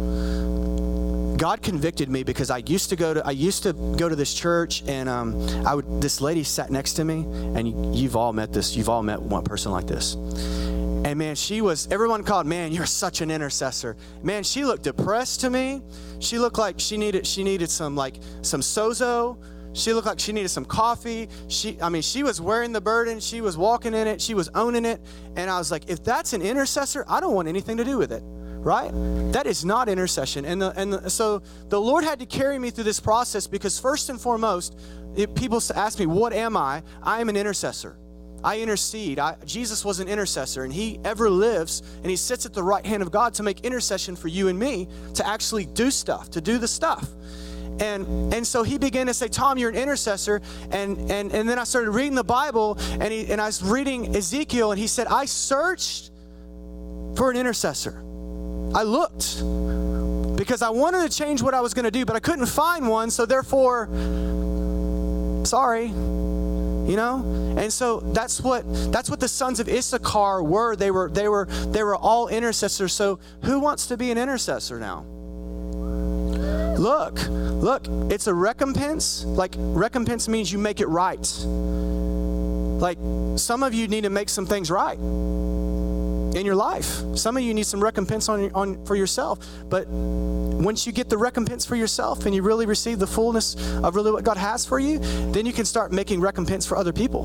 God 1.37 1.63
convicted 1.63 2.07
me 2.07 2.21
because 2.21 2.51
I 2.51 2.57
used 2.57 2.89
to 2.89 2.95
go 2.95 3.15
to 3.15 3.25
I 3.25 3.31
used 3.31 3.63
to 3.63 3.73
go 3.73 4.07
to 4.07 4.15
this 4.15 4.33
church 4.33 4.83
and 4.87 5.09
um, 5.09 5.65
I 5.65 5.73
would 5.73 6.01
this 6.01 6.21
lady 6.21 6.43
sat 6.43 6.69
next 6.69 6.93
to 6.93 7.03
me 7.03 7.25
and 7.55 7.95
you've 7.95 8.15
all 8.15 8.31
met 8.31 8.53
this 8.53 8.75
you've 8.75 8.89
all 8.89 9.01
met 9.01 9.19
one 9.19 9.43
person 9.43 9.71
like 9.71 9.87
this 9.87 10.15
and 11.03 11.17
man 11.17 11.35
she 11.35 11.61
was 11.61 11.87
everyone 11.91 12.23
called 12.23 12.45
man 12.45 12.71
you're 12.71 12.85
such 12.85 13.21
an 13.21 13.31
intercessor 13.31 13.95
man 14.23 14.43
she 14.43 14.65
looked 14.65 14.83
depressed 14.83 15.41
to 15.41 15.49
me 15.49 15.81
she 16.19 16.37
looked 16.37 16.57
like 16.57 16.79
she 16.79 16.97
needed 16.97 17.25
she 17.25 17.43
needed 17.43 17.69
some 17.69 17.95
like 17.95 18.17
some 18.41 18.61
sozo 18.61 19.37
she 19.73 19.93
looked 19.93 20.07
like 20.07 20.19
she 20.19 20.33
needed 20.33 20.49
some 20.49 20.65
coffee. 20.65 21.29
She, 21.47 21.81
I 21.81 21.87
mean, 21.87 22.01
she 22.01 22.23
was 22.23 22.41
wearing 22.41 22.73
the 22.73 22.81
burden. 22.81 23.19
She 23.19 23.39
was 23.39 23.57
walking 23.57 23.93
in 23.93 24.05
it. 24.05 24.19
She 24.21 24.33
was 24.33 24.49
owning 24.53 24.83
it. 24.83 25.01
And 25.37 25.49
I 25.49 25.57
was 25.57 25.71
like, 25.71 25.89
if 25.89 26.03
that's 26.03 26.33
an 26.33 26.41
intercessor, 26.41 27.05
I 27.07 27.19
don't 27.21 27.33
want 27.33 27.47
anything 27.47 27.77
to 27.77 27.85
do 27.85 27.97
with 27.97 28.11
it 28.11 28.23
right? 28.61 28.91
That 29.33 29.47
is 29.47 29.65
not 29.65 29.89
intercession. 29.89 30.45
And, 30.45 30.61
the, 30.61 30.71
and 30.79 30.93
the, 30.93 31.09
so 31.09 31.41
the 31.69 31.81
Lord 31.81 32.03
had 32.03 32.19
to 32.19 32.27
carry 32.27 32.59
me 32.59 32.69
through 32.69 32.83
this 32.83 32.99
process 32.99 33.47
because, 33.47 33.79
first 33.79 34.09
and 34.09 34.21
foremost, 34.21 34.77
it, 35.15 35.33
people 35.35 35.59
ask 35.75 35.97
me, 35.97 36.05
What 36.05 36.31
am 36.31 36.55
I? 36.55 36.83
I 37.01 37.21
am 37.21 37.29
an 37.29 37.35
intercessor. 37.35 37.97
I 38.43 38.59
intercede. 38.59 39.19
I, 39.19 39.35
Jesus 39.45 39.85
was 39.85 39.99
an 39.99 40.07
intercessor, 40.07 40.63
and 40.63 40.73
He 40.73 40.99
ever 41.05 41.29
lives, 41.29 41.83
and 41.97 42.09
He 42.09 42.15
sits 42.15 42.45
at 42.45 42.53
the 42.53 42.63
right 42.63 42.85
hand 42.85 43.01
of 43.03 43.11
God 43.11 43.33
to 43.35 43.43
make 43.43 43.61
intercession 43.61 44.15
for 44.15 44.27
you 44.27 44.47
and 44.47 44.57
me 44.57 44.87
to 45.15 45.27
actually 45.27 45.65
do 45.65 45.91
stuff, 45.91 46.29
to 46.31 46.41
do 46.41 46.57
the 46.57 46.67
stuff. 46.67 47.07
And, 47.79 48.33
and 48.33 48.45
so 48.45 48.61
he 48.61 48.77
began 48.77 49.07
to 49.07 49.13
say, 49.13 49.27
Tom, 49.27 49.57
you're 49.57 49.69
an 49.69 49.75
intercessor. 49.75 50.41
And, 50.69 51.09
and, 51.09 51.31
and 51.31 51.49
then 51.49 51.57
I 51.57 51.63
started 51.63 51.91
reading 51.91 52.13
the 52.15 52.23
Bible, 52.23 52.77
and, 52.79 53.11
he, 53.11 53.31
and 53.31 53.41
I 53.41 53.47
was 53.47 53.63
reading 53.63 54.15
Ezekiel, 54.15 54.71
and 54.71 54.79
he 54.79 54.87
said, 54.87 55.07
I 55.07 55.25
searched 55.25 56.11
for 57.15 57.31
an 57.31 57.37
intercessor. 57.37 58.03
I 58.73 58.83
looked 58.83 59.39
because 60.37 60.61
I 60.61 60.69
wanted 60.69 61.09
to 61.09 61.17
change 61.17 61.41
what 61.41 61.53
I 61.53 61.61
was 61.61 61.73
going 61.73 61.85
to 61.85 61.91
do, 61.91 62.05
but 62.05 62.15
I 62.15 62.19
couldn't 62.19 62.45
find 62.45 62.87
one, 62.87 63.09
so 63.09 63.25
therefore, 63.25 63.89
sorry. 65.43 65.91
You 66.87 66.95
know? 66.95 67.55
And 67.57 67.71
so 67.71 67.99
that's 67.99 68.41
what 68.41 68.63
that's 68.91 69.09
what 69.09 69.19
the 69.19 69.27
sons 69.27 69.59
of 69.59 69.67
Issachar 69.67 70.43
were. 70.43 70.75
They 70.75 70.91
were 70.91 71.09
they 71.09 71.27
were 71.27 71.45
they 71.45 71.83
were 71.83 71.95
all 71.95 72.27
intercessors. 72.27 72.93
So 72.93 73.19
who 73.43 73.59
wants 73.59 73.87
to 73.87 73.97
be 73.97 74.11
an 74.11 74.17
intercessor 74.17 74.79
now? 74.79 75.05
Look, 76.77 77.19
look, 77.29 77.85
it's 78.11 78.27
a 78.27 78.33
recompense. 78.33 79.23
Like 79.25 79.53
recompense 79.57 80.27
means 80.27 80.51
you 80.51 80.57
make 80.57 80.79
it 80.79 80.87
right. 80.87 81.19
Like 82.81 82.97
some 83.35 83.61
of 83.63 83.73
you 83.73 83.87
need 83.87 84.01
to 84.01 84.09
make 84.09 84.29
some 84.29 84.45
things 84.45 84.71
right 84.71 84.97
in 86.35 86.45
your 86.45 86.55
life. 86.55 87.01
Some 87.15 87.37
of 87.37 87.43
you 87.43 87.53
need 87.53 87.65
some 87.65 87.83
recompense 87.83 88.29
on, 88.29 88.51
on 88.53 88.85
for 88.85 88.95
yourself. 88.95 89.39
But 89.65 89.87
once 89.87 90.85
you 90.85 90.91
get 90.91 91.09
the 91.09 91.17
recompense 91.17 91.65
for 91.65 91.75
yourself 91.75 92.25
and 92.25 92.33
you 92.33 92.41
really 92.41 92.65
receive 92.65 92.99
the 92.99 93.07
fullness 93.07 93.55
of 93.83 93.95
really 93.95 94.11
what 94.11 94.23
God 94.23 94.37
has 94.37 94.65
for 94.65 94.79
you, 94.79 94.99
then 95.31 95.45
you 95.45 95.53
can 95.53 95.65
start 95.65 95.91
making 95.91 96.21
recompense 96.21 96.65
for 96.65 96.77
other 96.77 96.93
people. 96.93 97.23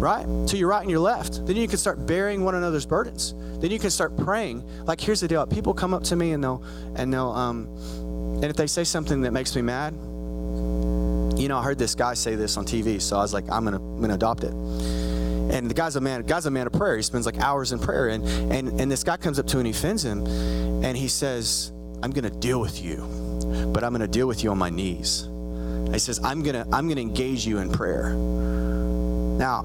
Right? 0.00 0.26
To 0.48 0.56
your 0.56 0.68
right 0.68 0.82
and 0.82 0.90
your 0.90 1.00
left. 1.00 1.46
Then 1.46 1.56
you 1.56 1.66
can 1.68 1.78
start 1.78 2.06
bearing 2.06 2.44
one 2.44 2.54
another's 2.54 2.86
burdens. 2.86 3.34
Then 3.60 3.70
you 3.70 3.78
can 3.78 3.90
start 3.90 4.16
praying. 4.16 4.62
Like 4.84 5.00
here's 5.00 5.20
the 5.20 5.28
deal. 5.28 5.46
People 5.46 5.72
come 5.72 5.94
up 5.94 6.02
to 6.04 6.16
me 6.16 6.32
and 6.32 6.44
they'll 6.44 6.62
and 6.96 7.12
they'll 7.12 7.30
um 7.30 7.66
and 8.36 8.44
if 8.44 8.56
they 8.56 8.66
say 8.66 8.84
something 8.84 9.22
that 9.22 9.32
makes 9.32 9.56
me 9.56 9.62
mad, 9.62 9.94
you 11.40 11.48
know, 11.48 11.58
I 11.58 11.62
heard 11.62 11.78
this 11.78 11.94
guy 11.94 12.12
say 12.14 12.34
this 12.34 12.58
on 12.58 12.66
TV, 12.66 13.00
so 13.00 13.16
I 13.16 13.20
was 13.20 13.32
like, 13.32 13.44
I'm 13.50 13.64
gonna 13.64 13.78
I'm 13.78 14.00
gonna 14.00 14.14
adopt 14.14 14.44
it 14.44 14.52
and 15.56 15.70
the 15.70 15.74
guy's 15.74 15.96
a 15.96 16.00
man 16.00 16.22
guy's 16.22 16.46
a 16.46 16.50
man 16.50 16.66
of 16.66 16.72
prayer. 16.72 16.96
He 16.96 17.02
spends 17.02 17.26
like 17.26 17.38
hours 17.38 17.72
in 17.72 17.78
prayer. 17.78 18.08
And 18.08 18.24
and 18.52 18.80
and 18.80 18.90
this 18.90 19.02
guy 19.02 19.16
comes 19.16 19.38
up 19.38 19.46
to 19.48 19.58
him 19.58 19.66
and 19.66 19.66
he 19.66 19.72
offends 19.72 20.04
him. 20.04 20.26
And 20.84 20.96
he 20.96 21.08
says 21.08 21.72
i'm 22.02 22.10
gonna 22.10 22.30
deal 22.30 22.60
with 22.60 22.82
you 22.82 22.98
but 23.72 23.82
i'm 23.82 23.92
gonna 23.92 24.06
deal 24.06 24.26
with 24.26 24.44
you 24.44 24.50
on 24.50 24.58
my 24.58 24.70
knees. 24.70 25.28
He 25.92 25.98
says 25.98 26.20
i'm 26.22 26.42
gonna 26.42 26.66
i'm 26.72 26.88
gonna 26.88 27.00
engage 27.00 27.46
you 27.46 27.58
in 27.58 27.72
prayer. 27.72 28.10
Now 28.10 29.62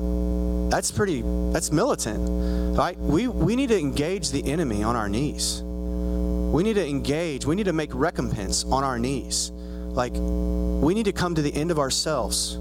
that's 0.69 0.91
pretty 0.91 1.21
that's 1.51 1.71
militant 1.71 2.77
right? 2.77 2.97
We 2.97 3.27
we 3.27 3.56
need 3.56 3.69
to 3.69 3.80
engage 3.80 4.32
the 4.32 4.49
enemy 4.49 4.84
on 4.84 4.95
our 4.95 5.10
knees. 5.10 5.62
We 5.62 6.63
need 6.63 6.75
to 6.75 6.88
engage 6.88 7.45
we 7.45 7.56
need 7.56 7.65
to 7.65 7.73
make 7.73 7.89
recompense 7.93 8.63
on 8.63 8.84
our 8.84 8.97
knees. 8.97 9.51
Like 9.51 10.13
we 10.13 10.93
need 10.93 11.06
to 11.06 11.13
come 11.13 11.36
to 11.36 11.41
the 11.41 11.54
end 11.54 11.71
of 11.71 11.80
ourselves 11.80 12.54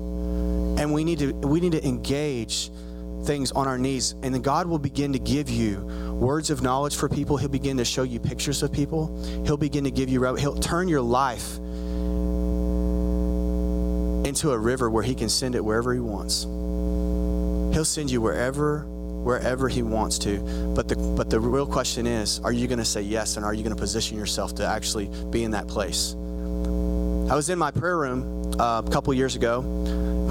and 0.80 0.92
we 0.92 1.04
need 1.04 1.18
to 1.20 1.32
we 1.32 1.60
need 1.60 1.72
to 1.72 1.86
engage 1.86 2.70
things 3.24 3.52
on 3.52 3.66
our 3.68 3.78
knees, 3.78 4.14
and 4.22 4.34
then 4.34 4.42
God 4.42 4.66
will 4.66 4.78
begin 4.78 5.12
to 5.12 5.18
give 5.18 5.48
you 5.48 5.80
words 6.20 6.50
of 6.50 6.62
knowledge 6.62 6.96
for 6.96 7.08
people. 7.08 7.36
He'll 7.36 7.48
begin 7.48 7.76
to 7.76 7.84
show 7.84 8.02
you 8.02 8.20
pictures 8.20 8.62
of 8.62 8.72
people. 8.72 9.16
He'll 9.44 9.56
begin 9.56 9.84
to 9.84 9.90
give 9.90 10.08
you, 10.08 10.34
he'll 10.34 10.56
turn 10.56 10.88
your 10.88 11.02
life 11.02 11.56
into 14.26 14.52
a 14.52 14.58
river 14.58 14.90
where 14.90 15.02
He 15.02 15.14
can 15.14 15.28
send 15.28 15.54
it 15.54 15.64
wherever 15.64 15.92
He 15.92 16.00
wants. 16.00 16.44
He'll 17.74 17.84
send 17.84 18.10
you 18.10 18.20
wherever 18.20 18.86
wherever 19.20 19.68
he 19.68 19.82
wants 19.82 20.18
to 20.18 20.38
but 20.74 20.88
the 20.88 20.96
but 20.96 21.28
the 21.28 21.38
real 21.38 21.66
question 21.66 22.06
is 22.06 22.40
are 22.40 22.52
you 22.52 22.66
going 22.66 22.78
to 22.78 22.84
say 22.86 23.02
yes 23.02 23.36
and 23.36 23.44
are 23.44 23.52
you 23.52 23.62
going 23.62 23.74
to 23.74 23.78
position 23.78 24.16
yourself 24.16 24.54
to 24.54 24.64
actually 24.64 25.10
be 25.28 25.44
in 25.44 25.50
that 25.50 25.68
place 25.68 26.14
i 27.30 27.34
was 27.34 27.50
in 27.50 27.58
my 27.58 27.70
prayer 27.70 27.98
room 27.98 28.58
uh, 28.58 28.80
a 28.82 28.90
couple 28.90 29.12
years 29.12 29.36
ago 29.36 29.60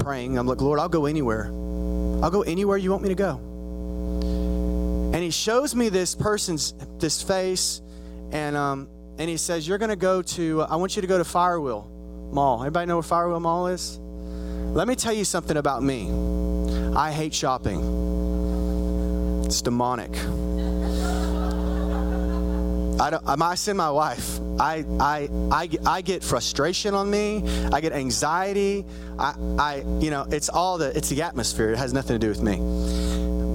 praying 0.02 0.36
i'm 0.36 0.46
like 0.46 0.60
lord 0.60 0.80
i'll 0.80 0.88
go 0.88 1.06
anywhere 1.06 1.52
I'll 2.22 2.30
go 2.30 2.42
anywhere 2.42 2.76
you 2.76 2.90
want 2.90 3.02
me 3.02 3.08
to 3.08 3.14
go. 3.14 3.36
And 5.12 5.22
he 5.22 5.30
shows 5.30 5.74
me 5.74 5.88
this 5.88 6.14
person's 6.14 6.74
this 6.98 7.22
face, 7.22 7.82
and 8.30 8.56
um, 8.56 8.88
and 9.18 9.28
he 9.28 9.36
says, 9.36 9.66
"You're 9.66 9.78
going 9.78 9.90
to 9.90 9.96
go 9.96 10.22
to. 10.22 10.62
I 10.62 10.76
want 10.76 10.96
you 10.96 11.02
to 11.02 11.08
go 11.08 11.18
to 11.18 11.24
Firewheel 11.24 12.32
Mall. 12.32 12.60
Everybody 12.60 12.86
know 12.86 12.96
where 12.96 13.02
Firewheel 13.02 13.40
Mall 13.40 13.66
is? 13.68 13.98
Let 13.98 14.86
me 14.86 14.94
tell 14.94 15.12
you 15.12 15.24
something 15.24 15.56
about 15.56 15.82
me. 15.82 16.10
I 16.94 17.10
hate 17.10 17.34
shopping. 17.34 17.80
It's 19.44 19.62
demonic. 19.62 20.12
I 23.00 23.10
don't. 23.10 23.26
I 23.26 23.54
send 23.54 23.78
my 23.78 23.90
wife. 23.90 24.38
I, 24.60 24.84
I, 25.00 25.28
I, 25.50 25.70
I 25.86 26.02
get 26.02 26.22
frustration 26.22 26.94
on 26.94 27.10
me. 27.10 27.42
I 27.72 27.80
get 27.80 27.92
anxiety. 27.92 28.84
I, 29.18 29.34
I, 29.58 29.84
you 30.00 30.10
know, 30.10 30.26
it's 30.30 30.50
all 30.50 30.76
the, 30.76 30.94
it's 30.94 31.08
the 31.08 31.22
atmosphere. 31.22 31.70
It 31.70 31.78
has 31.78 31.94
nothing 31.94 32.14
to 32.14 32.18
do 32.18 32.28
with 32.28 32.42
me. 32.42 32.56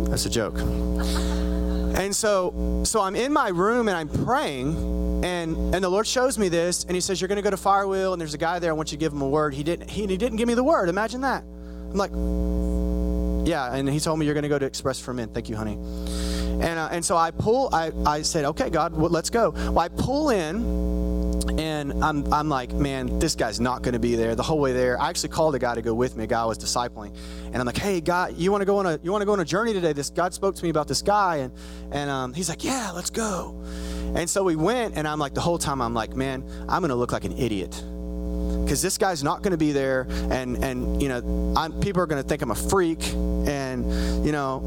That's 0.09 0.25
a 0.25 0.31
joke. 0.31 0.57
And 0.57 2.15
so, 2.15 2.81
so 2.83 3.01
I'm 3.01 3.15
in 3.15 3.31
my 3.31 3.49
room 3.49 3.87
and 3.87 3.95
I'm 3.95 4.09
praying, 4.25 5.23
and 5.23 5.55
and 5.75 5.83
the 5.83 5.89
Lord 5.89 6.07
shows 6.07 6.39
me 6.39 6.49
this, 6.49 6.83
and 6.83 6.95
He 6.95 7.01
says, 7.01 7.21
"You're 7.21 7.27
going 7.27 7.37
to 7.37 7.43
go 7.43 7.51
to 7.51 7.55
Firewheel, 7.55 8.13
and 8.13 8.19
there's 8.19 8.33
a 8.33 8.39
guy 8.39 8.57
there. 8.57 8.71
I 8.71 8.73
want 8.73 8.91
you 8.91 8.97
to 8.97 8.99
give 8.99 9.13
him 9.13 9.21
a 9.21 9.29
word." 9.29 9.53
He 9.53 9.63
didn't. 9.63 9.89
He, 9.89 10.07
he 10.07 10.17
didn't 10.17 10.37
give 10.37 10.47
me 10.47 10.55
the 10.55 10.63
word. 10.63 10.89
Imagine 10.89 11.21
that. 11.21 11.43
I'm 11.43 11.95
like, 11.95 12.11
yeah. 13.47 13.75
And 13.75 13.87
He 13.87 13.99
told 13.99 14.17
me 14.19 14.25
you're 14.25 14.33
going 14.33 14.43
to 14.43 14.49
go 14.49 14.59
to 14.59 14.65
Express 14.65 14.99
for 14.99 15.13
Men. 15.13 15.29
Thank 15.29 15.49
you, 15.49 15.55
honey. 15.55 15.77
And, 16.45 16.79
uh, 16.79 16.89
and 16.91 17.03
so 17.03 17.17
I 17.17 17.31
pull, 17.31 17.69
I, 17.73 17.91
I 18.05 18.21
said, 18.21 18.45
okay, 18.45 18.69
God, 18.69 18.93
well, 18.93 19.09
let's 19.09 19.29
go. 19.29 19.51
Well, 19.51 19.79
I 19.79 19.89
pull 19.89 20.29
in 20.29 20.95
and 21.59 22.03
I'm, 22.03 22.31
I'm 22.33 22.49
like, 22.49 22.73
man, 22.73 23.19
this 23.19 23.35
guy's 23.35 23.59
not 23.59 23.81
going 23.81 23.93
to 23.93 23.99
be 23.99 24.15
there 24.15 24.35
the 24.35 24.43
whole 24.43 24.59
way 24.59 24.73
there. 24.73 24.99
I 24.99 25.09
actually 25.09 25.29
called 25.29 25.55
a 25.55 25.59
guy 25.59 25.75
to 25.75 25.81
go 25.81 25.93
with 25.93 26.15
me, 26.15 26.23
a 26.25 26.27
guy 26.27 26.41
I 26.41 26.45
was 26.45 26.57
discipling, 26.57 27.15
and 27.45 27.57
I'm 27.57 27.65
like, 27.65 27.77
hey, 27.77 28.01
guy, 28.01 28.29
you 28.29 28.51
want 28.51 28.61
to 28.61 28.65
go 28.65 28.77
on 28.77 28.85
a 28.85 28.99
you 29.03 29.11
want 29.11 29.21
to 29.21 29.25
go 29.25 29.33
on 29.33 29.39
a 29.39 29.45
journey 29.45 29.73
today? 29.73 29.93
This 29.93 30.09
God 30.09 30.33
spoke 30.33 30.55
to 30.55 30.63
me 30.63 30.69
about 30.69 30.87
this 30.87 31.01
guy, 31.01 31.37
and 31.37 31.53
and 31.91 32.09
um, 32.09 32.33
he's 32.33 32.49
like, 32.49 32.63
yeah, 32.63 32.91
let's 32.91 33.09
go. 33.09 33.61
And 34.15 34.29
so 34.29 34.43
we 34.43 34.55
went, 34.55 34.97
and 34.97 35.07
I'm 35.07 35.19
like, 35.19 35.33
the 35.33 35.41
whole 35.41 35.57
time, 35.57 35.81
I'm 35.81 35.93
like, 35.93 36.15
man, 36.15 36.43
I'm 36.67 36.81
going 36.81 36.89
to 36.89 36.95
look 36.95 37.11
like 37.11 37.25
an 37.25 37.37
idiot 37.37 37.83
because 38.65 38.81
this 38.81 38.97
guy's 38.97 39.23
not 39.23 39.43
going 39.43 39.51
to 39.51 39.57
be 39.57 39.71
there, 39.71 40.07
and 40.31 40.63
and 40.63 41.01
you 41.01 41.07
know, 41.07 41.53
I'm, 41.55 41.79
people 41.79 42.01
are 42.01 42.07
going 42.07 42.21
to 42.21 42.27
think 42.27 42.41
I'm 42.41 42.51
a 42.51 42.55
freak, 42.55 43.13
and 43.13 44.25
you 44.25 44.31
know, 44.31 44.61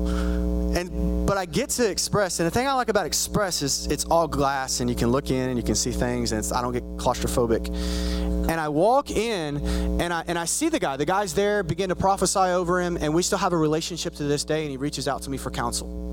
and 0.77 1.27
but 1.27 1.37
I 1.37 1.45
get 1.45 1.71
to 1.71 1.91
express, 1.91 2.39
and 2.39 2.47
the 2.47 2.51
thing 2.51 2.69
I 2.69 2.73
like 2.75 2.89
about 2.89 3.07
Express 3.07 3.61
is 3.61 3.87
it's 3.87 4.05
all 4.05 4.29
glass, 4.29 4.81
and 4.81 4.89
you 4.89 4.97
can 4.97 5.11
look 5.11 5.31
in 5.31 5.51
and 5.51 5.59
you 5.59 5.65
can 5.65 5.75
see 5.75 5.91
things, 5.91 6.33
and 6.33 6.51
I 6.53 6.63
don't 6.63 6.73
get 6.73 6.85
claustrophobic. 6.97 7.69
And 8.49 8.59
I 8.59 8.69
walk 8.69 9.11
in, 9.11 9.57
and 10.01 10.13
I 10.15 10.25
and 10.27 10.39
I 10.39 10.45
see 10.45 10.69
the 10.69 10.79
guy. 10.79 10.97
The 10.97 11.05
guy's 11.05 11.35
there, 11.35 11.63
begin 11.63 11.89
to 11.89 11.97
prophesy 11.97 12.39
over 12.39 12.81
him, 12.81 12.97
and 12.97 13.13
we 13.13 13.23
still 13.23 13.39
have 13.39 13.53
a 13.53 13.59
relationship 13.59 14.15
to 14.15 14.23
this 14.23 14.45
day. 14.45 14.63
And 14.63 14.71
he 14.71 14.77
reaches 14.77 15.09
out 15.09 15.23
to 15.23 15.31
me 15.31 15.37
for 15.37 15.51
counsel 15.51 16.09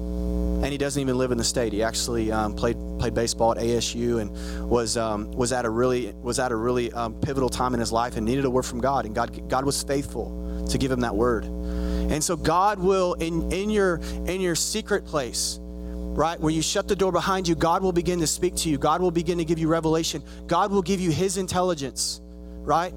and 0.66 0.72
he 0.72 0.80
doesn't 0.80 1.00
even 1.00 1.16
live 1.16 1.32
in 1.32 1.38
the 1.38 1.44
state. 1.44 1.74
He 1.74 1.84
actually 1.84 2.32
um, 2.32 2.56
played 2.56 2.76
played 2.98 3.14
baseball 3.14 3.52
at 3.52 3.60
ASU 3.60 4.20
and 4.20 4.68
was 4.68 4.98
um, 4.98 5.32
was 5.32 5.54
at 5.54 5.64
a 5.64 5.70
really 5.70 6.12
was 6.24 6.40
at 6.40 6.52
a 6.52 6.56
really 6.56 6.92
um, 6.94 7.14
pivotal 7.22 7.50
time 7.50 7.76
in 7.76 7.80
his 7.80 7.92
life 7.92 8.18
and 8.18 8.26
needed 8.26 8.46
a 8.46 8.50
word 8.50 8.66
from 8.66 8.82
God, 8.82 9.06
and 9.06 9.14
God 9.14 9.48
God 9.48 9.64
was 9.64 9.84
faithful 9.84 10.66
to 10.68 10.80
give 10.80 10.90
him 10.90 11.02
that 11.02 11.16
word. 11.16 11.44
And 11.46 12.24
so 12.24 12.36
God 12.36 12.80
will 12.80 13.14
in 13.14 13.52
in 13.52 13.70
your 13.70 13.98
in 14.26 14.42
your 14.42 14.56
secret 14.56 15.06
place, 15.06 15.60
right 15.62 16.40
where 16.40 16.52
you 16.52 16.64
shut 16.64 16.88
the 16.88 16.96
door 16.96 17.12
behind 17.12 17.48
you, 17.48 17.54
God 17.54 17.84
will 17.84 17.94
begin 17.94 18.20
to 18.22 18.28
speak 18.28 18.56
to 18.56 18.70
you. 18.70 18.80
God 18.80 19.04
will 19.04 19.12
begin 19.12 19.38
to 19.38 19.46
give 19.46 19.60
you 19.60 19.68
revelation. 19.68 20.24
God 20.48 20.72
will 20.72 20.82
give 20.82 21.00
you 21.00 21.12
His 21.12 21.38
intelligence, 21.38 22.22
right? 22.64 22.92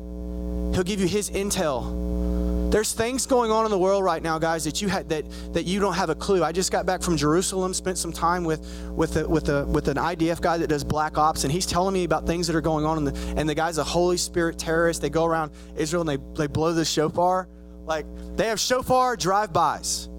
He'll 0.72 0.84
give 0.84 1.00
you 1.00 1.06
His 1.06 1.28
intel. 1.28 2.08
There's 2.70 2.92
things 2.92 3.24
going 3.24 3.50
on 3.50 3.64
in 3.64 3.70
the 3.70 3.78
world 3.78 4.04
right 4.04 4.22
now, 4.22 4.38
guys, 4.38 4.62
that 4.64 4.82
you 4.82 4.88
had 4.88 5.08
that 5.08 5.24
that 5.54 5.64
you 5.64 5.80
don't 5.80 5.94
have 5.94 6.10
a 6.10 6.14
clue. 6.14 6.44
I 6.44 6.52
just 6.52 6.70
got 6.70 6.84
back 6.84 7.00
from 7.00 7.16
Jerusalem, 7.16 7.72
spent 7.72 7.96
some 7.96 8.12
time 8.12 8.44
with 8.44 8.60
with 8.94 9.16
a, 9.16 9.26
with 9.26 9.48
a 9.48 9.64
with 9.64 9.88
an 9.88 9.96
IDF 9.96 10.42
guy 10.42 10.58
that 10.58 10.66
does 10.66 10.84
black 10.84 11.16
ops, 11.16 11.44
and 11.44 11.52
he's 11.52 11.64
telling 11.64 11.94
me 11.94 12.04
about 12.04 12.26
things 12.26 12.46
that 12.46 12.54
are 12.54 12.60
going 12.60 12.84
on. 12.84 13.04
The, 13.04 13.34
and 13.38 13.48
the 13.48 13.54
guy's 13.54 13.78
a 13.78 13.84
Holy 13.84 14.18
Spirit 14.18 14.58
terrorist. 14.58 15.00
They 15.00 15.08
go 15.08 15.24
around 15.24 15.52
Israel 15.76 16.06
and 16.06 16.10
they 16.10 16.42
they 16.42 16.46
blow 16.46 16.74
the 16.74 16.84
shofar, 16.84 17.48
like 17.86 18.04
they 18.36 18.48
have 18.48 18.60
shofar 18.60 19.16
drive-bys. 19.16 20.10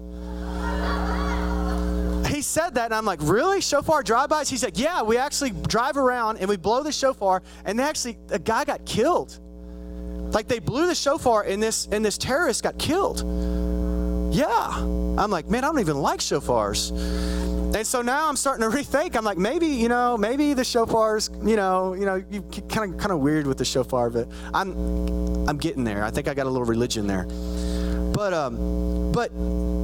He 2.34 2.42
said 2.42 2.70
that, 2.70 2.86
and 2.86 2.94
I'm 2.94 3.04
like, 3.04 3.20
really? 3.22 3.60
Shofar 3.60 4.02
drive-bys? 4.02 4.48
He's 4.48 4.64
like, 4.64 4.76
yeah, 4.76 5.02
we 5.02 5.18
actually 5.18 5.50
drive 5.50 5.96
around 5.96 6.38
and 6.38 6.48
we 6.48 6.56
blow 6.56 6.82
the 6.82 6.90
shofar, 6.90 7.44
and 7.64 7.80
actually 7.80 8.18
a 8.30 8.40
guy 8.40 8.64
got 8.64 8.84
killed. 8.84 9.38
Like 10.32 10.48
they 10.48 10.58
blew 10.58 10.86
the 10.86 10.94
shofar 10.94 11.42
and 11.42 11.62
this 11.62 11.88
and 11.90 12.04
this 12.04 12.16
terrorist 12.16 12.62
got 12.62 12.78
killed. 12.78 13.20
Yeah. 14.32 14.78
I'm 15.18 15.30
like, 15.30 15.48
man, 15.48 15.64
I 15.64 15.68
don't 15.68 15.80
even 15.80 16.00
like 16.00 16.20
shofars. 16.20 16.90
And 17.74 17.86
so 17.86 18.02
now 18.02 18.28
I'm 18.28 18.36
starting 18.36 18.68
to 18.68 18.76
rethink. 18.76 19.16
I'm 19.16 19.24
like, 19.24 19.38
maybe, 19.38 19.66
you 19.66 19.88
know, 19.88 20.16
maybe 20.16 20.54
the 20.54 20.62
shofars, 20.62 21.30
you 21.46 21.56
know, 21.56 21.94
you 21.94 22.04
know, 22.04 22.22
you 22.30 22.42
kind 22.68 22.92
of 22.92 22.98
kind 22.98 23.12
of 23.12 23.20
weird 23.20 23.46
with 23.46 23.58
the 23.58 23.64
shofar, 23.64 24.10
but 24.10 24.28
I'm 24.54 25.48
I'm 25.48 25.56
getting 25.56 25.84
there. 25.84 26.04
I 26.04 26.10
think 26.10 26.28
I 26.28 26.34
got 26.34 26.46
a 26.46 26.50
little 26.50 26.66
religion 26.66 27.06
there. 27.06 27.26
But 28.20 28.34
um 28.34 29.12
but 29.12 29.30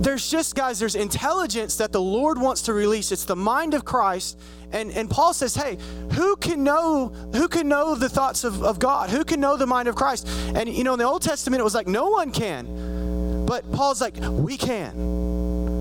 there's 0.05 0.30
just 0.30 0.55
guys, 0.55 0.78
there's 0.78 0.95
intelligence 0.95 1.76
that 1.76 1.91
the 1.91 2.03
Lord 2.03 2.39
wants 2.39 2.61
to 2.62 2.74
release. 2.74 3.11
It's 3.11 3.24
the 3.24 3.34
mind 3.34 3.72
of 3.72 3.87
Christ 3.87 4.39
and, 4.72 4.91
and 4.91 5.09
Paul 5.09 5.32
says, 5.32 5.55
hey, 5.55 5.78
who 6.12 6.37
can 6.37 6.62
know 6.62 7.09
who 7.32 7.49
can 7.49 7.66
know 7.66 7.95
the 7.95 8.11
thoughts 8.11 8.45
of, 8.45 8.62
of 8.62 8.78
God? 8.78 9.09
Who 9.09 9.24
can 9.24 9.41
know 9.41 9.57
the 9.57 9.66
mind 9.66 9.89
of 9.89 9.95
Christ? 9.95 10.28
And 10.55 10.68
you 10.68 10.84
know, 10.84 10.93
in 10.93 10.99
the 10.99 11.07
Old 11.07 11.22
Testament, 11.22 11.62
it 11.62 11.64
was 11.64 11.74
like 11.74 11.87
no 11.87 12.11
one 12.11 12.30
can. 12.30 13.47
But 13.47 13.72
Paul's 13.72 14.03
like, 14.03 14.16
we 14.18 14.59
can. 14.59 14.93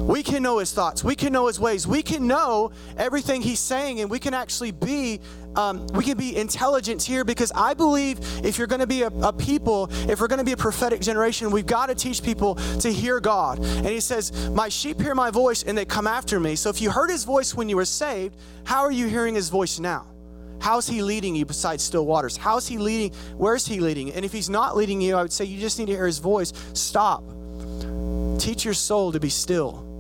We 0.06 0.22
can 0.22 0.44
know 0.44 0.60
his 0.60 0.72
thoughts. 0.72 1.04
We 1.04 1.16
can 1.16 1.34
know 1.34 1.48
his 1.48 1.60
ways. 1.60 1.88
We 1.88 2.04
can 2.04 2.28
know 2.28 2.72
everything 2.96 3.42
he's 3.42 3.60
saying, 3.60 4.02
and 4.02 4.10
we 4.10 4.20
can 4.20 4.36
actually 4.36 4.72
be 4.72 5.20
um, 5.56 5.88
we 5.88 6.04
can 6.04 6.18
be 6.18 6.36
intelligent 6.36 7.02
here 7.02 7.24
because 7.24 7.52
I 7.56 7.74
believe 7.74 8.20
if 8.44 8.58
you're 8.58 8.68
going 8.68 8.82
to 8.82 8.88
be 8.88 9.04
a, 9.04 9.08
a, 9.08 9.32
people, 9.32 9.88
if 10.10 10.20
we're 10.20 10.28
going 10.28 10.40
to 10.40 10.46
be 10.46 10.52
a 10.52 10.58
prophetic 10.58 11.00
generation, 11.00 11.50
we've 11.50 11.66
got 11.66 11.86
to 11.88 11.96
teach 11.96 12.22
people 12.22 12.56
to 12.56 12.92
hear 12.92 13.20
God. 13.22 13.60
And 13.60 13.88
he 13.88 14.02
says, 14.02 14.50
My 14.50 14.70
sheep 14.70 15.02
hear 15.02 15.16
my 15.16 15.32
voice 15.32 15.64
and 15.64 15.78
they 15.78 15.86
come 15.86 16.08
after 16.08 16.40
me. 16.42 16.56
So 16.56 16.70
if 16.70 16.82
you 16.82 16.92
heard 16.92 17.10
his 17.10 17.24
voice 17.24 17.56
when 17.56 17.70
you 17.70 17.78
were 17.78 17.86
saved, 17.86 18.36
how 18.66 18.82
are 18.82 18.92
you 18.92 19.08
hearing 19.08 19.34
his 19.34 19.50
voice 19.50 19.80
now? 19.80 20.08
How's 20.60 20.88
he 20.88 21.02
leading 21.02 21.36
you 21.36 21.46
besides 21.46 21.84
still 21.84 22.06
waters? 22.06 22.36
How's 22.36 22.68
he 22.68 22.78
leading? 22.78 23.18
Where's 23.38 23.66
he 23.66 23.80
leading? 23.80 24.12
And 24.12 24.26
if 24.26 24.34
he's 24.34 24.50
not 24.50 24.76
leading 24.76 25.00
you, 25.00 25.16
I 25.16 25.22
would 25.22 25.32
say 25.32 25.46
you 25.46 25.60
just 25.60 25.80
need 25.80 25.86
to 25.86 25.94
hear 25.94 26.06
his 26.06 26.20
voice. 26.20 26.52
Stop. 26.74 27.24
Teach 28.40 28.66
your 28.66 28.74
soul 28.74 29.12
to 29.12 29.20
be 29.20 29.30
still. 29.30 29.95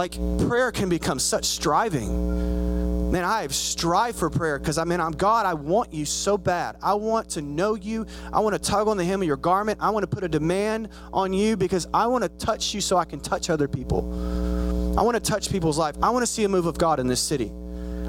Like 0.00 0.12
prayer 0.48 0.72
can 0.72 0.88
become 0.88 1.18
such 1.18 1.44
striving 1.44 3.10
Man, 3.10 3.22
I 3.22 3.46
strive 3.48 4.16
for 4.16 4.30
prayer 4.30 4.58
because 4.58 4.78
I 4.78 4.84
mean, 4.84 4.98
I'm 4.98 5.12
God, 5.12 5.44
I 5.44 5.52
want 5.52 5.92
you 5.92 6.06
so 6.06 6.38
bad. 6.38 6.76
I 6.80 6.94
want 6.94 7.28
to 7.30 7.42
know 7.42 7.74
you. 7.74 8.06
I 8.32 8.38
want 8.38 8.54
to 8.54 8.70
tug 8.70 8.86
on 8.86 8.96
the 8.96 9.04
hem 9.04 9.20
of 9.20 9.26
your 9.26 9.36
garment. 9.36 9.80
I 9.82 9.90
want 9.90 10.04
to 10.04 10.06
put 10.06 10.22
a 10.22 10.28
demand 10.28 10.90
on 11.12 11.32
you 11.32 11.56
because 11.56 11.88
I 11.92 12.06
want 12.06 12.22
to 12.22 12.28
touch 12.28 12.72
you 12.72 12.80
so 12.80 12.96
I 12.96 13.04
can 13.04 13.18
touch 13.18 13.50
other 13.50 13.66
people. 13.66 14.08
I 14.96 15.02
want 15.02 15.16
to 15.16 15.20
touch 15.20 15.50
people's 15.50 15.76
life. 15.76 15.96
I 16.00 16.10
want 16.10 16.22
to 16.22 16.26
see 16.28 16.44
a 16.44 16.48
move 16.48 16.66
of 16.66 16.78
God 16.78 17.00
in 17.00 17.08
this 17.08 17.20
city. 17.20 17.50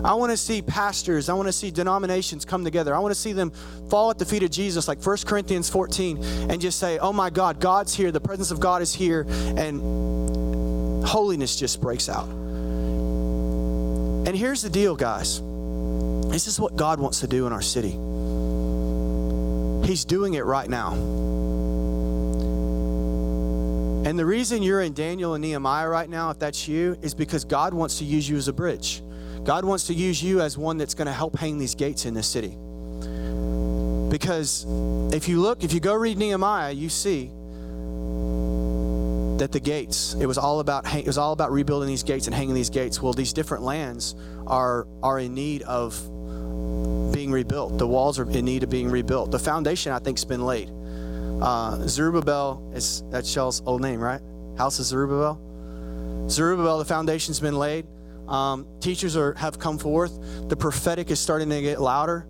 I 0.03 0.13
want 0.13 0.31
to 0.31 0.37
see 0.37 0.61
pastors, 0.61 1.29
I 1.29 1.33
want 1.33 1.47
to 1.47 1.53
see 1.53 1.71
denominations 1.71 2.45
come 2.45 2.63
together. 2.63 2.95
I 2.95 2.99
want 2.99 3.11
to 3.11 3.19
see 3.19 3.33
them 3.33 3.51
fall 3.89 4.11
at 4.11 4.19
the 4.19 4.25
feet 4.25 4.43
of 4.43 4.51
Jesus, 4.51 4.87
like 4.87 5.03
1 5.03 5.17
Corinthians 5.25 5.69
14, 5.69 6.23
and 6.49 6.61
just 6.61 6.79
say, 6.79 6.99
Oh 6.99 7.11
my 7.11 7.31
God, 7.31 7.59
God's 7.59 7.93
here. 7.93 8.11
The 8.11 8.21
presence 8.21 8.51
of 8.51 8.59
God 8.59 8.81
is 8.81 8.93
here. 8.93 9.25
And 9.57 10.11
holiness 11.05 11.55
just 11.55 11.81
breaks 11.81 12.09
out. 12.09 12.27
And 14.27 14.35
here's 14.37 14.61
the 14.61 14.69
deal, 14.69 14.95
guys. 14.95 15.41
This 16.29 16.47
is 16.47 16.59
what 16.59 16.75
God 16.75 16.99
wants 16.99 17.21
to 17.21 17.27
do 17.27 17.47
in 17.47 17.53
our 17.53 17.61
city. 17.61 17.97
He's 19.87 20.05
doing 20.05 20.35
it 20.35 20.45
right 20.45 20.69
now. 20.69 20.93
And 24.03 24.17
the 24.17 24.25
reason 24.25 24.63
you're 24.63 24.81
in 24.81 24.93
Daniel 24.93 25.33
and 25.33 25.41
Nehemiah 25.41 25.87
right 25.89 26.09
now, 26.09 26.29
if 26.31 26.39
that's 26.39 26.67
you, 26.67 26.97
is 27.01 27.13
because 27.13 27.45
God 27.45 27.73
wants 27.73 27.99
to 27.99 28.05
use 28.05 28.27
you 28.29 28.37
as 28.37 28.47
a 28.47 28.53
bridge. 28.53 29.01
God 29.43 29.65
wants 29.65 29.87
to 29.87 29.93
use 29.93 30.23
you 30.23 30.41
as 30.41 30.57
one 30.57 30.77
that's 30.77 30.93
going 30.93 31.07
to 31.07 31.13
help 31.13 31.37
hang 31.37 31.57
these 31.57 31.75
gates 31.75 32.05
in 32.05 32.13
this 32.13 32.27
city. 32.27 32.55
Because 34.09 34.65
if 35.13 35.27
you 35.27 35.39
look, 35.39 35.63
if 35.63 35.73
you 35.73 35.79
go 35.79 35.93
read 35.93 36.17
Nehemiah, 36.17 36.71
you 36.71 36.89
see 36.89 37.31
that 39.41 39.51
the 39.51 39.59
gates 39.59 40.13
it 40.19 40.27
was 40.27 40.37
all 40.37 40.59
about 40.59 40.85
it 40.93 41.07
was 41.07 41.17
all 41.17 41.33
about 41.33 41.51
rebuilding 41.51 41.87
these 41.87 42.03
gates 42.03 42.27
and 42.27 42.35
hanging 42.35 42.53
these 42.53 42.69
gates. 42.69 43.01
Well 43.01 43.11
these 43.11 43.33
different 43.33 43.63
lands 43.63 44.13
are 44.45 44.87
are 45.01 45.17
in 45.17 45.33
need 45.33 45.63
of 45.63 45.99
being 47.11 47.31
rebuilt. 47.31 47.79
The 47.79 47.87
walls 47.87 48.19
are 48.19 48.29
in 48.29 48.45
need 48.45 48.61
of 48.61 48.69
being 48.69 48.91
rebuilt. 48.91 49.31
The 49.31 49.39
foundation 49.39 49.93
i 49.93 49.97
think's 49.97 50.23
been 50.23 50.45
laid. 50.45 50.69
Uh, 51.41 51.87
zerubbabel 51.87 52.71
is 52.75 53.03
that's 53.09 53.27
shell's 53.27 53.63
old 53.65 53.81
name 53.81 53.99
right? 53.99 54.21
House 54.59 54.77
of 54.77 54.85
zerubbabel? 54.85 56.27
Zerubbabel 56.29 56.77
the 56.77 56.85
foundation's 56.85 57.39
been 57.39 57.57
laid. 57.57 57.87
Um, 58.27 58.67
teachers 58.79 59.17
are 59.17 59.33
have 59.33 59.57
come 59.57 59.79
forth. 59.79 60.49
The 60.49 60.55
prophetic 60.55 61.09
is 61.09 61.19
starting 61.19 61.49
to 61.49 61.61
get 61.63 61.81
louder. 61.81 62.27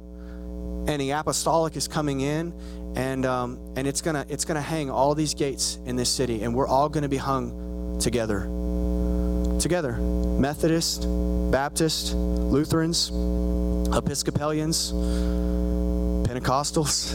And 0.87 0.99
the 0.99 1.11
apostolic 1.11 1.75
is 1.75 1.89
coming 1.89 2.21
in 2.21 2.53
and 2.95 3.25
um, 3.25 3.59
and 3.75 3.87
it's 3.87 4.01
gonna 4.01 4.25
it's 4.29 4.45
gonna 4.45 4.61
hang 4.61 4.89
all 4.89 5.15
these 5.15 5.33
gates 5.33 5.77
in 5.85 5.95
this 5.95 6.09
city, 6.09 6.43
and 6.43 6.53
we're 6.53 6.67
all 6.67 6.89
gonna 6.89 7.09
be 7.09 7.17
hung 7.17 7.99
together, 7.99 8.41
together. 9.59 9.93
Methodist, 9.93 11.05
Baptist, 11.51 12.13
Lutherans, 12.13 13.11
Episcopalians, 13.95 14.91
Pentecostals, 16.27 17.13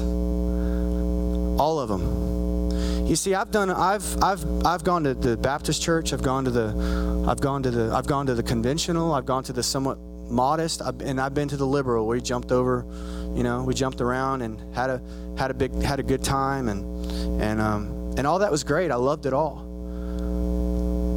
all 1.59 1.79
of 1.79 1.89
them. 1.89 3.07
You 3.07 3.17
see, 3.17 3.35
I've 3.35 3.51
done 3.51 3.71
I've 3.71 4.23
I've 4.23 4.67
I've 4.67 4.85
gone 4.85 5.05
to 5.05 5.15
the 5.15 5.37
Baptist 5.37 5.83
church. 5.83 6.13
I've 6.13 6.23
gone 6.23 6.45
to 6.45 6.51
the 6.51 7.25
I've 7.29 7.41
gone 7.41 7.63
to 7.63 7.71
the 7.71 7.93
I've 7.93 8.07
gone 8.07 8.27
to 8.27 8.35
the 8.35 8.43
conventional. 8.43 9.13
I've 9.13 9.27
gone 9.27 9.45
to 9.45 9.53
the 9.53 9.63
somewhat 9.63 9.99
modest, 10.29 10.81
and 10.81 11.21
I've 11.21 11.35
been 11.35 11.49
to 11.49 11.57
the 11.57 11.67
liberal 11.67 12.07
where 12.07 12.17
we 12.17 12.23
jumped 12.23 12.53
over, 12.53 12.85
you 13.35 13.43
know, 13.43 13.63
we 13.63 13.75
jumped 13.75 14.01
around 14.01 14.43
and 14.43 14.75
had 14.75 14.91
a 14.91 15.01
had 15.39 15.51
a 15.51 15.55
big 15.55 15.73
had 15.83 16.01
a 16.01 16.03
good 16.03 16.23
time 16.23 16.69
and 16.69 17.43
and 17.43 17.61
um, 17.61 18.15
and 18.17 18.27
all 18.27 18.39
that 18.41 18.51
was 18.51 18.65
great. 18.65 18.91
I 18.91 18.97
loved 18.97 19.27
it 19.27 19.33
all. 19.33 19.63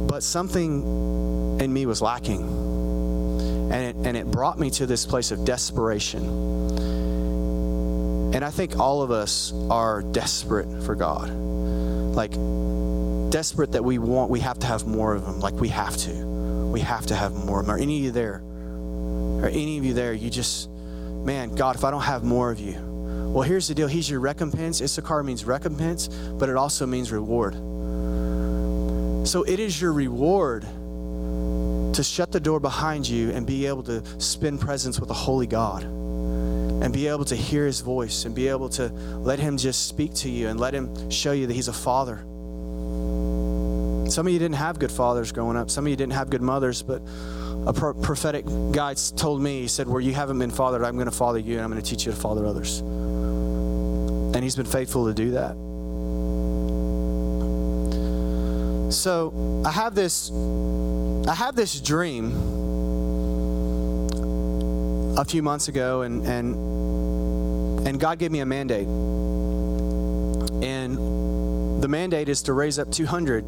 But 0.08 0.22
something 0.22 1.58
in 1.60 1.72
me 1.72 1.86
was 1.86 2.02
lacking. 2.02 2.42
And 3.72 3.84
it, 3.84 3.96
and 4.06 4.16
it 4.16 4.26
brought 4.26 4.58
me 4.58 4.70
to 4.70 4.86
this 4.86 5.06
place 5.06 5.30
of 5.30 5.44
desperation. 5.44 6.24
And 8.34 8.44
I 8.44 8.50
think 8.50 8.78
all 8.78 9.02
of 9.02 9.10
us 9.10 9.52
are 9.70 10.02
desperate 10.02 10.82
for 10.82 10.94
God. 10.94 11.30
Like 11.30 12.32
desperate 13.30 13.72
that 13.72 13.84
we 13.84 13.98
want 13.98 14.30
we 14.30 14.40
have 14.40 14.58
to 14.60 14.66
have 14.66 14.86
more 14.86 15.14
of 15.14 15.24
him. 15.24 15.40
Like 15.40 15.54
we 15.54 15.68
have 15.68 15.96
to. 15.98 16.10
We 16.10 16.80
have 16.80 17.06
to 17.06 17.14
have 17.14 17.32
more 17.32 17.60
of 17.60 17.66
him. 17.66 17.70
Are 17.72 17.78
any 17.78 17.98
of 17.98 18.04
you 18.04 18.10
there? 18.10 18.42
Are 19.42 19.48
any 19.48 19.78
of 19.78 19.84
you 19.84 19.94
there? 19.94 20.12
You 20.12 20.30
just 20.30 20.69
man, 21.24 21.54
God, 21.54 21.76
if 21.76 21.84
I 21.84 21.90
don't 21.90 22.02
have 22.02 22.24
more 22.24 22.50
of 22.50 22.60
you, 22.60 22.74
well, 23.32 23.42
here's 23.42 23.68
the 23.68 23.74
deal. 23.74 23.86
He's 23.86 24.10
your 24.10 24.20
recompense. 24.20 24.80
Issachar 24.80 25.22
means 25.22 25.44
recompense, 25.44 26.08
but 26.08 26.48
it 26.48 26.56
also 26.56 26.84
means 26.86 27.12
reward. 27.12 27.54
So 29.26 29.42
it 29.44 29.60
is 29.60 29.80
your 29.80 29.92
reward 29.92 30.62
to 31.94 32.02
shut 32.02 32.32
the 32.32 32.40
door 32.40 32.58
behind 32.58 33.08
you 33.08 33.30
and 33.30 33.46
be 33.46 33.66
able 33.66 33.82
to 33.84 34.02
spend 34.20 34.60
presence 34.60 34.98
with 34.98 35.10
a 35.10 35.14
holy 35.14 35.46
God 35.46 35.84
and 35.84 36.92
be 36.92 37.06
able 37.08 37.24
to 37.26 37.36
hear 37.36 37.66
his 37.66 37.80
voice 37.82 38.24
and 38.24 38.34
be 38.34 38.48
able 38.48 38.68
to 38.70 38.88
let 38.88 39.38
him 39.38 39.56
just 39.56 39.86
speak 39.86 40.14
to 40.14 40.30
you 40.30 40.48
and 40.48 40.58
let 40.58 40.72
him 40.74 41.10
show 41.10 41.32
you 41.32 41.46
that 41.46 41.52
he's 41.52 41.68
a 41.68 41.72
father. 41.72 42.16
Some 44.10 44.26
of 44.26 44.32
you 44.32 44.38
didn't 44.38 44.56
have 44.56 44.78
good 44.78 44.90
fathers 44.90 45.30
growing 45.30 45.56
up. 45.56 45.70
Some 45.70 45.84
of 45.84 45.90
you 45.90 45.96
didn't 45.96 46.14
have 46.14 46.30
good 46.30 46.42
mothers, 46.42 46.82
but 46.82 47.02
a 47.66 47.72
pro- 47.72 47.94
prophetic 47.94 48.44
guy 48.72 48.94
told 48.94 49.40
me, 49.42 49.62
he 49.62 49.68
said, 49.68 49.86
Where 49.88 50.00
you 50.00 50.14
haven't 50.14 50.38
been 50.38 50.50
fathered, 50.50 50.82
I'm 50.84 50.94
going 50.94 51.10
to 51.10 51.16
father 51.16 51.38
you 51.38 51.54
and 51.54 51.62
I'm 51.62 51.70
going 51.70 51.82
to 51.82 51.88
teach 51.88 52.06
you 52.06 52.12
to 52.12 52.18
father 52.18 52.46
others. 52.46 52.80
And 52.80 54.42
he's 54.42 54.56
been 54.56 54.66
faithful 54.66 55.06
to 55.06 55.14
do 55.14 55.32
that. 55.32 55.56
So 58.92 59.62
I 59.64 59.70
have 59.70 59.94
this 59.94 60.30
I 61.28 61.34
have 61.34 61.54
this 61.54 61.80
dream 61.80 62.32
a 65.16 65.24
few 65.24 65.42
months 65.42 65.68
ago 65.68 66.02
and 66.02 66.26
and 66.26 67.86
and 67.86 68.00
God 68.00 68.18
gave 68.18 68.30
me 68.30 68.40
a 68.40 68.46
mandate. 68.46 68.88
And 70.62 71.82
the 71.82 71.88
mandate 71.88 72.28
is 72.28 72.42
to 72.42 72.52
raise 72.52 72.78
up 72.78 72.90
200 72.90 73.44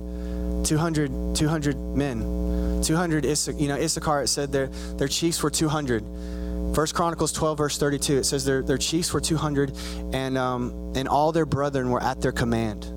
200 0.64 1.34
200 1.34 1.76
men 1.76 2.41
200 2.82 3.24
Issachar, 3.26 3.58
you 3.58 3.68
know 3.68 3.76
Issachar 3.76 4.22
it 4.22 4.28
said 4.28 4.52
their 4.52 4.66
their 4.66 5.08
chiefs 5.08 5.42
were 5.42 5.50
200 5.50 6.04
First 6.74 6.94
Chronicles 6.94 7.32
12 7.32 7.58
verse 7.58 7.78
32 7.78 8.18
it 8.18 8.24
says 8.24 8.44
their, 8.44 8.62
their 8.62 8.78
chiefs 8.78 9.12
were 9.12 9.20
200 9.20 9.76
and 10.12 10.36
um, 10.38 10.92
and 10.94 11.08
all 11.08 11.32
their 11.32 11.46
brethren 11.46 11.90
were 11.90 12.02
at 12.02 12.20
their 12.20 12.32
command 12.32 12.92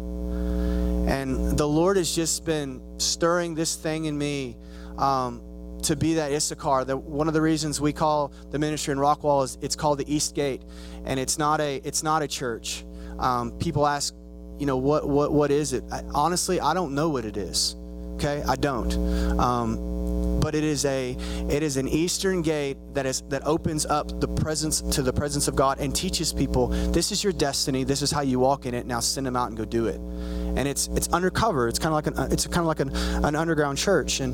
and 1.08 1.56
the 1.56 1.68
Lord 1.68 1.98
has 1.98 2.16
just 2.16 2.46
been 2.46 2.82
stirring 2.98 3.54
this 3.54 3.76
thing 3.76 4.06
in 4.06 4.18
me 4.18 4.58
um, 4.98 5.42
to 5.84 5.96
be 5.96 6.16
that 6.16 6.32
Issachar. 6.32 6.84
That 6.86 6.98
one 6.98 7.28
of 7.28 7.36
the 7.36 7.42
reasons 7.42 7.80
we 7.80 7.94
call 7.94 8.34
the 8.50 8.58
ministry 8.58 8.92
in 8.92 8.98
Rockwall 8.98 9.44
is 9.44 9.58
it's 9.62 9.76
called 9.76 10.00
the 10.00 10.14
East 10.14 10.34
Gate, 10.34 10.64
and 11.06 11.20
it's 11.20 11.38
not 11.38 11.62
a 11.62 11.76
it's 11.84 12.02
not 12.02 12.24
a 12.24 12.28
church. 12.28 12.86
Um, 13.20 13.52
people 13.60 13.86
ask, 13.86 14.16
you 14.58 14.66
know, 14.66 14.78
what 14.78 15.08
what 15.08 15.32
what 15.32 15.52
is 15.52 15.74
it? 15.74 15.84
I, 15.92 16.02
honestly, 16.16 16.60
I 16.60 16.74
don't 16.74 16.96
know 16.96 17.10
what 17.10 17.24
it 17.24 17.38
is. 17.38 17.76
Okay, 18.16 18.42
I 18.48 18.56
don't. 18.56 18.94
Um, 19.40 20.40
but 20.40 20.56
it 20.56 20.64
is 20.64 20.86
a 20.86 21.18
it 21.50 21.64
is 21.64 21.76
an 21.76 21.88
eastern 21.88 22.42
gate 22.42 22.78
that 22.94 23.06
is 23.06 23.24
that 23.30 23.42
opens 23.46 23.86
up 23.86 24.22
the 24.22 24.28
presence 24.28 24.82
to 24.82 25.02
the 25.02 25.12
presence 25.12 25.48
of 25.48 25.56
God 25.56 25.80
and 25.80 25.96
teaches 25.96 26.32
people 26.32 26.68
this 26.68 27.12
is 27.12 27.24
your 27.24 27.34
destiny 27.34 27.84
this 27.84 28.02
is 28.02 28.12
how 28.12 28.22
you 28.22 28.40
walk 28.40 28.66
in 28.68 28.76
it 28.76 28.86
now 28.86 29.00
send 29.00 29.26
them 29.26 29.36
out 29.36 29.48
and 29.50 29.58
go 29.58 29.66
do 29.66 29.88
it. 29.88 29.96
And 29.96 30.68
it's 30.68 30.88
it's 30.90 31.08
undercover. 31.10 31.68
It's 31.68 31.80
kind 31.80 31.94
of 31.94 31.96
like 31.96 32.08
an 32.08 32.32
it's 32.32 32.46
kind 32.48 32.60
of 32.60 32.68
like 32.68 32.80
an, 32.80 32.96
an 33.26 33.36
underground 33.36 33.78
church. 33.78 34.20
And 34.20 34.34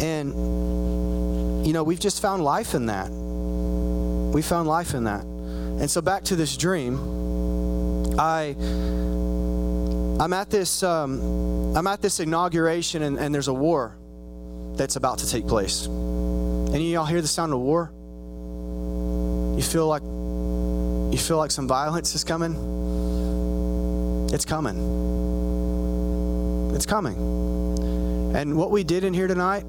and 0.00 1.66
you 1.66 1.72
know 1.72 1.82
we've 1.82 2.00
just 2.00 2.22
found 2.22 2.42
life 2.42 2.74
in 2.74 2.86
that. 2.86 3.10
We 3.10 4.42
found 4.42 4.68
life 4.68 4.94
in 4.94 5.04
that. 5.04 5.24
And 5.24 5.90
so 5.90 6.00
back 6.00 6.24
to 6.24 6.36
this 6.36 6.56
dream 6.56 6.98
I 8.18 8.54
I'm 10.20 10.32
at 10.32 10.48
this 10.48 10.82
um, 10.82 11.76
I'm 11.76 11.86
at 11.86 12.00
this 12.00 12.20
inauguration 12.20 13.02
and, 13.02 13.18
and 13.18 13.34
there's 13.34 13.48
a 13.48 13.54
war 13.54 13.96
that's 14.76 14.96
about 14.96 15.18
to 15.18 15.30
take 15.30 15.46
place. 15.46 15.86
Any 15.86 16.92
y'all 16.92 17.04
hear 17.04 17.20
the 17.20 17.28
sound 17.28 17.52
of 17.52 17.60
war? 17.60 17.92
You 19.56 19.62
feel 19.62 19.86
like 19.88 20.02
you 20.02 21.18
feel 21.18 21.36
like 21.36 21.50
some 21.50 21.66
violence 21.66 22.14
is 22.14 22.22
coming? 22.24 22.52
It's 24.32 24.44
coming. 24.44 24.76
It's 26.74 26.86
coming. 26.86 27.16
And 28.36 28.56
what 28.56 28.70
we 28.70 28.82
did 28.82 29.04
in 29.04 29.14
here 29.14 29.28
tonight, 29.28 29.64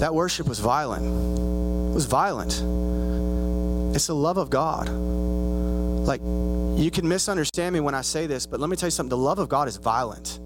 that 0.00 0.14
worship 0.14 0.46
was 0.46 0.60
violent. 0.60 1.04
It 1.04 1.94
was 1.94 2.06
violent. 2.06 2.52
It's 3.94 4.06
the 4.06 4.14
love 4.14 4.38
of 4.38 4.50
God. 4.50 4.88
Like, 6.06 6.20
you 6.20 6.90
can 6.92 7.08
misunderstand 7.08 7.72
me 7.72 7.80
when 7.80 7.94
I 7.94 8.02
say 8.02 8.26
this, 8.26 8.46
but 8.46 8.60
let 8.60 8.70
me 8.70 8.76
tell 8.76 8.86
you 8.86 8.92
something 8.92 9.10
the 9.10 9.16
love 9.16 9.38
of 9.38 9.48
God 9.48 9.66
is 9.66 9.76
violent. 9.76 10.38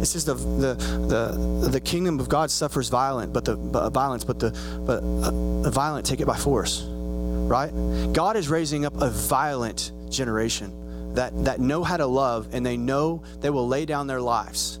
It 0.00 0.06
says 0.06 0.24
the 0.24 0.34
the 0.34 0.74
the, 0.74 1.68
the 1.68 1.80
kingdom 1.80 2.18
of 2.20 2.28
God 2.28 2.50
suffers 2.50 2.88
violent, 2.88 3.32
but 3.32 3.44
the 3.44 3.56
but 3.56 3.90
violence, 3.90 4.24
but 4.24 4.38
the 4.38 4.50
but 4.86 5.02
uh, 5.02 5.30
the 5.62 5.70
violent 5.70 6.04
take 6.04 6.20
it 6.20 6.26
by 6.26 6.36
force, 6.36 6.82
right? 6.82 7.70
God 8.12 8.36
is 8.36 8.48
raising 8.48 8.84
up 8.84 9.00
a 9.00 9.10
violent 9.10 9.92
generation 10.10 11.14
that 11.14 11.44
that 11.44 11.60
know 11.60 11.84
how 11.84 11.96
to 11.96 12.06
love, 12.06 12.48
and 12.52 12.66
they 12.66 12.76
know 12.76 13.22
they 13.40 13.50
will 13.50 13.68
lay 13.68 13.86
down 13.86 14.06
their 14.06 14.20
lives. 14.20 14.78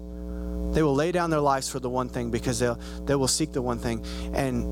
They 0.72 0.82
will 0.82 0.94
lay 0.94 1.12
down 1.12 1.30
their 1.30 1.40
lives 1.40 1.68
for 1.68 1.78
the 1.78 1.88
one 1.88 2.08
thing 2.08 2.30
because 2.30 2.58
they'll 2.58 2.78
they 3.04 3.14
will 3.14 3.28
seek 3.28 3.52
the 3.52 3.62
one 3.62 3.78
thing. 3.78 4.04
And 4.34 4.64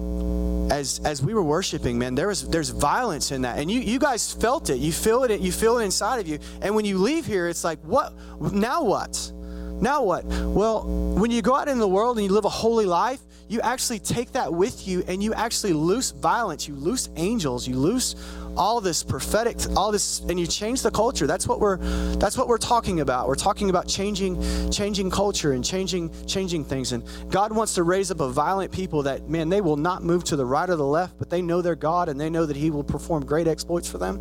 as 0.72 1.00
as 1.04 1.22
we 1.22 1.34
were 1.34 1.42
worshiping, 1.42 1.98
man, 1.98 2.14
there 2.14 2.28
was 2.28 2.48
there's 2.48 2.70
violence 2.70 3.30
in 3.30 3.42
that, 3.42 3.58
and 3.58 3.70
you 3.70 3.80
you 3.80 3.98
guys 3.98 4.32
felt 4.32 4.70
it. 4.70 4.78
You 4.78 4.90
feel 4.90 5.22
it. 5.24 5.40
You 5.40 5.52
feel 5.52 5.78
it 5.78 5.84
inside 5.84 6.18
of 6.18 6.26
you. 6.26 6.38
And 6.62 6.74
when 6.74 6.86
you 6.86 6.98
leave 6.98 7.26
here, 7.26 7.46
it's 7.48 7.62
like, 7.62 7.78
what? 7.80 8.14
Now 8.40 8.82
what? 8.82 9.32
Now 9.80 10.02
what? 10.02 10.24
Well, 10.24 10.84
when 11.20 11.30
you 11.30 11.42
go 11.42 11.54
out 11.54 11.68
in 11.68 11.78
the 11.78 11.88
world 11.88 12.16
and 12.16 12.26
you 12.26 12.32
live 12.32 12.46
a 12.46 12.56
holy 12.64 12.86
life, 12.86 13.20
you 13.52 13.60
actually 13.60 13.98
take 13.98 14.32
that 14.32 14.52
with 14.52 14.88
you 14.88 15.04
and 15.06 15.22
you 15.22 15.34
actually 15.34 15.74
loose 15.74 16.10
violence, 16.10 16.66
you 16.66 16.74
loose 16.74 17.10
angels, 17.16 17.68
you 17.68 17.76
loose 17.76 18.16
all 18.56 18.82
this 18.82 19.02
prophetic 19.02 19.56
all 19.76 19.90
this 19.90 20.20
and 20.20 20.38
you 20.38 20.46
change 20.46 20.82
the 20.82 20.90
culture. 20.90 21.26
That's 21.26 21.46
what 21.46 21.60
we're 21.60 21.76
that's 22.16 22.36
what 22.36 22.48
we're 22.48 22.58
talking 22.58 23.00
about. 23.00 23.28
We're 23.28 23.34
talking 23.34 23.70
about 23.70 23.88
changing 23.88 24.70
changing 24.70 25.10
culture 25.10 25.52
and 25.52 25.64
changing 25.64 26.10
changing 26.26 26.64
things. 26.64 26.92
And 26.92 27.04
god 27.30 27.52
wants 27.52 27.74
to 27.74 27.82
raise 27.82 28.10
up 28.10 28.20
a 28.20 28.28
violent 28.28 28.72
people 28.72 29.02
that 29.04 29.28
man 29.28 29.48
they 29.48 29.60
will 29.60 29.76
not 29.76 30.02
move 30.02 30.24
to 30.24 30.36
the 30.36 30.46
right 30.46 30.68
or 30.68 30.76
the 30.76 30.86
left 30.86 31.18
but 31.18 31.30
they 31.30 31.42
know 31.42 31.62
their 31.62 31.76
god 31.76 32.08
and 32.08 32.20
they 32.20 32.30
know 32.30 32.46
that 32.46 32.56
he 32.56 32.70
will 32.70 32.84
perform 32.84 33.24
great 33.24 33.46
exploits 33.46 33.90
for 33.90 33.98
them. 33.98 34.16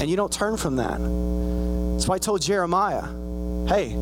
And 0.00 0.08
you 0.08 0.16
don't 0.16 0.32
turn 0.32 0.56
from 0.56 0.76
that. 0.76 0.98
That's 1.92 2.06
why 2.06 2.14
i 2.14 2.18
told 2.18 2.42
jeremiah 2.42 3.02
hey 3.66 3.96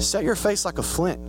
Set 0.00 0.22
your 0.22 0.36
face 0.36 0.64
like 0.64 0.78
a 0.78 0.82
flint. 0.82 1.20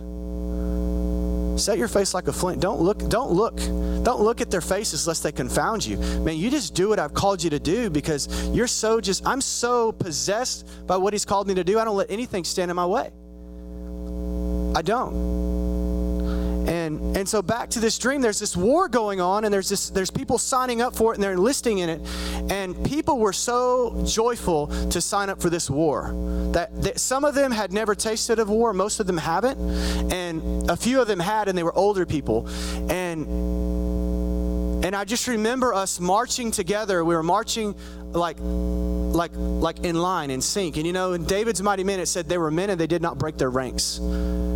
Set 1.60 1.76
your 1.76 1.88
face 1.88 2.14
like 2.14 2.26
a 2.26 2.32
flint. 2.32 2.60
Don't 2.60 2.80
look, 2.80 2.98
don't 3.10 3.32
look, 3.32 3.56
don't 4.02 4.22
look 4.22 4.40
at 4.40 4.50
their 4.50 4.62
faces 4.62 5.06
lest 5.06 5.22
they 5.22 5.30
confound 5.30 5.84
you. 5.84 5.98
Man, 5.98 6.38
you 6.38 6.50
just 6.50 6.74
do 6.74 6.88
what 6.88 6.98
I've 6.98 7.12
called 7.12 7.42
you 7.42 7.50
to 7.50 7.58
do 7.58 7.90
because 7.90 8.28
you're 8.48 8.66
so 8.66 8.98
just, 9.00 9.26
I'm 9.26 9.42
so 9.42 9.92
possessed 9.92 10.66
by 10.86 10.96
what 10.96 11.12
He's 11.12 11.26
called 11.26 11.46
me 11.46 11.54
to 11.54 11.64
do. 11.64 11.78
I 11.78 11.84
don't 11.84 11.96
let 11.96 12.10
anything 12.10 12.44
stand 12.44 12.70
in 12.70 12.76
my 12.76 12.86
way. 12.86 13.10
I 14.74 14.82
don't. 14.82 15.59
And 16.70 17.16
and 17.16 17.28
so 17.28 17.42
back 17.42 17.68
to 17.70 17.80
this 17.80 17.98
dream, 17.98 18.20
there's 18.20 18.38
this 18.38 18.56
war 18.56 18.88
going 18.88 19.20
on, 19.20 19.44
and 19.44 19.52
there's 19.52 19.68
this 19.68 19.90
there's 19.90 20.10
people 20.10 20.38
signing 20.38 20.80
up 20.80 20.94
for 20.94 21.12
it 21.12 21.16
and 21.16 21.22
they're 21.22 21.32
enlisting 21.32 21.78
in 21.78 21.88
it. 21.90 22.00
And 22.50 22.84
people 22.84 23.18
were 23.18 23.32
so 23.32 24.04
joyful 24.06 24.68
to 24.90 25.00
sign 25.00 25.30
up 25.30 25.42
for 25.42 25.50
this 25.50 25.68
war 25.68 26.14
that, 26.52 26.82
that 26.82 27.00
some 27.00 27.24
of 27.24 27.34
them 27.34 27.50
had 27.50 27.72
never 27.72 27.94
tasted 27.94 28.38
of 28.38 28.48
war, 28.48 28.72
most 28.72 29.00
of 29.00 29.06
them 29.06 29.18
haven't, 29.18 29.58
and 30.12 30.70
a 30.70 30.76
few 30.76 31.00
of 31.00 31.08
them 31.08 31.20
had, 31.20 31.48
and 31.48 31.58
they 31.58 31.62
were 31.62 31.76
older 31.76 32.06
people. 32.06 32.48
And 32.88 33.26
and 34.90 34.96
I 34.96 35.04
just 35.04 35.28
remember 35.28 35.72
us 35.72 36.00
marching 36.00 36.50
together. 36.50 37.04
We 37.04 37.14
were 37.14 37.22
marching 37.22 37.76
like 38.10 38.38
like 38.40 39.30
like 39.36 39.78
in 39.84 39.94
line 39.94 40.32
in 40.32 40.40
sync. 40.40 40.78
And 40.78 40.84
you 40.84 40.92
know 40.92 41.12
in 41.12 41.26
david's 41.26 41.62
mighty 41.62 41.84
men 41.84 42.00
it 42.00 42.06
said 42.06 42.28
they 42.28 42.38
were 42.38 42.50
men 42.50 42.70
and 42.70 42.80
they 42.80 42.88
did 42.88 43.00
not 43.00 43.16
break 43.16 43.38
their 43.38 43.50
ranks. 43.50 44.00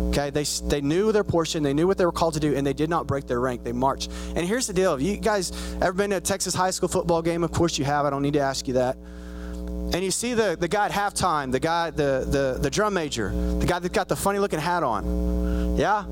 Okay? 0.09 0.31
They, 0.31 0.43
they 0.67 0.81
knew 0.81 1.13
their 1.13 1.23
portion 1.23 1.63
they 1.63 1.73
knew 1.73 1.87
what 1.87 1.97
they 1.97 2.05
were 2.05 2.11
called 2.11 2.33
to 2.33 2.41
do 2.41 2.53
and 2.53 2.67
they 2.67 2.73
did 2.73 2.89
not 2.89 3.07
break 3.07 3.27
their 3.27 3.39
rank. 3.39 3.63
They 3.63 3.71
marched. 3.71 4.11
And 4.35 4.45
here's 4.45 4.67
the 4.67 4.73
deal. 4.73 5.01
You 5.01 5.15
guys 5.15 5.53
ever 5.75 5.93
been 5.93 6.09
to 6.09 6.17
a 6.17 6.19
texas 6.19 6.53
high 6.53 6.71
school 6.71 6.89
football 6.89 7.21
game? 7.21 7.41
Of 7.41 7.53
course 7.53 7.77
you 7.77 7.85
have. 7.85 8.05
I 8.05 8.09
don't 8.09 8.21
need 8.21 8.33
to 8.33 8.41
ask 8.41 8.67
you 8.67 8.73
that. 8.73 8.97
And 8.97 10.03
you 10.03 10.11
see 10.11 10.33
the, 10.33 10.57
the 10.59 10.67
guy 10.67 10.87
at 10.87 10.91
halftime 10.91 11.53
the 11.53 11.61
guy 11.61 11.91
the, 11.91 12.27
the 12.29 12.59
the 12.61 12.69
drum 12.69 12.93
major 12.93 13.29
the 13.29 13.65
guy 13.65 13.79
that 13.79 13.93
got 13.93 14.09
the 14.09 14.17
funny 14.17 14.39
looking 14.39 14.59
hat 14.59 14.83
on. 14.83 15.77
Yeah 15.77 16.03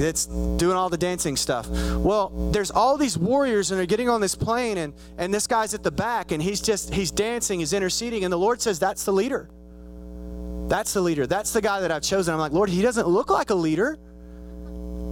it's 0.00 0.26
doing 0.26 0.76
all 0.76 0.88
the 0.88 0.98
dancing 0.98 1.36
stuff. 1.36 1.68
Well, 1.96 2.30
there's 2.52 2.70
all 2.70 2.96
these 2.96 3.16
warriors 3.16 3.70
and 3.70 3.78
they're 3.78 3.86
getting 3.86 4.08
on 4.08 4.20
this 4.20 4.34
plane 4.34 4.78
and 4.78 4.94
and 5.18 5.32
this 5.32 5.46
guy's 5.46 5.74
at 5.74 5.82
the 5.82 5.90
back 5.90 6.32
and 6.32 6.42
he's 6.42 6.60
just 6.60 6.92
he's 6.92 7.10
dancing, 7.10 7.60
he's 7.60 7.72
interceding 7.72 8.24
and 8.24 8.32
the 8.32 8.38
Lord 8.38 8.60
says 8.60 8.78
that's 8.78 9.04
the 9.04 9.12
leader. 9.12 9.48
That's 10.68 10.92
the 10.94 11.00
leader. 11.00 11.26
That's 11.26 11.52
the 11.52 11.60
guy 11.60 11.80
that 11.80 11.92
I've 11.92 12.02
chosen. 12.02 12.32
I'm 12.32 12.40
like, 12.40 12.52
"Lord, 12.52 12.70
he 12.70 12.80
doesn't 12.80 13.06
look 13.06 13.30
like 13.30 13.50
a 13.50 13.54
leader." 13.54 13.98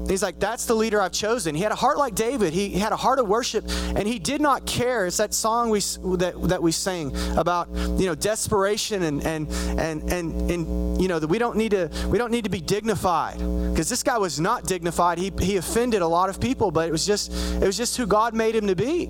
He's 0.09 0.23
like, 0.23 0.39
that's 0.39 0.67
the 0.67 0.75
leader 0.75 1.01
I've 1.01 1.13
chosen. 1.13 1.55
He 1.55 1.63
had 1.63 1.73
a 1.73 1.77
heart 1.77 1.99
like 1.99 2.15
David. 2.15 2.53
He, 2.53 2.71
had 2.71 2.93
a 2.93 2.97
heart 2.97 3.19
of 3.19 3.29
worship, 3.29 3.65
and 3.69 4.09
he 4.09 4.19
did 4.19 4.41
not 4.41 4.67
care. 4.67 5.07
It's 5.07 5.19
that 5.19 5.35
song 5.35 5.71
we 5.71 5.81
that 6.19 6.35
that 6.49 6.63
we 6.63 6.73
sang 6.73 7.15
about, 7.37 7.69
you 7.71 8.07
know, 8.07 8.15
desperation 8.15 9.03
and 9.03 9.25
and 9.25 9.49
and 9.79 10.03
and 10.11 10.51
and 10.51 11.01
you 11.01 11.09
know 11.09 11.19
that 11.19 11.29
we 11.29 11.39
don't 11.39 11.57
need 11.57 11.71
to 11.71 11.91
we 12.09 12.19
don't 12.19 12.31
need 12.31 12.45
to 12.45 12.51
be 12.51 12.61
dignified 12.61 13.39
because 13.71 13.89
this 13.89 14.03
guy 14.03 14.19
was 14.19 14.41
not 14.41 14.65
dignified. 14.65 15.19
He 15.19 15.33
he 15.41 15.57
offended 15.57 16.03
a 16.03 16.09
lot 16.09 16.29
of 16.29 16.41
people, 16.41 16.71
but 16.71 16.89
it 16.89 16.93
was 16.93 17.07
just 17.07 17.33
it 17.33 17.67
was 17.67 17.77
just 17.77 17.97
who 17.97 18.07
God 18.07 18.35
made 18.35 18.57
him 18.57 18.67
to 18.67 18.75
be 18.75 19.09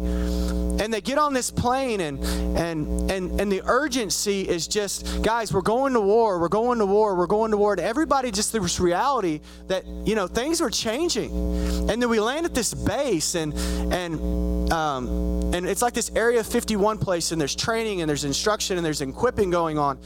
and 0.81 0.93
they 0.93 1.01
get 1.03 1.19
on 1.19 1.33
this 1.33 1.51
plane 1.51 2.01
and 2.01 2.19
and 2.57 3.11
and 3.11 3.41
and 3.41 3.53
the 3.53 3.63
urgency 3.67 4.49
is 4.49 4.67
just 4.67 5.23
guys 5.23 5.53
we're 5.53 5.61
going 5.61 5.93
to 5.93 6.01
war 6.01 6.41
we're 6.41 6.49
going 6.49 6.79
to 6.79 6.87
war 6.87 7.15
we're 7.15 7.27
going 7.27 7.51
to 7.51 7.59
war 7.59 7.79
everybody 7.79 8.31
just 8.31 8.53
this 8.53 8.81
reality 8.81 9.41
that 9.69 9.87
you 9.87 10.15
know 10.15 10.27
things 10.27 10.61
were. 10.61 10.71
changing 10.71 10.82
and 10.91 12.03
then 12.03 12.09
we 12.09 12.21
land 12.21 12.47
at 12.47 12.55
this 12.55 12.75
base 12.75 13.35
and 13.35 13.55
and 13.93 14.73
um, 14.73 15.53
and 15.55 15.67
it's 15.67 15.83
like 15.83 15.93
this 15.93 16.11
area 16.17 16.43
51 16.43 16.99
place 16.99 17.33
and 17.33 17.41
there's 17.41 17.55
training 17.55 18.01
and 18.01 18.09
there's 18.09 18.25
instruction 18.25 18.77
and 18.77 18.85
there's 18.85 19.01
equipping 19.01 19.51
going 19.51 19.79
on. 19.79 19.99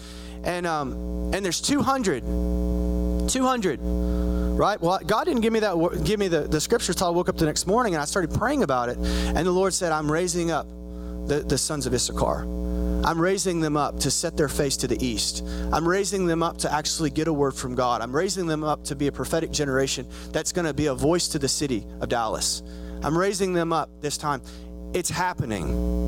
And 0.45 0.67
um, 0.67 0.93
and 1.33 1.45
there's 1.45 1.61
200 1.61 2.23
200 3.29 3.81
right? 4.59 4.81
Well 4.81 4.99
god 5.07 5.25
didn't 5.25 5.43
give 5.43 5.53
me 5.53 5.61
that 5.61 6.03
give 6.05 6.19
me 6.19 6.29
the, 6.29 6.43
the 6.43 6.61
scripture 6.61 6.93
until 6.93 7.09
i 7.09 7.11
woke 7.11 7.29
up 7.29 7.37
the 7.37 7.47
next 7.47 7.67
morning 7.67 7.95
and 7.95 8.03
i 8.03 8.05
started 8.05 8.33
praying 8.33 8.63
about 8.63 8.89
it. 8.89 8.97
And 8.99 9.39
the 9.39 9.51
lord 9.51 9.75
said 9.75 9.93
i'm 9.93 10.11
raising 10.11 10.51
up 10.51 10.67
the, 11.27 11.45
the 11.47 11.59
sons 11.59 11.87
of 11.87 11.95
issachar 11.95 12.45
i'm 13.05 13.21
raising 13.21 13.61
them 13.61 13.77
up 13.77 13.99
to 13.99 14.11
set 14.11 14.37
their 14.37 14.49
face 14.49 14.77
to 14.77 14.87
the 14.87 15.05
east 15.05 15.45
i'm 15.73 15.87
raising 15.87 16.27
them 16.27 16.43
up 16.43 16.57
to 16.57 16.73
actually 16.73 17.11
get 17.11 17.29
a 17.29 17.33
word 17.33 17.55
from 17.55 17.75
god 17.75 18.01
i'm 18.01 18.15
raising 18.15 18.47
them 18.47 18.65
up 18.65 18.85
to 18.85 18.95
be 18.95 19.07
a 19.07 19.13
prophetic 19.13 19.51
generation 19.51 20.09
that's 20.33 20.53
going 20.53 20.67
to 20.67 20.75
be 20.75 20.87
a 20.87 20.95
voice 20.95 21.29
to 21.29 21.39
the 21.39 21.49
city 21.49 21.87
of 22.01 22.09
dallas 22.09 22.63
i'm 23.03 23.17
raising 23.17 23.53
them 23.53 23.73
up 23.73 23.91
this 24.01 24.17
time 24.17 24.41
it's 24.95 25.11
happening 25.11 26.07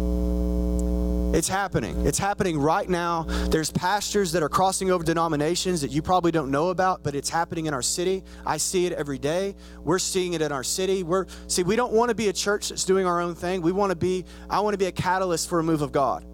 it's 1.34 1.46
happening. 1.46 2.06
It's 2.06 2.18
happening 2.18 2.58
right 2.58 2.88
now. 2.88 3.24
There's 3.50 3.70
pastors 3.70 4.32
that 4.32 4.42
are 4.42 4.48
crossing 4.48 4.90
over 4.90 5.04
denominations 5.04 5.82
that 5.82 5.90
you 5.90 6.00
probably 6.00 6.32
don't 6.32 6.50
know 6.50 6.70
about, 6.70 7.02
but 7.02 7.14
it's 7.14 7.28
happening 7.28 7.66
in 7.66 7.74
our 7.74 7.82
city. 7.82 8.24
I 8.46 8.56
see 8.56 8.86
it 8.86 8.94
every 8.94 9.18
day. 9.18 9.54
We're 9.84 9.98
seeing 9.98 10.32
it 10.32 10.40
in 10.40 10.52
our 10.52 10.64
city. 10.64 11.02
We're 11.02 11.26
see, 11.46 11.62
we 11.62 11.76
don't 11.76 11.92
want 11.92 12.08
to 12.08 12.14
be 12.14 12.28
a 12.28 12.32
church 12.32 12.70
that's 12.70 12.84
doing 12.84 13.06
our 13.06 13.20
own 13.20 13.34
thing. 13.34 13.60
We 13.60 13.72
want 13.72 13.90
to 13.90 13.96
be 13.96 14.24
I 14.48 14.60
want 14.60 14.72
to 14.72 14.78
be 14.78 14.86
a 14.86 14.92
catalyst 14.92 15.50
for 15.50 15.58
a 15.58 15.62
move 15.62 15.82
of 15.82 15.92
God. 15.92 16.24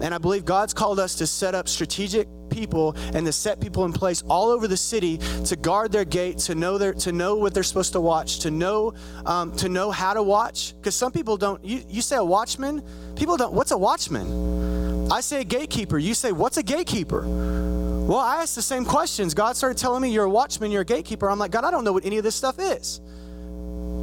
And 0.00 0.14
I 0.14 0.18
believe 0.18 0.44
God's 0.44 0.74
called 0.74 0.98
us 0.98 1.14
to 1.16 1.26
set 1.26 1.54
up 1.54 1.68
strategic 1.68 2.28
people 2.50 2.94
and 3.14 3.24
to 3.26 3.32
set 3.32 3.60
people 3.60 3.84
in 3.84 3.92
place 3.92 4.22
all 4.28 4.48
over 4.48 4.66
the 4.66 4.76
city 4.76 5.18
to 5.46 5.56
guard 5.56 5.92
their 5.92 6.04
gate, 6.04 6.38
to 6.38 6.54
know 6.54 6.78
their, 6.78 6.92
to 6.94 7.12
know 7.12 7.36
what 7.36 7.54
they're 7.54 7.62
supposed 7.62 7.92
to 7.92 8.00
watch, 8.00 8.40
to 8.40 8.50
know 8.50 8.94
um, 9.26 9.54
to 9.56 9.68
know 9.68 9.90
how 9.90 10.14
to 10.14 10.22
watch. 10.22 10.74
Because 10.76 10.94
some 10.94 11.12
people 11.12 11.36
don't. 11.36 11.64
You, 11.64 11.82
you 11.88 12.02
say 12.02 12.16
a 12.16 12.24
watchman, 12.24 12.82
people 13.14 13.36
don't. 13.36 13.52
What's 13.52 13.70
a 13.70 13.78
watchman? 13.78 15.10
I 15.12 15.20
say 15.20 15.40
a 15.40 15.44
gatekeeper. 15.44 15.98
You 15.98 16.14
say 16.14 16.32
what's 16.32 16.56
a 16.56 16.62
gatekeeper? 16.62 17.22
Well, 17.22 18.18
I 18.18 18.42
asked 18.42 18.56
the 18.56 18.62
same 18.62 18.84
questions. 18.84 19.34
God 19.34 19.56
started 19.56 19.78
telling 19.78 20.02
me 20.02 20.10
you're 20.10 20.24
a 20.24 20.30
watchman, 20.30 20.70
you're 20.70 20.82
a 20.82 20.84
gatekeeper. 20.84 21.30
I'm 21.30 21.38
like, 21.38 21.52
God, 21.52 21.64
I 21.64 21.70
don't 21.70 21.84
know 21.84 21.92
what 21.92 22.04
any 22.04 22.18
of 22.18 22.24
this 22.24 22.34
stuff 22.34 22.58
is. 22.58 23.00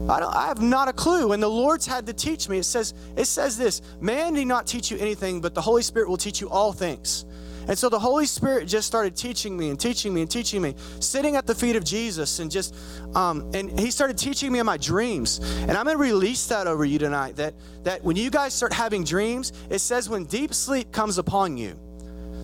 I, 0.09 0.19
don't, 0.19 0.33
I 0.33 0.47
have 0.47 0.61
not 0.61 0.87
a 0.87 0.93
clue. 0.93 1.33
And 1.33 1.41
the 1.41 1.49
Lord's 1.49 1.85
had 1.85 2.05
to 2.07 2.13
teach 2.13 2.47
me. 2.49 2.59
It 2.59 2.63
says, 2.63 2.93
it 3.15 3.25
says 3.25 3.57
this 3.57 3.81
man 3.99 4.33
need 4.33 4.45
not 4.45 4.67
teach 4.67 4.91
you 4.91 4.97
anything, 4.97 5.41
but 5.41 5.53
the 5.53 5.61
Holy 5.61 5.81
Spirit 5.81 6.09
will 6.09 6.17
teach 6.17 6.41
you 6.41 6.49
all 6.49 6.73
things. 6.73 7.25
And 7.67 7.77
so 7.77 7.89
the 7.89 7.99
Holy 7.99 8.25
Spirit 8.25 8.65
just 8.65 8.87
started 8.87 9.15
teaching 9.15 9.57
me 9.57 9.69
and 9.69 9.79
teaching 9.79 10.13
me 10.13 10.21
and 10.21 10.31
teaching 10.31 10.61
me, 10.61 10.75
sitting 11.01 11.35
at 11.35 11.45
the 11.45 11.53
feet 11.53 11.75
of 11.75 11.83
Jesus 11.83 12.39
and 12.39 12.49
just, 12.49 12.73
um, 13.13 13.51
and 13.53 13.77
He 13.77 13.91
started 13.91 14.17
teaching 14.17 14.53
me 14.53 14.59
in 14.59 14.65
my 14.65 14.77
dreams. 14.77 15.39
And 15.39 15.71
I'm 15.71 15.83
going 15.83 15.97
to 15.97 16.01
release 16.01 16.47
that 16.47 16.65
over 16.65 16.85
you 16.85 16.97
tonight. 16.97 17.35
That 17.35 17.55
that 17.83 18.03
when 18.03 18.15
you 18.15 18.29
guys 18.29 18.53
start 18.53 18.71
having 18.71 19.03
dreams, 19.03 19.51
it 19.69 19.79
says 19.79 20.07
when 20.07 20.23
deep 20.25 20.53
sleep 20.53 20.93
comes 20.93 21.17
upon 21.17 21.57
you, 21.57 21.77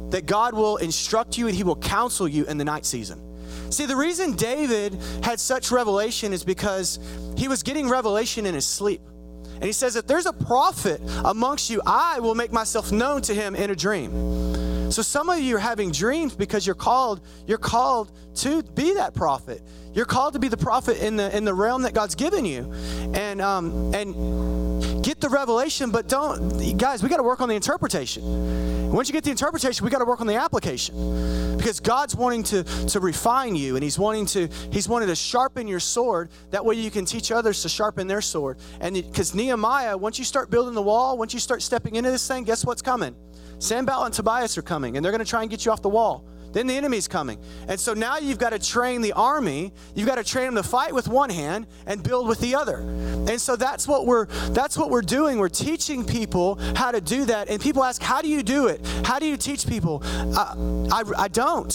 that 0.09 0.26
God 0.26 0.53
will 0.53 0.78
instruct 0.78 1.38
you 1.38 1.47
and 1.47 1.55
He 1.55 1.64
will 1.64 1.78
counsel 1.78 2.28
you 2.28 2.45
in 2.45 2.57
the 2.57 2.66
night 2.66 2.86
season. 2.86 3.33
See, 3.74 3.88
the 3.88 3.95
reason 3.95 4.34
David 4.34 4.93
had 5.24 5.39
such 5.39 5.71
revelation 5.71 6.32
is 6.32 6.43
because 6.43 6.99
he 7.36 7.47
was 7.47 7.63
getting 7.63 7.89
revelation 7.89 8.45
in 8.45 8.53
his 8.53 8.65
sleep. 8.65 9.01
And 9.55 9.63
he 9.63 9.71
says, 9.71 9.95
If 9.95 10.05
there's 10.05 10.28
a 10.28 10.34
prophet 10.34 11.01
amongst 11.26 11.69
you, 11.69 11.82
I 11.86 12.19
will 12.19 12.36
make 12.36 12.51
myself 12.51 12.91
known 12.91 13.21
to 13.24 13.34
him 13.34 13.55
in 13.55 13.71
a 13.71 13.76
dream. 13.76 14.83
So 14.94 15.02
some 15.02 15.28
of 15.28 15.39
you 15.39 15.56
are 15.56 15.60
having 15.60 15.91
dreams 15.91 16.36
because 16.36 16.68
you're 16.68 16.76
called, 16.76 17.26
you're 17.48 17.58
called 17.58 18.12
to 18.36 18.62
be 18.62 18.94
that 18.94 19.16
prophet. 19.16 19.64
You're 19.91 20.06
called 20.06 20.34
to 20.34 20.39
be 20.39 20.50
the 20.50 20.58
prophet 20.58 21.04
in 21.04 21.16
the 21.16 21.36
in 21.36 21.46
the 21.46 21.54
realm 21.54 21.82
that 21.82 21.96
God's 21.96 22.14
given 22.14 22.46
you. 22.46 22.72
And 23.16 23.41
um 23.41 23.94
and 23.96 25.04
get 25.04 25.20
the 25.20 25.30
revelation, 25.30 25.89
but 25.89 26.08
don't 26.08 26.78
guys, 26.78 27.02
we 27.02 27.10
got 27.10 27.18
to 27.18 27.24
work 27.24 27.41
on 27.41 27.50
the 27.50 27.56
interpretation. 27.56 28.91
Once 28.91 29.10
you 29.10 29.14
get 29.14 29.24
the 29.24 29.32
interpretation, 29.32 29.84
we 29.84 29.89
got 29.89 29.98
to 29.98 30.06
work 30.06 30.22
on 30.22 30.28
the 30.28 30.36
application. 30.36 31.58
Because 31.58 31.80
God's 31.80 32.16
wanting 32.16 32.44
to, 32.44 32.64
to 32.64 33.00
refine 33.00 33.56
you 33.56 33.76
and 33.76 33.84
He's 33.84 33.98
wanting 33.98 34.28
to 34.28 34.48
He's 34.72 34.88
wanting 34.88 35.08
to 35.08 35.16
sharpen 35.16 35.68
your 35.68 35.80
sword. 35.80 36.30
That 36.52 36.64
way 36.64 36.76
you 36.76 36.91
can 36.91 37.06
teach 37.06 37.32
others 37.32 37.64
to 37.64 37.70
sharpen 37.70 38.06
their 38.06 38.22
sword. 38.22 38.60
And 38.80 38.94
because 38.94 39.34
Nehemiah, 39.34 39.98
once 39.98 40.20
you 40.20 40.26
start 40.26 40.52
building 40.52 40.76
the 40.76 40.84
wall, 40.84 41.18
once 41.18 41.34
you 41.34 41.39
start 41.39 41.64
stepping 41.64 41.96
into 41.96 42.12
this 42.12 42.28
thing, 42.28 42.44
guess 42.44 42.64
what's 42.64 42.84
coming? 42.84 43.16
Sanballat 43.64 44.07
and 44.07 44.14
Tobias 44.14 44.57
are 44.57 44.61
coming, 44.61 44.97
and 44.97 45.05
they're 45.05 45.11
going 45.14 45.24
to 45.24 45.30
try 45.30 45.41
and 45.41 45.49
get 45.49 45.66
you 45.66 45.72
off 45.72 45.82
the 45.82 45.89
wall. 45.89 46.26
Then 46.51 46.68
the 46.68 46.76
enemy's 46.76 47.07
coming. 47.07 47.39
And 47.68 47.80
so 47.80 47.93
now 47.93 48.18
you've 48.18 48.38
got 48.38 48.51
to 48.51 48.59
train 48.59 49.01
the 49.01 49.14
army. 49.14 49.74
You've 49.95 50.05
got 50.05 50.16
to 50.16 50.24
train 50.24 50.45
them 50.45 50.55
to 50.55 50.64
fight 50.64 50.93
with 50.93 51.07
one 51.07 51.32
hand 51.32 51.66
and 51.88 52.03
build 52.03 52.28
with 52.28 52.39
the 52.41 52.53
other. 52.55 52.80
And 52.80 53.41
so 53.41 53.55
that's 53.55 53.88
what 53.88 54.05
we're 54.05 54.26
that's 54.51 54.78
what 54.78 54.91
we're 54.91 55.01
doing. 55.01 55.39
We're 55.39 55.49
teaching 55.49 56.05
people 56.05 56.59
how 56.76 56.91
to 56.91 57.01
do 57.01 57.26
that. 57.26 57.49
And 57.49 57.59
people 57.59 57.84
ask, 57.84 58.03
"How 58.03 58.22
do 58.22 58.28
you 58.28 58.43
do 58.43 58.68
it? 58.68 58.86
How 59.03 59.18
do 59.18 59.26
you 59.26 59.38
teach 59.38 59.66
people?" 59.66 60.03
Uh, 60.03 60.55
I, 60.91 61.03
I 61.18 61.28
don't. 61.30 61.74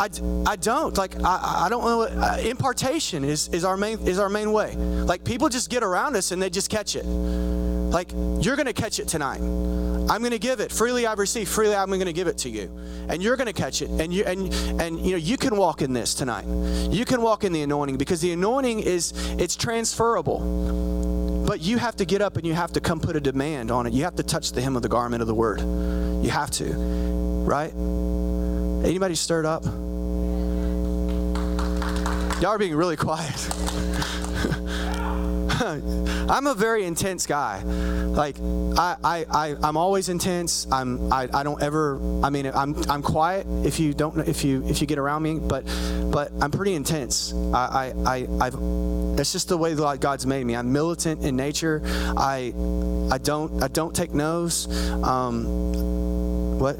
I, 0.00 0.08
I 0.46 0.56
don't 0.56 0.96
like 0.96 1.14
I, 1.22 1.66
I 1.66 1.68
don't 1.68 1.84
know 1.84 2.02
uh, 2.02 2.38
impartation 2.42 3.22
is, 3.22 3.48
is 3.48 3.64
our 3.64 3.76
main 3.76 3.98
is 4.08 4.18
our 4.18 4.30
main 4.30 4.50
way 4.52 4.74
like 4.74 5.24
people 5.24 5.48
just 5.48 5.68
get 5.68 5.82
around 5.82 6.16
us 6.16 6.32
and 6.32 6.40
they 6.40 6.48
just 6.48 6.70
catch 6.70 6.96
it 6.96 7.04
like 7.04 8.10
you're 8.40 8.56
gonna 8.56 8.72
catch 8.72 8.98
it 8.98 9.08
tonight 9.08 9.40
I'm 10.10 10.24
to 10.24 10.40
give 10.40 10.58
it 10.58 10.72
freely. 10.72 11.06
I've 11.06 11.20
received 11.20 11.48
freely. 11.48 11.76
I'm 11.76 11.88
to 11.88 12.12
give 12.12 12.26
it 12.26 12.38
to 12.38 12.48
you, 12.48 12.62
and 13.08 13.22
you're 13.22 13.36
to 13.36 13.52
catch 13.52 13.80
it. 13.80 13.90
And 13.90 14.12
you 14.12 14.24
and 14.24 14.52
and 14.80 14.98
you 15.00 15.12
know 15.12 15.16
you 15.16 15.36
can 15.36 15.56
walk 15.56 15.82
in 15.82 15.92
this 15.92 16.14
tonight. 16.14 16.44
You 16.90 17.04
can 17.04 17.22
walk 17.22 17.44
in 17.44 17.52
the 17.52 17.62
anointing 17.62 17.96
because 17.96 18.20
the 18.20 18.32
anointing 18.32 18.80
is 18.80 19.12
it's 19.38 19.54
transferable. 19.54 21.44
But 21.46 21.60
you 21.60 21.78
have 21.78 21.94
to 21.96 22.04
get 22.04 22.22
up 22.22 22.36
and 22.36 22.44
you 22.44 22.54
have 22.54 22.72
to 22.72 22.80
come 22.80 22.98
put 22.98 23.14
a 23.14 23.20
demand 23.20 23.70
on 23.70 23.86
it. 23.86 23.92
You 23.92 24.02
have 24.02 24.16
to 24.16 24.24
touch 24.24 24.50
the 24.50 24.60
hem 24.60 24.74
of 24.74 24.82
the 24.82 24.88
garment 24.88 25.20
of 25.20 25.28
the 25.28 25.34
word. 25.34 25.60
You 25.60 26.30
have 26.30 26.50
to, 26.52 26.72
right? 26.74 27.72
Anybody 28.84 29.14
stirred 29.14 29.46
up? 29.46 29.64
Y'all 32.40 32.52
are 32.52 32.58
being 32.58 32.74
really 32.74 32.96
quiet. 32.96 33.36
I'm 35.60 36.46
a 36.46 36.54
very 36.54 36.86
intense 36.86 37.26
guy. 37.26 37.62
Like 37.62 38.38
I, 38.40 38.96
I, 39.04 39.26
I 39.30 39.56
I'm 39.62 39.76
always 39.76 40.08
intense. 40.08 40.66
I'm 40.72 41.12
I, 41.12 41.28
I 41.34 41.42
don't 41.42 41.62
ever 41.62 42.00
I 42.24 42.30
mean 42.30 42.46
I'm 42.46 42.74
I'm 42.88 43.02
quiet 43.02 43.46
if 43.62 43.78
you 43.78 43.92
don't 43.92 44.26
if 44.26 44.42
you 44.42 44.66
if 44.66 44.80
you 44.80 44.86
get 44.86 44.98
around 44.98 45.22
me, 45.22 45.38
but 45.38 45.66
but 46.10 46.32
I'm 46.40 46.50
pretty 46.50 46.72
intense. 46.72 47.34
I 47.52 47.92
I, 48.06 48.16
I 48.16 48.46
I've 48.46 48.56
that's 49.16 49.32
just 49.32 49.48
the 49.48 49.58
way 49.58 49.74
that 49.74 50.00
God's 50.00 50.26
made 50.26 50.46
me. 50.46 50.56
I'm 50.56 50.72
militant 50.72 51.22
in 51.22 51.36
nature. 51.36 51.82
I 52.16 52.54
I 53.12 53.18
don't 53.18 53.62
I 53.62 53.68
don't 53.68 53.94
take 53.94 54.14
no's. 54.14 54.66
Um, 55.04 56.58
what? 56.58 56.76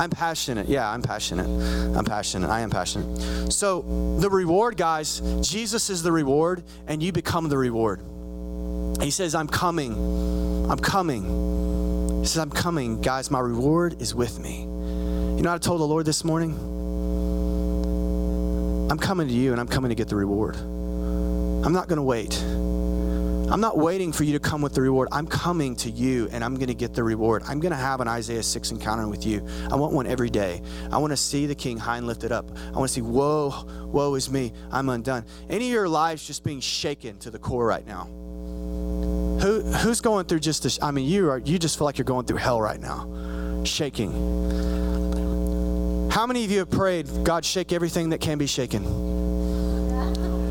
I'm 0.00 0.08
passionate. 0.08 0.66
Yeah, 0.66 0.90
I'm 0.90 1.02
passionate. 1.02 1.46
I'm 1.94 2.06
passionate. 2.06 2.48
I 2.48 2.60
am 2.60 2.70
passionate. 2.70 3.52
So, 3.52 3.82
the 4.18 4.30
reward, 4.30 4.78
guys, 4.78 5.20
Jesus 5.42 5.90
is 5.90 6.02
the 6.02 6.10
reward, 6.10 6.64
and 6.86 7.02
you 7.02 7.12
become 7.12 7.50
the 7.50 7.58
reward. 7.58 8.00
He 9.02 9.10
says, 9.10 9.34
I'm 9.34 9.46
coming. 9.46 9.92
I'm 10.70 10.78
coming. 10.78 12.20
He 12.20 12.26
says, 12.26 12.38
I'm 12.38 12.50
coming. 12.50 13.02
Guys, 13.02 13.30
my 13.30 13.40
reward 13.40 14.00
is 14.00 14.14
with 14.14 14.38
me. 14.38 14.62
You 14.62 15.42
know 15.42 15.52
I 15.52 15.58
told 15.58 15.82
the 15.82 15.86
Lord 15.86 16.06
this 16.06 16.24
morning? 16.24 16.52
I'm 18.90 18.98
coming 18.98 19.28
to 19.28 19.34
you 19.34 19.52
and 19.52 19.60
I'm 19.60 19.68
coming 19.68 19.90
to 19.90 19.94
get 19.94 20.08
the 20.08 20.16
reward. 20.16 20.56
I'm 20.56 21.74
not 21.74 21.88
going 21.88 21.98
to 21.98 22.02
wait. 22.02 22.42
I'm 23.50 23.60
not 23.60 23.76
waiting 23.76 24.12
for 24.12 24.22
you 24.22 24.32
to 24.34 24.38
come 24.38 24.62
with 24.62 24.74
the 24.74 24.80
reward. 24.80 25.08
I'm 25.10 25.26
coming 25.26 25.74
to 25.76 25.90
you 25.90 26.28
and 26.30 26.44
I'm 26.44 26.54
going 26.54 26.68
to 26.68 26.74
get 26.74 26.94
the 26.94 27.02
reward. 27.02 27.42
I'm 27.48 27.58
going 27.58 27.72
to 27.72 27.76
have 27.76 28.00
an 28.00 28.06
Isaiah 28.06 28.44
6 28.44 28.70
encounter 28.70 29.08
with 29.08 29.26
you. 29.26 29.44
I 29.72 29.74
want 29.74 29.92
one 29.92 30.06
every 30.06 30.30
day. 30.30 30.62
I 30.92 30.98
want 30.98 31.10
to 31.12 31.16
see 31.16 31.46
the 31.46 31.54
king 31.56 31.76
high 31.76 31.96
and 31.96 32.06
lifted 32.06 32.30
up. 32.30 32.48
I 32.56 32.78
want 32.78 32.88
to 32.90 32.94
see, 32.94 33.02
whoa, 33.02 33.64
woe 33.86 34.14
is 34.14 34.30
me. 34.30 34.52
I'm 34.70 34.88
undone. 34.88 35.24
Any 35.48 35.66
of 35.66 35.72
your 35.72 35.88
lives 35.88 36.24
just 36.24 36.44
being 36.44 36.60
shaken 36.60 37.18
to 37.18 37.30
the 37.32 37.40
core 37.40 37.66
right 37.66 37.84
now? 37.84 38.04
Who, 39.42 39.62
who's 39.62 40.00
going 40.00 40.26
through 40.26 40.40
just 40.40 40.62
this? 40.62 40.78
I 40.80 40.92
mean, 40.92 41.08
you 41.08 41.28
are, 41.30 41.38
you 41.38 41.58
just 41.58 41.76
feel 41.76 41.86
like 41.86 41.98
you're 41.98 42.04
going 42.04 42.26
through 42.26 42.36
hell 42.36 42.60
right 42.60 42.80
now. 42.80 43.64
Shaking. 43.64 44.12
How 46.12 46.24
many 46.24 46.44
of 46.44 46.52
you 46.52 46.60
have 46.60 46.70
prayed, 46.70 47.08
God, 47.24 47.44
shake 47.44 47.72
everything 47.72 48.10
that 48.10 48.20
can 48.20 48.38
be 48.38 48.46
shaken? 48.46 48.84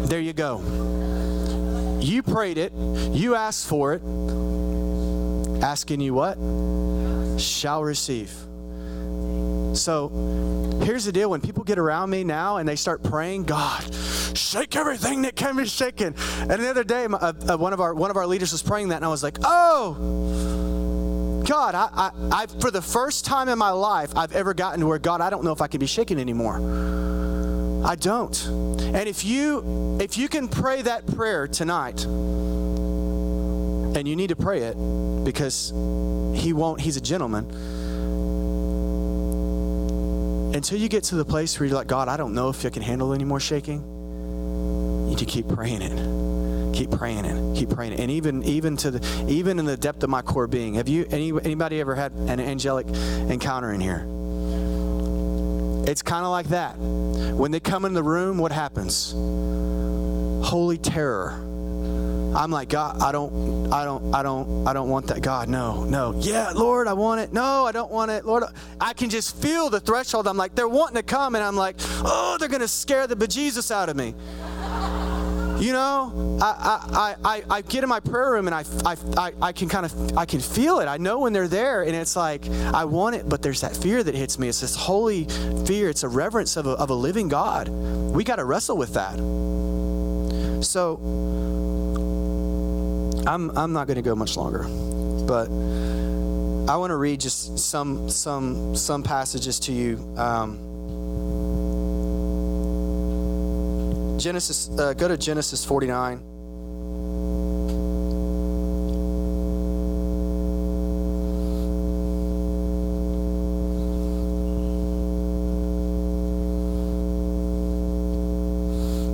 There 0.06 0.20
you 0.20 0.34
go. 0.34 0.58
You 2.00 2.24
prayed 2.24 2.58
it, 2.58 2.72
you 2.74 3.36
asked 3.36 3.68
for 3.68 3.94
it. 3.94 4.02
Asking 5.64 6.00
you 6.00 6.14
what? 6.14 6.38
Shall 7.40 7.84
receive. 7.84 8.32
So 9.78 10.10
here's 10.84 11.06
the 11.06 11.12
deal 11.12 11.30
when 11.30 11.42
people 11.42 11.64
get 11.64 11.78
around 11.78 12.10
me 12.10 12.24
now 12.24 12.58
and 12.58 12.68
they 12.68 12.76
start 12.76 13.04
praying, 13.04 13.44
God, 13.44 13.94
shake 14.36 14.76
everything 14.76 15.24
that 15.24 15.36
can 15.36 15.58
be 15.58 15.66
shaken. 15.66 16.16
And 16.40 16.52
the 16.52 16.70
other 16.70 16.84
day, 16.84 17.06
uh, 17.06 17.34
uh, 17.48 17.58
one, 17.58 17.74
of 17.74 17.82
our, 17.82 17.94
one 17.94 18.10
of 18.10 18.18
our 18.18 18.26
leaders 18.26 18.52
was 18.52 18.64
praying 18.64 18.90
that, 18.90 18.98
and 18.98 19.06
I 19.06 19.10
was 19.10 19.24
like, 19.24 19.38
oh, 19.44 21.44
God, 21.48 21.76
I, 21.76 21.90
I, 21.94 22.12
I, 22.32 22.46
for 22.60 22.72
the 22.72 22.82
first 22.82 23.26
time 23.26 23.50
in 23.50 23.58
my 23.58 23.72
life, 23.72 24.16
I've 24.16 24.34
ever 24.34 24.54
gotten 24.54 24.80
to 24.82 24.88
where, 24.88 25.00
God, 25.00 25.22
I 25.22 25.30
don't 25.30 25.44
know 25.44 25.52
if 25.52 25.62
I 25.62 25.68
can 25.68 25.80
be 25.80 25.88
shaken 25.88 26.20
anymore. 26.20 26.60
I 27.84 27.96
don't. 27.96 28.46
And 28.46 29.08
if 29.08 29.24
you 29.24 29.98
if 30.00 30.18
you 30.18 30.28
can 30.28 30.48
pray 30.48 30.82
that 30.82 31.08
prayer 31.08 31.48
tonight, 31.48 32.04
and 33.96 34.08
you 34.08 34.16
need 34.16 34.30
to 34.30 34.36
pray 34.36 34.64
it 34.64 34.76
because 35.24 35.72
he 36.36 36.54
won't, 36.54 36.80
he's 36.80 36.98
a 36.98 37.02
gentleman 37.02 37.50
until 40.56 40.80
you 40.80 40.90
get 40.90 41.04
to 41.06 41.16
the 41.16 41.26
place 41.26 41.60
where 41.60 41.68
you're 41.68 41.78
like, 41.78 41.88
God, 41.88 42.08
I 42.08 42.18
don't 42.18 42.34
know 42.34 42.50
if 42.50 42.66
I 42.66 42.70
can 42.70 42.82
handle 42.82 43.14
any 43.14 43.24
more 43.24 43.40
shaking, 43.40 43.82
you 43.82 45.10
need 45.10 45.18
to 45.20 45.26
keep 45.26 45.48
praying 45.48 45.82
it. 45.82 46.76
Keep 46.76 46.92
praying 46.92 47.26
it. 47.26 47.58
Keep 47.58 47.72
praying 47.72 47.94
it. 47.94 48.00
And 48.00 48.12
even 48.12 48.44
even 48.44 48.78
to 48.78 48.92
the 48.92 49.26
even 49.28 49.60
in 49.60 49.66
the 49.66 49.78
depth 49.78 50.04
of 50.04 50.10
my 50.10 50.22
core 50.22 50.48
being, 50.48 50.76
have 50.76 50.88
you 50.88 51.08
any, 51.12 51.32
anybody 51.32 51.82
ever 51.82 51.96
had 51.96 52.12
an 52.14 52.40
angelic 52.40 52.88
encounter 52.88 53.72
in 53.72 53.82
here? 53.82 54.06
It's 55.90 56.04
kind 56.04 56.24
of 56.24 56.30
like 56.30 56.50
that. 56.50 56.78
When 56.78 57.50
they 57.52 57.60
come 57.60 57.84
in 57.84 57.94
the 57.94 58.04
room, 58.04 58.38
what 58.38 58.52
happens? 58.52 59.12
Holy 60.48 60.78
terror 60.78 61.50
I'm 62.36 62.52
like, 62.52 62.70
God, 62.70 63.02
I 63.02 63.12
don't, 63.12 63.74
I 63.74 63.84
don't, 63.86 64.14
I 64.14 64.22
don't, 64.22 64.68
I 64.68 64.74
don't 64.74 64.90
want 64.90 65.08
that. 65.08 65.22
God, 65.22 65.50
no, 65.50 65.84
no. 65.84 66.14
Yeah, 66.20 66.52
Lord, 66.52 66.88
I 66.88 66.94
want 66.94 67.22
it. 67.22 67.34
No, 67.34 67.66
I 67.66 67.72
don't 67.72 67.92
want 67.92 68.12
it. 68.12 68.24
Lord, 68.24 68.44
I 68.80 68.94
can 68.94 69.10
just 69.10 69.36
feel 69.36 69.70
the 69.70 69.80
threshold. 69.80 70.28
I'm 70.28 70.38
like, 70.38 70.54
they're 70.54 70.68
wanting 70.68 70.96
to 70.98 71.04
come, 71.04 71.34
and 71.34 71.44
I'm 71.44 71.56
like, 71.56 71.76
oh, 72.06 72.38
they're 72.40 72.48
gonna 72.48 72.68
scare 72.68 73.08
the 73.08 73.16
bejesus 73.16 73.72
out 73.72 73.90
of 73.90 73.96
me. 73.96 74.14
You 75.60 75.74
know, 75.74 76.40
I, 76.42 76.56
I, 76.94 77.16
I, 77.26 77.44
I 77.50 77.62
get 77.62 77.84
in 77.84 77.90
my 77.90 78.00
prayer 78.00 78.32
room 78.32 78.48
and 78.48 78.56
I, 78.56 78.64
I, 79.18 79.34
I 79.42 79.52
can 79.52 79.68
kind 79.68 79.86
of, 79.86 80.18
I 80.18 80.26
can 80.26 80.40
feel 80.40 80.80
it. 80.80 80.86
I 80.86 80.96
know 80.96 81.20
when 81.20 81.34
they're 81.34 81.50
there 81.50 81.82
and 81.82 81.94
it's 81.94 82.16
like, 82.16 82.50
I 82.74 82.86
want 82.86 83.18
it, 83.18 83.28
but 83.28 83.42
there's 83.42 83.60
that 83.60 83.76
fear 83.76 84.02
that 84.02 84.16
hits 84.16 84.40
me. 84.40 84.48
It's 84.48 84.62
this 84.62 84.78
holy 84.78 85.26
fear. 85.66 85.90
It's 85.90 86.04
a 86.04 86.08
reverence 86.08 86.56
of 86.56 86.66
a, 86.66 86.72
of 86.72 86.92
a 86.92 86.94
living 86.94 87.28
God. 87.28 87.68
We 87.68 88.24
got 88.24 88.38
to 88.38 88.46
wrestle 88.46 88.78
with 88.78 88.94
that. 88.94 89.18
So, 90.64 90.96
I'm, 93.28 93.56
I'm 93.58 93.74
not 93.74 93.88
going 93.88 93.96
to 93.98 94.02
go 94.02 94.16
much 94.16 94.38
longer, 94.38 94.64
but 95.28 95.50
I 96.72 96.78
want 96.78 96.92
to 96.92 96.96
read 96.96 97.20
just 97.20 97.60
some, 97.60 98.10
some, 98.10 98.76
some 98.76 99.04
passages 99.04 99.60
to 99.62 99.74
you. 99.74 99.98
Um, 100.18 100.69
Genesis, 104.20 104.70
uh, 104.78 104.94
go 104.94 105.08
to 105.08 105.18
Genesis 105.18 105.66
49. 105.66 106.26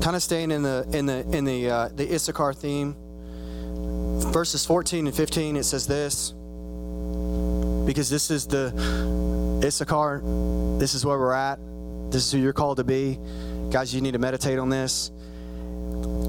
kind 0.02 0.16
of 0.16 0.22
staying 0.22 0.52
in 0.52 0.62
the 0.62 0.88
in 0.94 1.08
the 1.08 1.28
in 1.36 1.46
the 1.46 1.68
uh, 1.68 1.90
the 1.96 2.14
Issachar 2.14 2.54
theme 2.54 2.96
verses 4.32 4.66
14 4.66 5.08
and 5.08 5.16
15, 5.16 5.56
it 5.56 5.64
says 5.64 5.88
this 5.88 6.32
because 7.86 8.10
this 8.10 8.32
is 8.32 8.48
the 8.48 9.62
Issachar, 9.64 10.22
this 10.78 10.94
is 10.94 11.06
where 11.06 11.18
we're 11.18 11.34
at, 11.34 11.60
this 12.12 12.26
is 12.26 12.32
who 12.32 12.40
you're 12.40 12.54
called 12.54 12.78
to 12.78 12.84
be. 12.84 13.20
Guys, 13.72 13.94
you 13.94 14.02
need 14.02 14.14
to 14.14 14.20
meditate 14.20 14.60
on 14.60 14.70
this. 14.70 15.12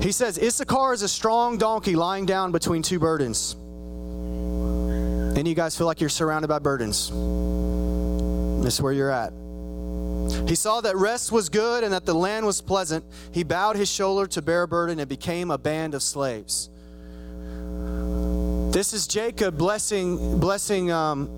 He 0.03 0.13
says, 0.13 0.39
Issachar 0.39 0.93
is 0.93 1.03
a 1.03 1.09
strong 1.09 1.59
donkey 1.59 1.97
lying 1.97 2.27
down 2.27 2.53
between 2.53 2.83
two 2.83 2.99
burdens. 2.99 3.57
Any 5.37 5.51
you 5.51 5.57
guys 5.57 5.77
feel 5.77 5.87
like 5.87 6.01
you're 6.01 6.09
surrounded 6.09 6.49
by 6.49 6.59
burdens? 6.59 7.11
This 8.65 8.75
is 8.75 8.83
where 8.83 8.93
you're 8.93 9.11
at. 9.11 9.33
He 10.49 10.55
saw 10.55 10.81
that 10.81 10.97
rest 10.97 11.31
was 11.31 11.49
good 11.49 11.85
and 11.85 11.93
that 11.93 12.05
the 12.05 12.15
land 12.15 12.47
was 12.47 12.61
pleasant. 12.61 13.05
He 13.33 13.45
bowed 13.45 13.77
his 13.77 13.91
shoulder 13.91 14.27
to 14.29 14.43
bear 14.43 14.63
a 14.63 14.69
burden 14.69 14.99
and 14.99 15.09
became 15.09 15.51
a 15.51 15.59
band 15.59 15.95
of 15.95 16.03
slaves. 16.03 16.71
This 18.73 18.93
is 18.93 19.07
Jacob 19.07 19.57
blessing, 19.57 20.39
blessing, 20.39 20.91
um, 20.91 21.29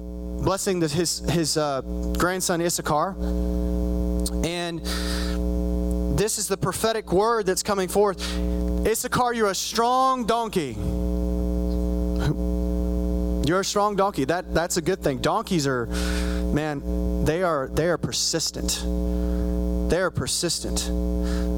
blessing 0.42 0.80
the, 0.80 0.88
his 0.88 1.18
his 1.30 1.56
uh, 1.56 1.82
grandson 2.18 2.60
Issachar, 2.60 3.14
this 6.28 6.36
is 6.36 6.46
the 6.46 6.58
prophetic 6.58 7.10
word 7.10 7.46
that's 7.46 7.62
coming 7.62 7.88
forth. 7.88 8.20
Issachar, 8.86 9.32
you're 9.32 9.48
a 9.48 9.54
strong 9.54 10.26
donkey. 10.26 10.76
You're 13.48 13.60
a 13.60 13.64
strong 13.64 13.96
donkey. 13.96 14.26
That 14.26 14.52
that's 14.52 14.76
a 14.76 14.82
good 14.82 15.02
thing. 15.02 15.22
Donkeys 15.22 15.66
are, 15.66 15.86
man, 15.86 17.24
they 17.24 17.42
are 17.42 17.68
they 17.68 17.86
are 17.88 17.96
persistent. 17.96 18.84
They 19.88 20.00
are 20.00 20.10
persistent. 20.10 20.90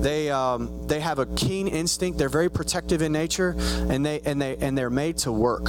They 0.05 0.31
um, 0.31 0.87
they 0.87 1.01
have 1.01 1.19
a 1.19 1.27
keen 1.27 1.67
instinct. 1.67 2.17
They're 2.17 2.29
very 2.29 2.49
protective 2.49 3.03
in 3.03 3.11
nature, 3.11 3.57
and 3.59 4.07
they 4.07 4.21
and 4.21 4.41
they 4.41 4.57
and 4.59 4.79
they're 4.79 4.89
made 4.89 5.19
to 5.19 5.33
work. 5.33 5.67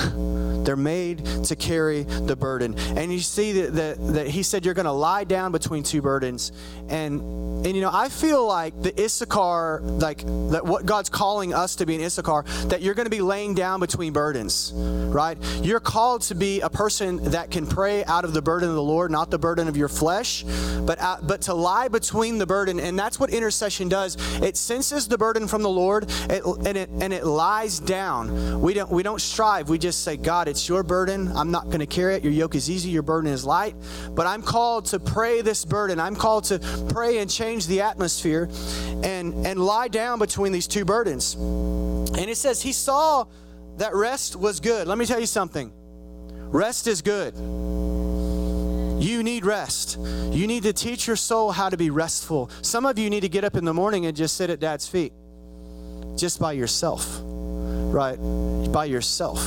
They're 0.63 0.75
made 0.75 1.25
to 1.45 1.55
carry 1.55 2.03
the 2.03 2.35
burden. 2.35 2.77
And 2.97 3.11
you 3.11 3.19
see 3.19 3.53
that 3.53 3.73
that, 3.75 4.13
that 4.13 4.27
he 4.27 4.43
said 4.43 4.65
you're 4.65 4.73
going 4.73 4.85
to 4.85 4.91
lie 4.91 5.23
down 5.23 5.51
between 5.51 5.83
two 5.83 6.01
burdens, 6.01 6.51
and 6.89 7.21
and 7.65 7.75
you 7.75 7.81
know 7.81 7.91
I 7.91 8.09
feel 8.09 8.45
like 8.45 8.79
the 8.81 8.99
Issachar, 8.99 9.81
like 9.81 10.19
that 10.51 10.65
what 10.65 10.85
God's 10.85 11.09
calling 11.09 11.53
us 11.53 11.75
to 11.77 11.85
be 11.85 11.95
in 11.95 12.01
Issachar, 12.01 12.43
that 12.67 12.81
you're 12.81 12.93
going 12.93 13.05
to 13.05 13.11
be 13.11 13.21
laying 13.21 13.53
down 13.53 13.79
between 13.79 14.13
burdens, 14.13 14.71
right? 14.75 15.37
You're 15.61 15.79
called 15.79 16.23
to 16.23 16.35
be 16.35 16.61
a 16.61 16.69
person 16.69 17.31
that 17.31 17.51
can 17.51 17.67
pray 17.67 18.03
out 18.05 18.25
of 18.25 18.33
the 18.33 18.41
burden 18.41 18.69
of 18.69 18.75
the 18.75 18.83
Lord, 18.83 19.11
not 19.11 19.31
the 19.31 19.39
burden 19.39 19.67
of 19.67 19.77
your 19.77 19.89
flesh, 19.89 20.43
but 20.81 20.99
out, 20.99 21.27
but 21.27 21.41
to 21.43 21.53
lie 21.53 21.87
between 21.87 22.37
the 22.37 22.45
burden. 22.45 22.79
And 22.79 22.97
that's 22.97 23.19
what 23.19 23.29
intercession 23.29 23.89
does. 23.89 24.17
It 24.41 24.57
senses 24.57 25.07
the 25.07 25.17
burden 25.17 25.47
from 25.47 25.63
the 25.63 25.69
Lord 25.69 26.09
it, 26.29 26.43
and, 26.43 26.77
it, 26.77 26.89
and 26.89 27.13
it 27.13 27.25
lies 27.25 27.79
down. 27.79 28.61
We 28.61 28.73
don't, 28.73 28.89
we 28.89 29.03
don't 29.03 29.21
strive. 29.21 29.69
We 29.69 29.77
just 29.77 30.03
say, 30.03 30.17
God, 30.17 30.47
it's 30.51 30.69
your 30.69 30.83
burden. 30.83 31.35
I'm 31.35 31.49
not 31.49 31.65
going 31.65 31.79
to 31.79 31.87
carry 31.87 32.15
it. 32.15 32.23
Your 32.23 32.33
yoke 32.33 32.53
is 32.53 32.69
easy. 32.69 32.89
Your 32.89 33.01
burden 33.01 33.31
is 33.31 33.43
light. 33.43 33.75
But 34.11 34.27
I'm 34.27 34.43
called 34.43 34.85
to 34.87 34.99
pray 34.99 35.41
this 35.41 35.65
burden. 35.65 35.99
I'm 35.99 36.15
called 36.15 36.43
to 36.45 36.59
pray 36.89 37.17
and 37.17 37.31
change 37.31 37.65
the 37.65 37.81
atmosphere 37.81 38.49
and, 39.03 39.47
and 39.47 39.59
lie 39.59 39.87
down 39.87 40.19
between 40.19 40.51
these 40.51 40.67
two 40.67 40.85
burdens. 40.85 41.33
And 41.33 42.29
it 42.29 42.37
says, 42.37 42.61
He 42.61 42.73
saw 42.73 43.25
that 43.77 43.95
rest 43.95 44.35
was 44.35 44.59
good. 44.59 44.87
Let 44.87 44.97
me 44.97 45.05
tell 45.05 45.19
you 45.19 45.25
something 45.25 45.71
rest 46.51 46.85
is 46.85 47.01
good. 47.01 47.33
You 49.01 49.23
need 49.23 49.45
rest. 49.45 49.97
You 49.97 50.45
need 50.45 50.63
to 50.63 50.73
teach 50.73 51.07
your 51.07 51.15
soul 51.15 51.51
how 51.51 51.69
to 51.69 51.77
be 51.77 51.89
restful. 51.89 52.51
Some 52.61 52.85
of 52.85 52.99
you 52.99 53.09
need 53.09 53.21
to 53.21 53.29
get 53.29 53.43
up 53.43 53.55
in 53.55 53.65
the 53.65 53.73
morning 53.73 54.05
and 54.05 54.15
just 54.15 54.37
sit 54.37 54.51
at 54.51 54.59
dad's 54.59 54.87
feet, 54.87 55.13
just 56.17 56.39
by 56.39 56.51
yourself, 56.51 57.19
right? 57.23 58.17
By 58.71 58.85
yourself. 58.85 59.39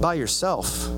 By 0.00 0.14
yourself. 0.14 0.88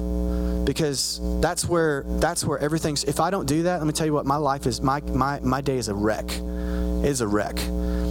Because 0.65 1.21
that's 1.41 1.65
where 1.65 2.05
that's 2.07 2.45
where 2.45 2.59
everything's 2.59 3.05
if 3.05 3.21
I 3.21 3.31
don't 3.31 3.47
do 3.47 3.63
that, 3.63 3.79
let 3.79 3.87
me 3.87 3.93
tell 3.93 4.07
you 4.07 4.13
what, 4.13 4.27
my 4.27 4.37
life 4.37 4.67
is 4.67 4.83
my 4.83 5.01
my 5.01 5.41
my 5.41 5.61
day 5.61 5.79
is 5.79 5.89
a 5.89 5.95
wreck. 5.95 6.31
It 6.31 7.05
is 7.05 7.21
a 7.21 7.29
wreck 7.29 7.57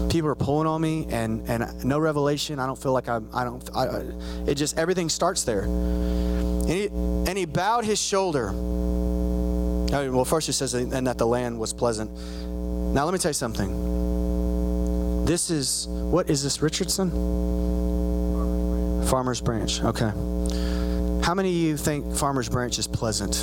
people 0.09 0.29
are 0.29 0.35
pulling 0.35 0.65
on 0.65 0.79
me 0.79 1.05
and 1.09 1.45
and 1.49 1.83
no 1.83 1.99
revelation 1.99 2.59
i 2.59 2.65
don't 2.65 2.81
feel 2.81 2.93
like 2.93 3.09
i'm 3.09 3.27
i 3.33 3.43
don't 3.43 3.69
I, 3.75 4.03
it 4.49 4.55
just 4.55 4.77
everything 4.77 5.09
starts 5.09 5.43
there 5.43 5.67
and 6.67 6.75
he, 6.75 6.87
and 6.87 7.37
he 7.37 7.45
bowed 7.45 7.85
his 7.85 8.01
shoulder. 8.01 8.51
Well, 8.51 10.25
first 10.25 10.47
he 10.47 10.53
says, 10.53 10.73
and 10.73 11.07
that 11.07 11.17
the 11.17 11.25
land 11.25 11.57
was 11.57 11.71
pleasant. 11.71 12.11
Now, 12.11 13.05
let 13.05 13.13
me 13.13 13.19
tell 13.19 13.29
you 13.29 13.33
something. 13.33 15.23
This 15.23 15.49
is, 15.49 15.87
what 15.87 16.29
is 16.29 16.43
this, 16.43 16.61
Richardson? 16.61 17.09
Farmer's 19.07 19.39
Branch. 19.39 19.81
Okay. 19.81 20.11
How 21.27 21.33
many 21.33 21.49
of 21.49 21.55
you 21.55 21.75
think 21.75 22.15
Farmer's 22.15 22.47
Branch 22.47 22.79
is 22.79 22.87
pleasant? 22.87 23.35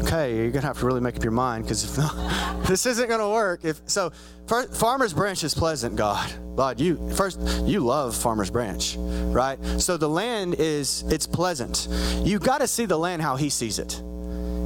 okay, 0.00 0.36
you're 0.36 0.52
gonna 0.52 0.64
have 0.64 0.78
to 0.78 0.86
really 0.86 1.00
make 1.00 1.16
up 1.16 1.24
your 1.24 1.32
mind 1.32 1.64
because 1.64 1.82
if 1.82 1.98
not, 1.98 2.62
this 2.68 2.86
isn't 2.86 3.08
gonna 3.08 3.28
work. 3.28 3.64
If 3.64 3.80
so, 3.86 4.12
first, 4.46 4.76
Farmer's 4.76 5.12
Branch 5.12 5.42
is 5.42 5.54
pleasant, 5.54 5.96
God. 5.96 6.32
God, 6.54 6.78
you 6.78 7.10
first 7.16 7.40
you 7.64 7.80
love 7.80 8.14
Farmer's 8.14 8.48
Branch, 8.48 8.94
right? 8.96 9.58
So 9.78 9.96
the 9.96 10.08
land 10.08 10.54
is 10.54 11.02
it's 11.08 11.26
pleasant. 11.26 11.88
You've 12.22 12.44
got 12.44 12.58
to 12.58 12.68
see 12.68 12.86
the 12.86 12.96
land 12.96 13.20
how 13.20 13.34
He 13.34 13.50
sees 13.50 13.80
it. 13.80 14.00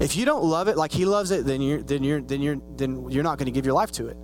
If 0.03 0.17
you 0.17 0.27
don't 0.27 0.45
love 0.45 0.69
it 0.69 0.77
like 0.77 0.93
He 0.93 1.07
loves 1.07 1.31
it, 1.31 1.47
then 1.47 1.63
you're 1.63 1.83
then 1.83 2.05
you're 2.05 2.21
then 2.21 2.43
you're 2.43 2.61
then 2.77 3.11
you're 3.11 3.25
not 3.25 3.39
to 3.39 3.51
give 3.51 3.65
your 3.65 3.75
life 3.75 3.91
to 3.93 4.09
it 4.09 4.19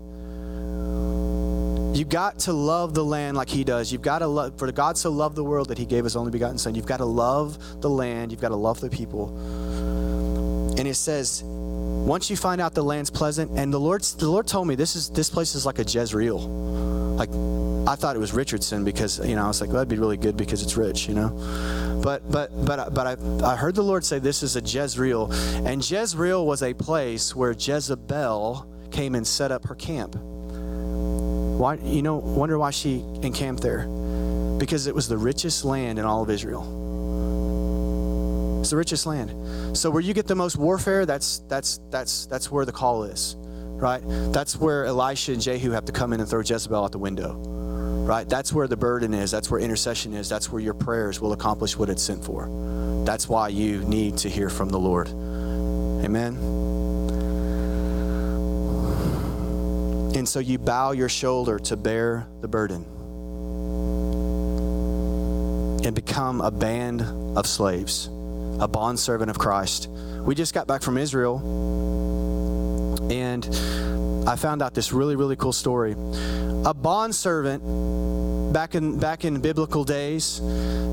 You 1.94 2.04
got 2.04 2.38
to 2.40 2.52
love 2.52 2.94
the 2.94 3.04
land 3.04 3.36
like 3.36 3.48
he 3.48 3.64
does. 3.64 3.90
You've 3.92 4.02
got 4.02 4.20
to 4.20 4.26
love, 4.26 4.58
for 4.58 4.70
God 4.70 4.96
so 4.96 5.10
loved 5.10 5.36
the 5.36 5.44
world 5.44 5.68
that 5.68 5.78
he 5.78 5.86
gave 5.86 6.04
his 6.04 6.16
only 6.16 6.30
begotten 6.30 6.58
son. 6.58 6.74
You've 6.74 6.86
got 6.86 6.98
to 6.98 7.04
love 7.04 7.80
the 7.80 7.90
land. 7.90 8.30
You've 8.30 8.40
got 8.40 8.50
to 8.50 8.56
love 8.56 8.80
the 8.80 8.90
people. 8.90 9.36
And 10.78 10.86
it 10.86 10.94
says, 10.94 11.42
once 12.08 12.30
you 12.30 12.36
find 12.36 12.60
out 12.60 12.74
the 12.74 12.82
land's 12.82 13.10
pleasant, 13.10 13.58
and 13.58 13.72
the 13.72 13.80
Lord, 13.80 14.02
the 14.02 14.28
Lord 14.28 14.46
told 14.46 14.66
me 14.66 14.74
this 14.74 14.96
is 14.96 15.10
this 15.10 15.28
place 15.28 15.54
is 15.54 15.66
like 15.66 15.78
a 15.78 15.82
Jezreel. 15.82 16.38
Like 16.38 17.30
I 17.88 17.96
thought 17.96 18.16
it 18.16 18.18
was 18.18 18.32
Richardson 18.32 18.84
because 18.84 19.18
you 19.26 19.34
know 19.34 19.44
I 19.44 19.48
was 19.48 19.60
like 19.60 19.68
well, 19.68 19.78
that'd 19.78 19.88
be 19.88 19.98
really 19.98 20.16
good 20.16 20.36
because 20.36 20.62
it's 20.62 20.76
rich, 20.76 21.08
you 21.08 21.14
know. 21.14 22.00
But 22.02 22.30
but 22.30 22.50
but 22.64 22.94
but 22.94 23.06
I 23.06 23.46
I 23.52 23.56
heard 23.56 23.74
the 23.74 23.82
Lord 23.82 24.04
say 24.04 24.18
this 24.18 24.42
is 24.42 24.56
a 24.56 24.60
Jezreel, 24.60 25.32
and 25.66 25.88
Jezreel 25.88 26.46
was 26.46 26.62
a 26.62 26.72
place 26.74 27.34
where 27.34 27.52
Jezebel 27.52 28.66
came 28.90 29.14
and 29.14 29.26
set 29.26 29.52
up 29.52 29.64
her 29.66 29.74
camp. 29.74 30.16
Why 31.58 31.74
you 31.74 32.02
know 32.02 32.16
wonder 32.16 32.56
why 32.56 32.70
she 32.70 33.04
encamped 33.22 33.62
there? 33.62 33.86
Because 34.58 34.86
it 34.86 34.94
was 34.94 35.08
the 35.08 35.18
richest 35.18 35.64
land 35.64 35.98
in 35.98 36.04
all 36.04 36.22
of 36.22 36.30
Israel. 36.30 36.62
It's 38.60 38.70
the 38.70 38.76
richest 38.76 39.06
land. 39.06 39.76
So 39.76 39.90
where 39.90 40.00
you 40.00 40.14
get 40.14 40.28
the 40.28 40.36
most 40.36 40.56
warfare, 40.56 41.04
that's 41.04 41.40
that's 41.48 41.80
that's 41.90 42.26
that's 42.26 42.50
where 42.50 42.64
the 42.64 42.70
call 42.70 43.02
is. 43.02 43.34
Right? 43.36 44.02
That's 44.32 44.56
where 44.56 44.84
Elisha 44.86 45.32
and 45.32 45.42
Jehu 45.42 45.72
have 45.72 45.84
to 45.86 45.92
come 45.92 46.12
in 46.12 46.20
and 46.20 46.28
throw 46.28 46.40
Jezebel 46.40 46.84
out 46.84 46.92
the 46.92 46.98
window. 46.98 47.34
Right? 47.34 48.28
That's 48.28 48.52
where 48.52 48.68
the 48.68 48.76
burden 48.76 49.12
is. 49.12 49.32
That's 49.32 49.50
where 49.50 49.60
intercession 49.60 50.14
is. 50.14 50.28
That's 50.28 50.52
where 50.52 50.62
your 50.62 50.74
prayers 50.74 51.20
will 51.20 51.32
accomplish 51.32 51.76
what 51.76 51.90
it's 51.90 52.02
sent 52.02 52.24
for. 52.24 52.48
That's 53.04 53.28
why 53.28 53.48
you 53.48 53.80
need 53.80 54.16
to 54.18 54.28
hear 54.28 54.48
from 54.48 54.68
the 54.68 54.78
Lord. 54.78 55.08
Amen. 55.08 56.57
And 60.14 60.28
so 60.28 60.38
you 60.40 60.58
bow 60.58 60.92
your 60.92 61.08
shoulder 61.08 61.58
to 61.60 61.76
bear 61.76 62.26
the 62.40 62.48
burden 62.48 62.84
and 65.84 65.94
become 65.94 66.40
a 66.40 66.50
band 66.50 67.02
of 67.36 67.46
slaves 67.46 68.08
a 68.60 68.68
bondservant 68.68 69.30
of 69.30 69.38
Christ. 69.38 69.88
We 69.88 70.34
just 70.34 70.52
got 70.52 70.66
back 70.66 70.82
from 70.82 70.98
Israel, 70.98 71.38
and 73.10 73.46
I 74.28 74.36
found 74.36 74.62
out 74.62 74.74
this 74.74 74.92
really, 74.92 75.16
really 75.16 75.36
cool 75.36 75.52
story. 75.52 75.92
A 76.64 76.74
bondservant 76.74 78.52
back 78.52 78.74
in 78.74 78.98
back 78.98 79.24
in 79.24 79.40
biblical 79.40 79.84
days, 79.84 80.40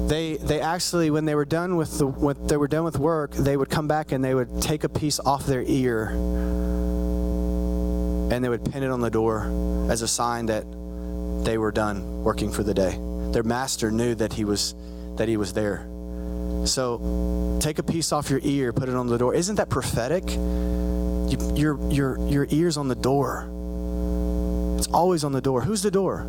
they 0.07 0.37
they 0.37 0.61
actually 0.61 1.09
when 1.09 1.25
they 1.25 1.35
were 1.35 1.45
done 1.45 1.75
with 1.75 1.97
the 1.97 2.07
when 2.07 2.35
they 2.47 2.57
were 2.57 2.67
done 2.67 2.83
with 2.83 2.99
work, 2.99 3.31
they 3.31 3.57
would 3.57 3.69
come 3.69 3.87
back 3.87 4.11
and 4.11 4.23
they 4.23 4.35
would 4.35 4.61
take 4.61 4.83
a 4.83 4.89
piece 4.89 5.19
off 5.19 5.45
their 5.45 5.63
ear 5.63 6.11
and 8.31 8.43
they 8.43 8.49
would 8.49 8.71
pin 8.71 8.83
it 8.83 8.89
on 8.89 9.01
the 9.01 9.09
door 9.09 9.87
as 9.89 10.01
a 10.01 10.07
sign 10.07 10.47
that 10.47 10.65
they 11.45 11.57
were 11.57 11.71
done 11.71 12.23
working 12.23 12.51
for 12.51 12.63
the 12.63 12.73
day. 12.73 12.97
Their 13.31 13.43
master 13.43 13.91
knew 13.91 14.15
that 14.15 14.33
he 14.33 14.45
was 14.45 14.75
that 15.17 15.27
he 15.27 15.37
was 15.37 15.53
there. 15.53 15.87
So 16.65 17.57
take 17.61 17.79
a 17.79 17.83
piece 17.83 18.11
off 18.11 18.29
your 18.29 18.39
ear, 18.43 18.73
put 18.73 18.89
it 18.89 18.95
on 18.95 19.07
the 19.07 19.17
door. 19.17 19.33
Isn't 19.33 19.55
that 19.55 19.69
prophetic? 19.69 20.23
You, 20.31 21.37
your, 21.55 21.91
your, 21.91 22.27
your 22.27 22.47
ear's 22.49 22.77
on 22.77 22.87
the 22.87 22.95
door. 22.95 23.49
It's 24.77 24.87
always 24.87 25.23
on 25.23 25.31
the 25.31 25.41
door. 25.41 25.61
Who's 25.61 25.81
the 25.81 25.91
door? 25.91 26.25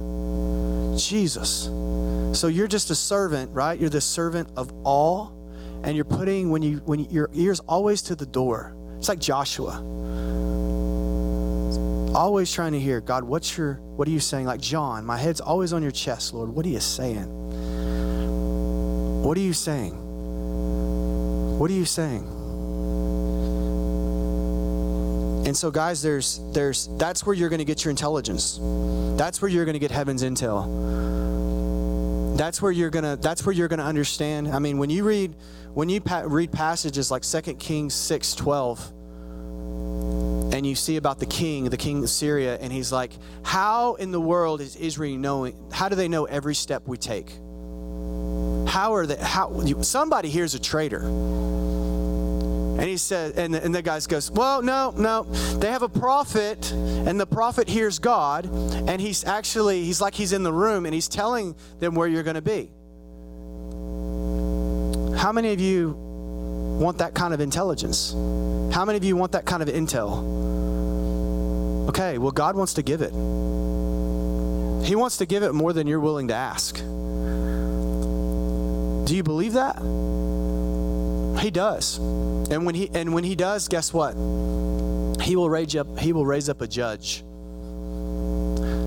Jesus. 0.97 1.65
So 2.39 2.49
you're 2.49 2.69
just 2.69 2.91
a 2.91 2.95
servant, 2.95 3.53
right? 3.53 3.79
You're 3.79 3.91
the 3.91 4.01
servant 4.01 4.49
of 4.57 4.73
all, 4.85 5.33
and 5.83 5.95
you're 5.95 6.05
putting 6.05 6.51
when 6.51 6.63
you 6.63 6.79
when 6.85 7.01
you, 7.01 7.07
your 7.11 7.31
ears 7.35 7.61
always 7.61 8.03
to 8.03 8.15
the 8.15 8.27
door. 8.27 8.75
It's 8.99 9.09
like 9.09 9.19
Joshua. 9.19 9.83
Always 12.17 12.51
trying 12.51 12.73
to 12.73 12.81
hear, 12.81 13.03
God, 13.03 13.25
what's 13.25 13.59
your 13.59 13.75
what 13.75 14.09
are 14.09 14.11
you 14.11 14.21
saying? 14.21 14.47
Like 14.47 14.59
John, 14.59 15.05
my 15.05 15.19
head's 15.19 15.43
always 15.43 15.75
on 15.75 15.83
your 15.83 15.91
chest, 15.91 16.33
Lord. 16.33 16.49
What 16.49 16.65
are 16.65 16.71
you 16.71 16.81
saying? 16.81 17.27
What 19.23 19.37
are 19.37 19.41
you 19.43 19.53
saying? 19.53 19.93
What 21.59 21.71
are 21.71 21.75
you 21.75 21.85
saying? 21.85 22.25
And 25.47 25.55
so 25.55 25.71
guys, 25.71 26.01
there's 26.01 26.41
there's 26.53 26.89
that's 26.97 27.27
where 27.27 27.35
you're 27.35 27.51
going 27.51 27.59
to 27.59 27.67
get 27.67 27.85
your 27.85 27.91
intelligence. 27.91 28.59
That's 29.19 29.43
where 29.43 29.51
you're 29.51 29.67
going 29.67 29.75
to 29.75 29.79
get 29.79 29.91
heaven's 29.91 30.23
intel. 30.23 30.65
That's 32.39 32.63
where 32.63 32.73
you're 32.73 32.89
going 32.89 33.05
to 33.05 33.17
that's 33.21 33.45
where 33.45 33.53
you're 33.53 33.69
going 33.69 33.81
to 33.81 33.85
understand. 33.85 34.49
I 34.49 34.59
mean, 34.59 34.79
when 34.79 34.89
you 34.89 35.05
read 35.05 35.37
when 35.75 35.91
you 35.91 36.01
pa- 36.01 36.25
read 36.25 36.51
passages 36.51 37.11
like 37.11 37.25
2 37.25 37.57
Kings 37.57 37.95
6:12 37.95 38.96
and 40.53 40.67
you 40.67 40.75
see 40.75 40.97
about 40.97 41.19
the 41.19 41.27
king, 41.27 41.65
the 41.65 41.77
king 41.77 42.03
of 42.03 42.11
Syria, 42.11 42.59
and 42.61 42.73
he's 42.73 42.93
like, 42.93 43.13
How 43.43 43.95
in 43.95 44.13
the 44.13 44.21
world 44.21 44.61
is 44.61 44.77
Israel 44.77 45.17
knowing? 45.17 45.57
How 45.73 45.89
do 45.89 45.97
they 45.97 46.09
know 46.09 46.25
every 46.25 46.55
step 46.55 46.87
we 46.87 46.97
take? 46.97 47.31
How 48.69 48.95
are 48.95 49.07
they? 49.07 49.17
How 49.17 49.61
somebody 49.83 50.29
here's 50.29 50.55
a 50.55 50.61
traitor. 50.61 51.03
And 52.79 52.85
he 52.85 52.99
said, 52.99 53.39
and 53.39 53.55
the, 53.55 53.65
and 53.65 53.75
the 53.75 53.81
guy 53.81 53.99
goes, 54.01 54.31
Well, 54.31 54.61
no, 54.61 54.93
no. 54.95 55.23
They 55.59 55.71
have 55.71 55.81
a 55.83 55.89
prophet, 55.89 56.71
and 56.73 57.19
the 57.19 57.27
prophet 57.27 57.71
hears 57.71 57.99
God, 57.99 58.45
and 58.45 59.01
he's 59.01 59.25
actually, 59.25 59.85
he's 59.85 60.03
like 60.03 60.15
he's 60.15 60.35
in 60.35 60.43
the 60.43 60.53
room, 60.53 60.85
and 60.85 60.95
he's 60.95 61.09
telling 61.09 61.57
them 61.79 61.95
where 61.95 62.07
you're 62.07 62.23
going 62.23 62.35
to 62.35 62.43
be. 62.43 62.71
How 65.19 65.33
many 65.33 65.55
of 65.55 65.61
you 65.61 65.93
want 66.79 66.99
that 66.99 67.15
kind 67.15 67.33
of 67.33 67.41
intelligence? 67.41 68.13
How 68.77 68.85
many 68.85 68.99
of 68.99 69.05
you 69.05 69.17
want 69.17 69.33
that 69.33 69.47
kind 69.47 69.63
of 69.63 69.71
intel? 69.71 70.19
Okay, 71.89 72.19
well, 72.19 72.31
God 72.31 72.57
wants 72.57 72.75
to 72.75 72.83
give 72.83 73.01
it. 73.01 73.11
He 74.87 74.95
wants 74.95 75.17
to 75.17 75.25
give 75.25 75.43
it 75.43 75.55
more 75.55 75.73
than 75.73 75.87
you're 75.87 75.99
willing 75.99 76.29
to 76.29 76.35
ask. 76.35 76.75
Do 79.07 79.17
you 79.17 79.23
believe 79.23 79.55
that? 79.55 79.77
He 81.41 81.51
does. 81.51 81.97
And 82.51 82.67
when 82.67 82.75
he 82.75 82.91
and 82.93 83.15
when 83.15 83.25
he 83.25 83.35
does, 83.35 83.67
guess 83.67 83.95
what? 83.95 84.13
He 85.23 85.37
will 85.37 85.49
raise 85.49 85.75
up 85.75 85.99
he 85.99 86.13
will 86.13 86.27
raise 86.27 86.51
up 86.51 86.61
a 86.61 86.67
judge. 86.67 87.23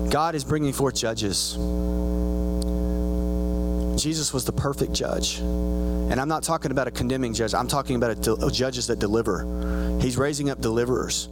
God 0.08 0.36
is 0.36 0.44
bringing 0.44 0.72
forth 0.72 0.94
judges. 0.94 1.54
Jesus 4.00 4.32
was 4.32 4.44
the 4.44 4.52
perfect 4.52 4.92
judge. 4.92 5.40
And 6.10 6.20
I'm 6.20 6.28
not 6.28 6.42
talking 6.42 6.70
about 6.70 6.88
a 6.88 6.90
condemning 6.90 7.32
judge. 7.32 7.54
I'm 7.54 7.68
talking 7.68 7.96
about 7.96 8.26
a, 8.26 8.32
uh, 8.32 8.50
judges 8.50 8.88
that 8.88 8.98
deliver. 8.98 9.98
He's 10.00 10.16
raising 10.16 10.50
up 10.50 10.60
deliverers 10.60 11.28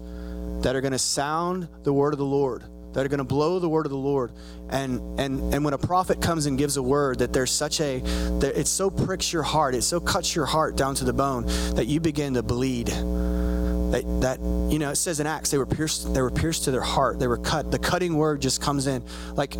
that 0.63 0.77
are 0.77 0.81
going 0.81 0.93
to 0.93 0.99
sound 0.99 1.69
the 1.83 1.93
word 1.93 2.13
of 2.13 2.19
the 2.19 2.25
Lord 2.25 2.65
that 2.93 3.05
are 3.05 3.09
going 3.09 3.19
to 3.19 3.25
blow 3.25 3.59
the 3.59 3.69
word 3.69 3.87
of 3.87 3.91
the 3.91 3.99
Lord. 3.99 4.33
And 4.71 5.21
and 5.21 5.55
and 5.55 5.65
when 5.65 5.75
a 5.75 5.79
prophet 5.79 6.21
comes 6.21 6.47
and 6.47 6.59
gives 6.59 6.77
a 6.77 6.83
word, 6.83 7.21
that 7.21 7.33
there's 7.33 7.51
such 7.51 7.81
a 7.81 8.01
that 8.41 8.59
it 8.59 8.67
so 8.67 8.91
pricks 8.91 9.33
your 9.33 9.43
heart, 9.43 9.75
it 9.75 9.83
so 9.83 10.01
cuts 10.01 10.35
your 10.35 10.47
heart 10.47 10.77
down 10.77 10.95
to 10.97 11.05
the 11.05 11.13
bone 11.13 11.45
that 11.75 11.87
you 11.87 12.01
begin 12.01 12.35
to 12.35 12.43
bleed. 12.43 12.89
That 12.89 14.05
that 14.21 14.41
you 14.71 14.79
know, 14.79 14.91
it 14.91 14.97
says 14.97 15.21
in 15.21 15.27
Acts 15.27 15.51
they 15.51 15.59
were 15.59 15.67
pierced, 15.67 16.13
they 16.13 16.23
were 16.23 16.31
pierced 16.31 16.65
to 16.65 16.71
their 16.71 16.81
heart, 16.81 17.19
they 17.19 17.27
were 17.27 17.39
cut. 17.39 17.71
The 17.71 17.79
cutting 17.79 18.17
word 18.17 18.43
just 18.43 18.61
comes 18.61 18.87
in. 18.87 19.03
Like 19.35 19.57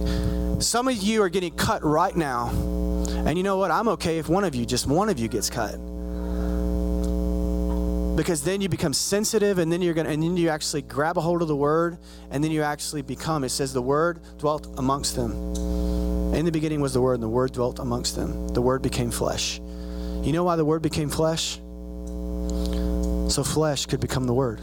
some 0.61 0.89
of 0.89 0.97
you 0.97 1.23
are 1.23 1.29
getting 1.29 1.55
cut 1.55 1.85
right 1.85 2.17
now. 2.17 2.49
And 3.29 3.37
you 3.37 3.45
know 3.45 3.59
what? 3.59 3.71
I'm 3.71 3.89
okay 3.89 4.17
if 4.17 4.31
one 4.31 4.43
of 4.43 4.55
you, 4.55 4.65
just 4.65 4.87
one 4.87 5.11
of 5.11 5.19
you 5.19 5.29
gets 5.29 5.51
cut. 5.51 5.73
Because 8.17 8.43
then 8.43 8.63
you 8.63 8.71
become 8.71 8.95
sensitive 8.95 9.59
and 9.59 9.71
then 9.71 9.83
you're 9.83 9.93
to 9.93 10.01
and 10.01 10.23
then 10.23 10.39
you 10.39 10.49
actually 10.49 10.81
grab 10.81 11.19
a 11.19 11.21
hold 11.21 11.43
of 11.43 11.49
the 11.49 11.55
word 11.55 11.99
and 12.31 12.43
then 12.43 12.51
you 12.51 12.63
actually 12.63 13.03
become 13.03 13.45
it 13.45 13.51
says 13.51 13.75
the 13.75 13.83
word 13.83 14.21
dwelt 14.39 14.67
amongst 14.79 15.15
them. 15.15 15.33
In 16.35 16.47
the 16.47 16.51
beginning 16.51 16.81
was 16.81 16.95
the 16.95 17.03
word 17.03 17.15
and 17.15 17.23
the 17.23 17.29
word 17.29 17.53
dwelt 17.53 17.81
amongst 17.81 18.17
them. 18.17 18.49
The 18.49 18.63
word 18.63 18.81
became 18.81 19.11
flesh. 19.11 19.59
You 19.59 20.33
know 20.33 20.45
why 20.45 20.57
the 20.57 20.65
word 20.65 20.81
became 20.81 21.11
flesh? 21.11 21.57
So 23.31 23.45
flesh 23.45 23.85
could 23.85 24.01
become 24.01 24.25
the 24.25 24.33
word. 24.33 24.61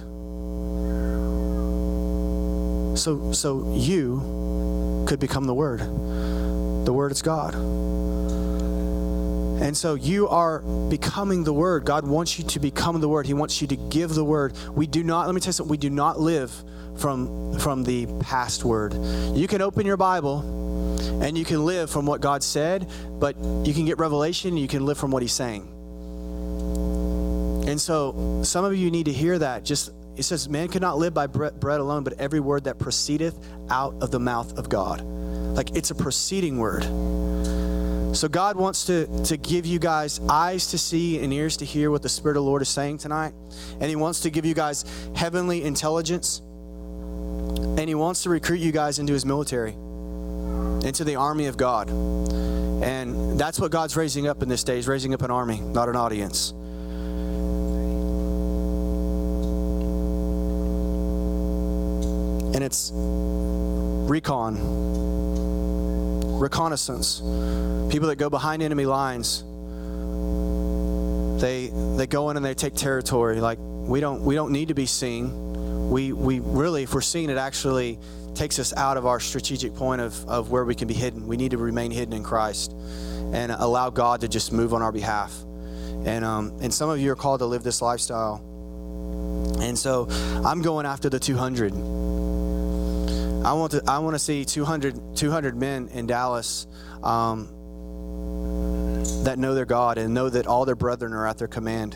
So 2.97 3.32
so 3.32 3.76
you 3.76 5.05
could 5.07 5.20
become 5.20 5.45
the 5.45 5.53
word. 5.53 5.82
The 6.88 6.93
word 6.93 7.11
is 7.11 7.22
god 7.22 7.53
and 9.62 9.76
so 9.76 9.95
you 9.95 10.28
are 10.28 10.60
becoming 10.89 11.43
the 11.43 11.53
Word. 11.53 11.86
God 11.86 12.06
wants 12.06 12.38
you 12.38 12.45
to 12.45 12.60
become 12.60 12.99
the 12.99 13.10
Word. 13.10 13.26
He 13.26 13.34
wants 13.34 13.62
you 13.62 13.68
to 13.68 13.76
give 13.76 14.14
the 14.14 14.24
Word. 14.24 14.53
We 14.74 14.88
do 14.88 15.03
not, 15.03 15.26
let 15.28 15.36
me 15.36 15.41
tell 15.41 15.49
you 15.49 15.53
something, 15.53 15.72
we 15.72 15.78
do 15.78 15.89
not 15.89 16.20
live 16.20 16.51
from, 16.97 17.58
from 17.60 17.84
the 17.84 18.08
past 18.20 18.64
Word. 18.64 18.93
You 19.36 19.47
can 19.47 19.62
open 19.62 19.86
your 19.86 19.97
Bible 19.97 20.41
and 21.22 21.38
you 21.38 21.45
can 21.45 21.66
live 21.66 21.89
from 21.89 22.06
what 22.06 22.22
God 22.22 22.43
said, 22.43 22.89
but 23.20 23.38
you 23.66 23.74
can 23.74 23.86
get 23.86 23.97
revelation, 23.97 24.58
you 24.58 24.68
can 24.68 24.86
live 24.86 24.97
from 24.97 25.12
what 25.12 25.22
He's 25.22 25.34
saying. 25.34 25.72
And 27.68 27.82
so 27.82 28.41
some 28.43 28.64
of 28.64 28.76
you 28.76 28.91
need 28.91 29.06
to 29.06 29.14
hear 29.14 29.39
that. 29.39 29.64
Just 29.64 29.91
it 30.18 30.24
says, 30.24 30.47
Man 30.47 30.68
cannot 30.68 30.97
live 30.97 31.14
by 31.14 31.28
bread 31.28 31.80
alone, 31.80 32.03
but 32.03 32.14
every 32.20 32.39
word 32.39 32.66
that 32.66 32.80
proceedeth 32.80 33.38
out 33.70 33.95
of 34.01 34.12
the 34.12 34.20
mouth 34.20 34.58
of 34.58 34.70
God. 34.70 35.01
Like 35.01 35.76
it's 35.76 35.91
a 35.91 35.95
proceeding 35.95 36.58
word. 36.58 36.84
So 38.16 38.30
God 38.30 38.55
wants 38.55 38.86
to, 38.86 39.07
to 39.26 39.38
give 39.38 39.66
you 39.66 39.78
guys 39.78 40.22
eyes 40.30 40.68
to 40.68 40.78
see 40.78 41.20
and 41.20 41.34
ears 41.34 41.57
to 41.57 41.66
hear 41.66 41.91
what 41.91 42.01
the 42.01 42.09
Spirit 42.09 42.38
of 42.38 42.43
the 42.43 42.49
Lord 42.49 42.61
is 42.61 42.70
saying 42.70 42.99
tonight. 42.99 43.34
And 43.74 43.84
He 43.84 43.95
wants 43.95 44.22
to 44.22 44.30
give 44.30 44.45
you 44.45 44.53
guys 44.53 44.86
heavenly 45.16 45.63
intelligence. 45.63 46.39
And 46.39 47.89
He 47.89 47.95
wants 47.95 48.24
to 48.24 48.30
recruit 48.30 48.61
you 48.61 48.72
guys 48.72 48.99
into 48.99 49.11
His 49.11 49.26
military. 49.26 49.76
into 50.86 51.03
the 51.03 51.16
army 51.16 51.47
of 51.47 51.57
God. 51.57 51.89
And 51.89 53.39
that's 53.39 53.59
what 53.59 53.72
God's 53.72 53.97
raising 53.97 54.28
up 54.28 54.43
in 54.43 54.49
this 54.49 54.63
day. 54.63 54.76
He's 54.76 54.88
raising 54.88 55.13
up 55.13 55.24
an 55.24 55.32
army, 55.32 55.59
not 55.59 55.89
an 55.89 55.95
audience. 55.95 56.51
And 62.55 62.63
it's 62.63 62.91
recon, 62.93 64.55
reconnaissance. 66.39 67.19
People 67.91 68.09
that 68.09 68.17
go 68.17 68.29
behind 68.29 68.61
enemy 68.61 68.86
lines. 68.86 69.43
They 71.41 71.67
they 71.97 72.07
go 72.07 72.29
in 72.29 72.38
and 72.38 72.45
they 72.45 72.53
take 72.53 72.75
territory. 72.75 73.41
Like 73.41 73.57
we 73.59 73.99
don't 73.99 74.23
we 74.23 74.36
don't 74.36 74.51
need 74.51 74.69
to 74.69 74.73
be 74.73 74.86
seen. 74.86 75.89
We 75.89 76.13
we 76.13 76.39
really, 76.39 76.83
if 76.83 76.93
we're 76.93 77.01
seen, 77.01 77.29
it 77.29 77.38
actually 77.38 77.99
takes 78.36 78.59
us 78.59 78.73
out 78.73 78.97
of 78.97 79.05
our 79.05 79.19
strategic 79.19 79.73
point 79.73 80.01
of, 80.01 80.27
of 80.27 80.51
where 80.51 80.65
we 80.65 80.75
can 80.75 80.88
be 80.88 80.93
hidden. 80.93 81.25
We 81.25 81.38
need 81.38 81.51
to 81.51 81.57
remain 81.57 81.91
hidden 81.91 82.13
in 82.13 82.23
Christ 82.23 82.73
and 83.33 83.51
allow 83.51 83.89
God 83.89 84.21
to 84.21 84.27
just 84.27 84.51
move 84.51 84.73
on 84.73 84.81
our 84.81 84.91
behalf. 84.91 85.33
And, 86.05 86.23
um, 86.23 86.57
and 86.61 86.73
some 86.73 86.89
of 86.89 86.99
you 86.99 87.11
are 87.11 87.15
called 87.15 87.39
to 87.39 87.45
live 87.45 87.63
this 87.63 87.81
lifestyle. 87.81 88.43
And 89.59 89.77
so 89.77 90.07
I'm 90.45 90.61
going 90.61 90.86
after 90.86 91.09
the 91.09 91.19
200. 91.19 92.05
I 93.45 93.53
want 93.53 93.71
to, 93.73 93.83
I 93.87 93.99
want 93.99 94.15
to 94.15 94.19
see 94.19 94.43
200, 94.43 95.15
200 95.15 95.55
men 95.55 95.89
in 95.89 96.07
Dallas 96.07 96.67
um, 97.03 97.47
that 99.23 99.37
know 99.37 99.53
their 99.53 99.65
God 99.65 99.97
and 99.97 100.13
know 100.13 100.29
that 100.29 100.47
all 100.47 100.65
their 100.65 100.75
brethren 100.75 101.13
are 101.13 101.27
at 101.27 101.37
their 101.37 101.47
command. 101.47 101.93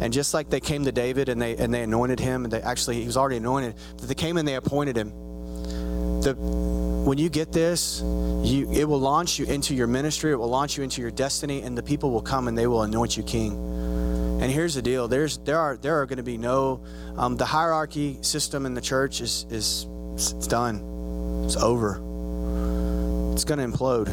And 0.00 0.12
just 0.12 0.34
like 0.34 0.50
they 0.50 0.60
came 0.60 0.84
to 0.84 0.92
David 0.92 1.28
and 1.28 1.40
they 1.40 1.56
and 1.56 1.72
they 1.72 1.82
anointed 1.82 2.18
him, 2.18 2.44
and 2.44 2.52
they 2.52 2.60
actually 2.60 3.00
he 3.00 3.06
was 3.06 3.16
already 3.16 3.36
anointed. 3.36 3.76
They 4.02 4.14
came 4.14 4.36
and 4.36 4.46
they 4.46 4.56
appointed 4.56 4.96
him 4.96 5.12
the 6.24 6.34
when 6.34 7.18
you 7.18 7.28
get 7.28 7.52
this, 7.52 8.00
you 8.00 8.68
it 8.72 8.88
will 8.88 8.98
launch 8.98 9.38
you 9.38 9.44
into 9.44 9.74
your 9.74 9.86
ministry, 9.86 10.32
it 10.32 10.36
will 10.36 10.48
launch 10.48 10.76
you 10.76 10.82
into 10.82 11.00
your 11.00 11.10
destiny, 11.10 11.62
and 11.62 11.76
the 11.76 11.82
people 11.82 12.10
will 12.10 12.22
come 12.22 12.48
and 12.48 12.56
they 12.58 12.66
will 12.66 12.82
anoint 12.82 13.16
you 13.16 13.22
king. 13.22 13.52
And 14.42 14.50
here's 14.50 14.74
the 14.74 14.82
deal: 14.82 15.06
there's 15.06 15.38
there 15.38 15.58
are 15.58 15.76
there 15.76 16.00
are 16.00 16.06
going 16.06 16.16
to 16.16 16.24
be 16.24 16.38
no 16.38 16.82
um, 17.16 17.36
the 17.36 17.44
hierarchy 17.44 18.18
system 18.22 18.66
in 18.66 18.74
the 18.74 18.80
church 18.80 19.20
is 19.20 19.46
is 19.50 19.86
it's 20.14 20.46
done, 20.46 21.42
it's 21.44 21.56
over. 21.56 22.00
It's 23.32 23.44
going 23.44 23.58
to 23.58 23.66
implode. 23.66 24.08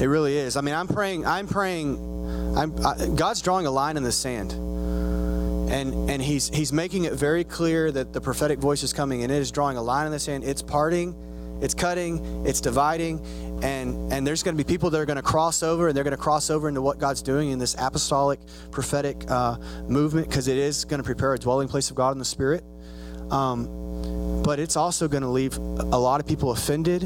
It 0.00 0.08
really 0.08 0.36
is. 0.36 0.56
I 0.56 0.60
mean, 0.60 0.74
I'm 0.74 0.88
praying. 0.88 1.24
I'm 1.24 1.46
praying. 1.46 1.96
I'm 2.56 2.74
I, 2.84 3.06
God's 3.14 3.40
drawing 3.40 3.66
a 3.66 3.70
line 3.70 3.96
in 3.96 4.02
the 4.02 4.12
sand 4.12 4.52
and 5.70 6.10
and 6.10 6.22
he's 6.22 6.48
he's 6.48 6.72
making 6.72 7.04
it 7.04 7.12
very 7.14 7.44
clear 7.44 7.90
that 7.90 8.12
the 8.12 8.20
prophetic 8.20 8.58
voice 8.58 8.82
is 8.82 8.92
coming 8.92 9.22
and 9.22 9.32
it 9.32 9.36
is 9.36 9.50
drawing 9.50 9.76
a 9.76 9.82
line 9.82 10.06
in 10.06 10.12
the 10.12 10.18
sand 10.18 10.44
it's 10.44 10.62
parting 10.62 11.14
it's 11.60 11.74
cutting 11.74 12.46
it's 12.46 12.60
dividing 12.60 13.24
and 13.62 14.12
and 14.12 14.26
there's 14.26 14.42
going 14.42 14.56
to 14.56 14.62
be 14.62 14.66
people 14.66 14.90
that 14.90 15.00
are 15.00 15.06
going 15.06 15.16
to 15.16 15.22
cross 15.22 15.62
over 15.62 15.88
and 15.88 15.96
they're 15.96 16.04
going 16.04 16.16
to 16.16 16.22
cross 16.22 16.50
over 16.50 16.68
into 16.68 16.80
what 16.80 16.98
god's 16.98 17.22
doing 17.22 17.50
in 17.50 17.58
this 17.58 17.74
apostolic 17.78 18.38
prophetic 18.70 19.28
uh, 19.28 19.56
movement 19.88 20.28
because 20.28 20.46
it 20.48 20.56
is 20.56 20.84
going 20.84 20.98
to 20.98 21.04
prepare 21.04 21.34
a 21.34 21.38
dwelling 21.38 21.68
place 21.68 21.90
of 21.90 21.96
god 21.96 22.12
in 22.12 22.18
the 22.18 22.24
spirit 22.24 22.62
um, 23.30 23.85
but 24.46 24.60
it's 24.60 24.76
also 24.76 25.08
going 25.08 25.24
to 25.24 25.28
leave 25.28 25.56
a 25.56 25.98
lot 25.98 26.20
of 26.20 26.26
people 26.26 26.52
offended 26.52 27.02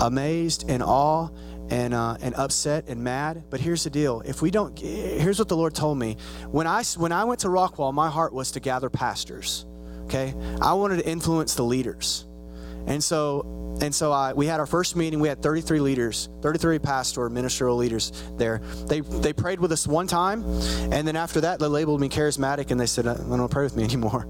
amazed 0.00 0.68
in 0.68 0.82
awe 0.82 1.28
and, 1.70 1.94
uh, 1.94 2.16
and 2.20 2.34
upset 2.34 2.88
and 2.88 3.00
mad. 3.00 3.44
But 3.48 3.60
here's 3.60 3.84
the 3.84 3.90
deal: 3.90 4.22
if 4.26 4.42
we 4.42 4.50
don't, 4.50 4.76
here's 4.76 5.38
what 5.38 5.46
the 5.46 5.56
Lord 5.56 5.72
told 5.72 5.98
me. 5.98 6.16
When 6.50 6.66
I 6.66 6.82
when 6.96 7.12
I 7.12 7.22
went 7.22 7.40
to 7.40 7.46
Rockwall, 7.46 7.94
my 7.94 8.10
heart 8.10 8.32
was 8.32 8.50
to 8.52 8.60
gather 8.60 8.90
pastors. 8.90 9.66
Okay, 10.06 10.34
I 10.60 10.72
wanted 10.72 10.96
to 10.96 11.08
influence 11.08 11.54
the 11.54 11.62
leaders, 11.62 12.26
and 12.90 13.02
so 13.02 13.60
and 13.82 13.94
so 13.94 14.12
I, 14.12 14.34
we 14.34 14.46
had 14.46 14.60
our 14.60 14.66
first 14.66 14.94
meeting. 14.94 15.20
We 15.20 15.28
had 15.28 15.42
33 15.42 15.80
leaders, 15.80 16.28
33 16.42 16.80
pastor 16.80 17.30
ministerial 17.30 17.76
leaders 17.76 18.12
there. 18.36 18.60
They 18.86 19.00
they 19.00 19.32
prayed 19.32 19.58
with 19.58 19.72
us 19.72 19.86
one 19.86 20.06
time, 20.06 20.42
and 20.92 21.08
then 21.08 21.16
after 21.16 21.40
that, 21.42 21.60
they 21.60 21.66
labeled 21.66 22.00
me 22.00 22.08
charismatic, 22.08 22.70
and 22.70 22.78
they 22.78 22.86
said, 22.86 23.06
"I 23.06 23.14
don't 23.14 23.50
pray 23.50 23.64
with 23.64 23.76
me 23.76 23.84
anymore." 23.90 24.26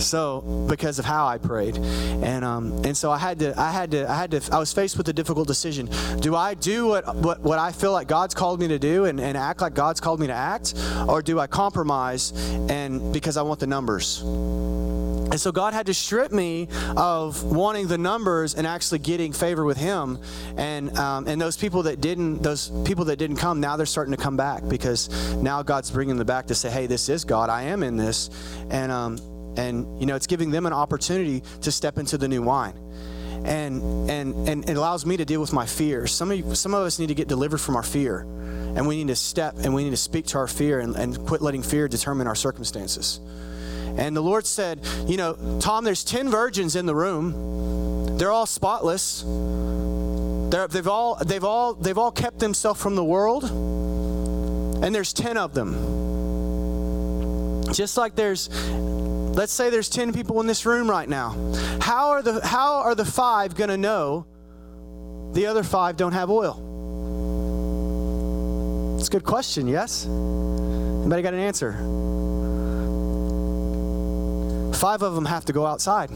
So 0.00 0.66
because 0.68 0.98
of 0.98 1.04
how 1.04 1.26
I 1.26 1.38
prayed, 1.38 1.76
and 1.76 2.44
um, 2.44 2.72
and 2.84 2.96
so 2.96 3.12
I 3.12 3.18
had 3.18 3.38
to 3.40 3.58
I 3.60 3.70
had 3.70 3.92
to 3.92 4.10
I 4.10 4.16
had 4.16 4.30
to 4.32 4.40
I 4.50 4.58
was 4.58 4.72
faced 4.72 4.98
with 4.98 5.08
a 5.08 5.12
difficult 5.12 5.46
decision. 5.46 5.88
Do 6.18 6.34
I 6.34 6.54
do 6.54 6.88
what 6.88 7.14
what, 7.14 7.40
what 7.40 7.58
I 7.58 7.70
feel 7.70 7.92
like 7.92 8.08
God's 8.08 8.34
called 8.34 8.58
me 8.58 8.68
to 8.68 8.78
do 8.78 9.04
and, 9.04 9.20
and 9.20 9.36
act 9.36 9.60
like 9.60 9.74
God's 9.74 10.00
called 10.00 10.18
me 10.18 10.26
to 10.26 10.32
act, 10.32 10.74
or 11.06 11.22
do 11.22 11.38
I 11.38 11.46
compromise 11.46 12.32
and 12.68 13.12
because 13.12 13.36
I 13.36 13.42
want 13.42 13.60
the 13.60 13.68
numbers? 13.68 14.24
And 15.30 15.40
so 15.40 15.52
God 15.52 15.74
had 15.74 15.86
to 15.86 15.94
strip 15.94 16.32
me 16.32 16.68
of 16.96 17.42
wanting 17.44 17.88
the 17.88 17.98
numbers 17.98 18.54
and 18.54 18.66
actually 18.66 19.00
getting 19.00 19.32
favor 19.32 19.64
with 19.64 19.76
Him. 19.76 20.18
And 20.56 20.96
um, 20.98 21.26
and 21.26 21.40
those 21.40 21.56
people 21.56 21.84
that 21.84 22.00
didn't, 22.00 22.42
those 22.42 22.70
people 22.84 23.06
that 23.06 23.16
didn't 23.16 23.36
come, 23.36 23.60
now 23.60 23.76
they're 23.76 23.86
starting 23.86 24.14
to 24.14 24.22
come 24.22 24.36
back 24.36 24.66
because 24.68 25.08
now 25.36 25.62
God's 25.62 25.90
bringing 25.90 26.16
them 26.16 26.26
back 26.26 26.46
to 26.46 26.54
say, 26.54 26.70
"Hey, 26.70 26.86
this 26.86 27.08
is 27.08 27.24
God. 27.24 27.50
I 27.50 27.62
am 27.62 27.82
in 27.82 27.96
this." 27.96 28.30
And 28.70 28.92
um, 28.92 29.18
and 29.56 30.00
you 30.00 30.06
know 30.06 30.16
it's 30.16 30.26
giving 30.26 30.50
them 30.50 30.66
an 30.66 30.72
opportunity 30.72 31.42
to 31.62 31.72
step 31.72 31.98
into 31.98 32.18
the 32.18 32.28
new 32.28 32.42
wine 32.42 32.74
and 33.44 34.10
and 34.10 34.48
and 34.48 34.68
it 34.68 34.76
allows 34.76 35.04
me 35.04 35.16
to 35.16 35.24
deal 35.24 35.40
with 35.40 35.52
my 35.52 35.66
fears 35.66 36.12
some 36.12 36.30
of 36.30 36.38
you, 36.38 36.54
some 36.54 36.74
of 36.74 36.82
us 36.84 36.98
need 36.98 37.08
to 37.08 37.14
get 37.14 37.28
delivered 37.28 37.58
from 37.58 37.76
our 37.76 37.82
fear 37.82 38.20
and 38.76 38.86
we 38.86 38.96
need 38.96 39.08
to 39.08 39.16
step 39.16 39.54
and 39.58 39.72
we 39.72 39.84
need 39.84 39.90
to 39.90 39.96
speak 39.96 40.26
to 40.26 40.38
our 40.38 40.48
fear 40.48 40.80
and, 40.80 40.96
and 40.96 41.18
quit 41.26 41.42
letting 41.42 41.62
fear 41.62 41.88
determine 41.88 42.26
our 42.26 42.34
circumstances 42.34 43.20
and 43.96 44.16
the 44.16 44.22
lord 44.22 44.46
said 44.46 44.80
you 45.06 45.16
know 45.16 45.58
tom 45.60 45.84
there's 45.84 46.04
10 46.04 46.30
virgins 46.30 46.76
in 46.76 46.86
the 46.86 46.94
room 46.94 48.16
they're 48.18 48.32
all 48.32 48.46
spotless 48.46 49.22
they're, 50.50 50.68
they've 50.68 50.88
all 50.88 51.16
they've 51.24 51.44
all 51.44 51.74
they've 51.74 51.98
all 51.98 52.12
kept 52.12 52.38
themselves 52.38 52.80
from 52.80 52.94
the 52.96 53.04
world 53.04 53.44
and 53.44 54.94
there's 54.94 55.12
10 55.12 55.36
of 55.36 55.54
them 55.54 55.74
just 57.72 57.96
like 57.96 58.14
there's 58.14 58.48
Let's 59.34 59.52
say 59.52 59.68
there's 59.68 59.88
10 59.88 60.12
people 60.12 60.40
in 60.40 60.46
this 60.46 60.64
room 60.64 60.88
right 60.88 61.08
now. 61.08 61.30
How 61.80 62.10
are 62.10 62.22
the 62.22 62.46
how 62.46 62.74
are 62.74 62.94
the 62.94 63.04
5 63.04 63.56
going 63.56 63.70
to 63.70 63.76
know 63.76 64.26
the 65.32 65.46
other 65.46 65.64
5 65.64 65.96
don't 65.96 66.12
have 66.12 66.30
oil? 66.30 66.54
It's 68.96 69.08
a 69.08 69.10
good 69.10 69.24
question, 69.24 69.66
yes? 69.66 70.06
Anybody 70.06 71.22
got 71.22 71.34
an 71.34 71.40
answer? 71.40 71.72
5 74.74 75.02
of 75.02 75.14
them 75.14 75.24
have 75.24 75.44
to 75.46 75.52
go 75.52 75.66
outside. 75.66 76.10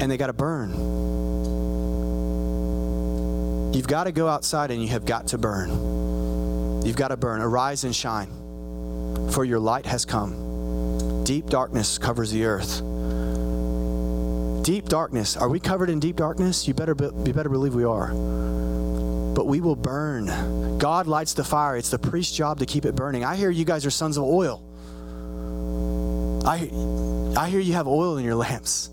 And 0.00 0.10
they 0.10 0.16
got 0.16 0.28
to 0.28 0.32
burn. 0.32 0.70
You've 3.72 3.86
got 3.88 4.04
to 4.04 4.12
go 4.12 4.28
outside 4.28 4.70
and 4.70 4.82
you 4.82 4.88
have 4.88 5.04
got 5.04 5.28
to 5.28 5.38
burn. 5.38 5.70
You've 6.84 6.96
got 6.96 7.08
to 7.08 7.16
burn. 7.16 7.40
Arise 7.40 7.84
and 7.84 7.94
shine 7.94 8.28
for 9.30 9.44
your 9.44 9.58
light 9.58 9.86
has 9.86 10.04
come. 10.04 11.24
Deep 11.24 11.46
darkness 11.46 11.98
covers 11.98 12.30
the 12.30 12.44
earth. 12.44 12.82
Deep 14.64 14.88
darkness. 14.88 15.36
Are 15.36 15.48
we 15.48 15.58
covered 15.58 15.90
in 15.90 16.00
deep 16.00 16.16
darkness? 16.16 16.68
You 16.68 16.74
better, 16.74 16.94
be, 16.94 17.04
you 17.04 17.32
better 17.32 17.48
believe 17.48 17.74
we 17.74 17.84
are. 17.84 18.12
But 19.34 19.46
we 19.46 19.60
will 19.60 19.76
burn. 19.76 20.78
God 20.78 21.06
lights 21.06 21.32
the 21.32 21.44
fire. 21.44 21.76
It's 21.76 21.90
the 21.90 21.98
priest's 21.98 22.36
job 22.36 22.58
to 22.58 22.66
keep 22.66 22.84
it 22.84 22.94
burning. 22.94 23.24
I 23.24 23.36
hear 23.36 23.50
you 23.50 23.64
guys 23.64 23.86
are 23.86 23.90
sons 23.90 24.16
of 24.18 24.24
oil. 24.24 24.62
I, 26.44 26.70
I 27.36 27.48
hear 27.48 27.60
you 27.60 27.74
have 27.74 27.86
oil 27.86 28.16
in 28.16 28.24
your 28.24 28.34
lamps. 28.34 28.90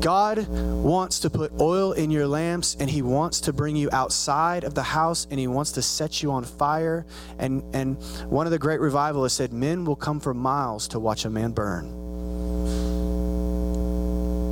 God 0.00 0.48
wants 0.48 1.20
to 1.20 1.30
put 1.30 1.52
oil 1.60 1.92
in 1.92 2.10
your 2.10 2.26
lamps 2.26 2.74
and 2.80 2.88
he 2.88 3.02
wants 3.02 3.42
to 3.42 3.52
bring 3.52 3.76
you 3.76 3.90
outside 3.92 4.64
of 4.64 4.74
the 4.74 4.82
house 4.82 5.26
and 5.30 5.38
he 5.38 5.46
wants 5.46 5.72
to 5.72 5.82
set 5.82 6.22
you 6.22 6.32
on 6.32 6.44
fire. 6.44 7.04
And, 7.38 7.62
and 7.74 8.02
one 8.30 8.46
of 8.46 8.50
the 8.50 8.58
great 8.58 8.80
revivalists 8.80 9.36
said, 9.36 9.52
Men 9.52 9.84
will 9.84 9.96
come 9.96 10.18
for 10.18 10.32
miles 10.32 10.88
to 10.88 10.98
watch 10.98 11.26
a 11.26 11.30
man 11.30 11.52
burn. 11.52 11.84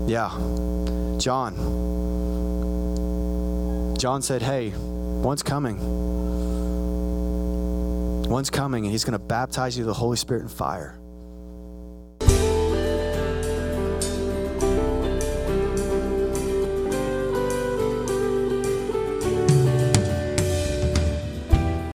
Yeah. 0.07 0.28
John. 1.18 1.57
John 3.99 4.20
said, 4.20 4.43
Hey, 4.43 4.74
one's 4.76 5.43
coming. 5.43 5.78
One's 8.28 8.51
coming 8.51 8.84
and 8.84 8.93
he's 8.93 9.05
going 9.05 9.18
to 9.18 9.18
baptize 9.18 9.78
you 9.78 9.84
with 9.86 9.95
the 9.95 9.99
Holy 9.99 10.18
Spirit 10.18 10.43
and 10.43 10.53
fire. 10.53 10.98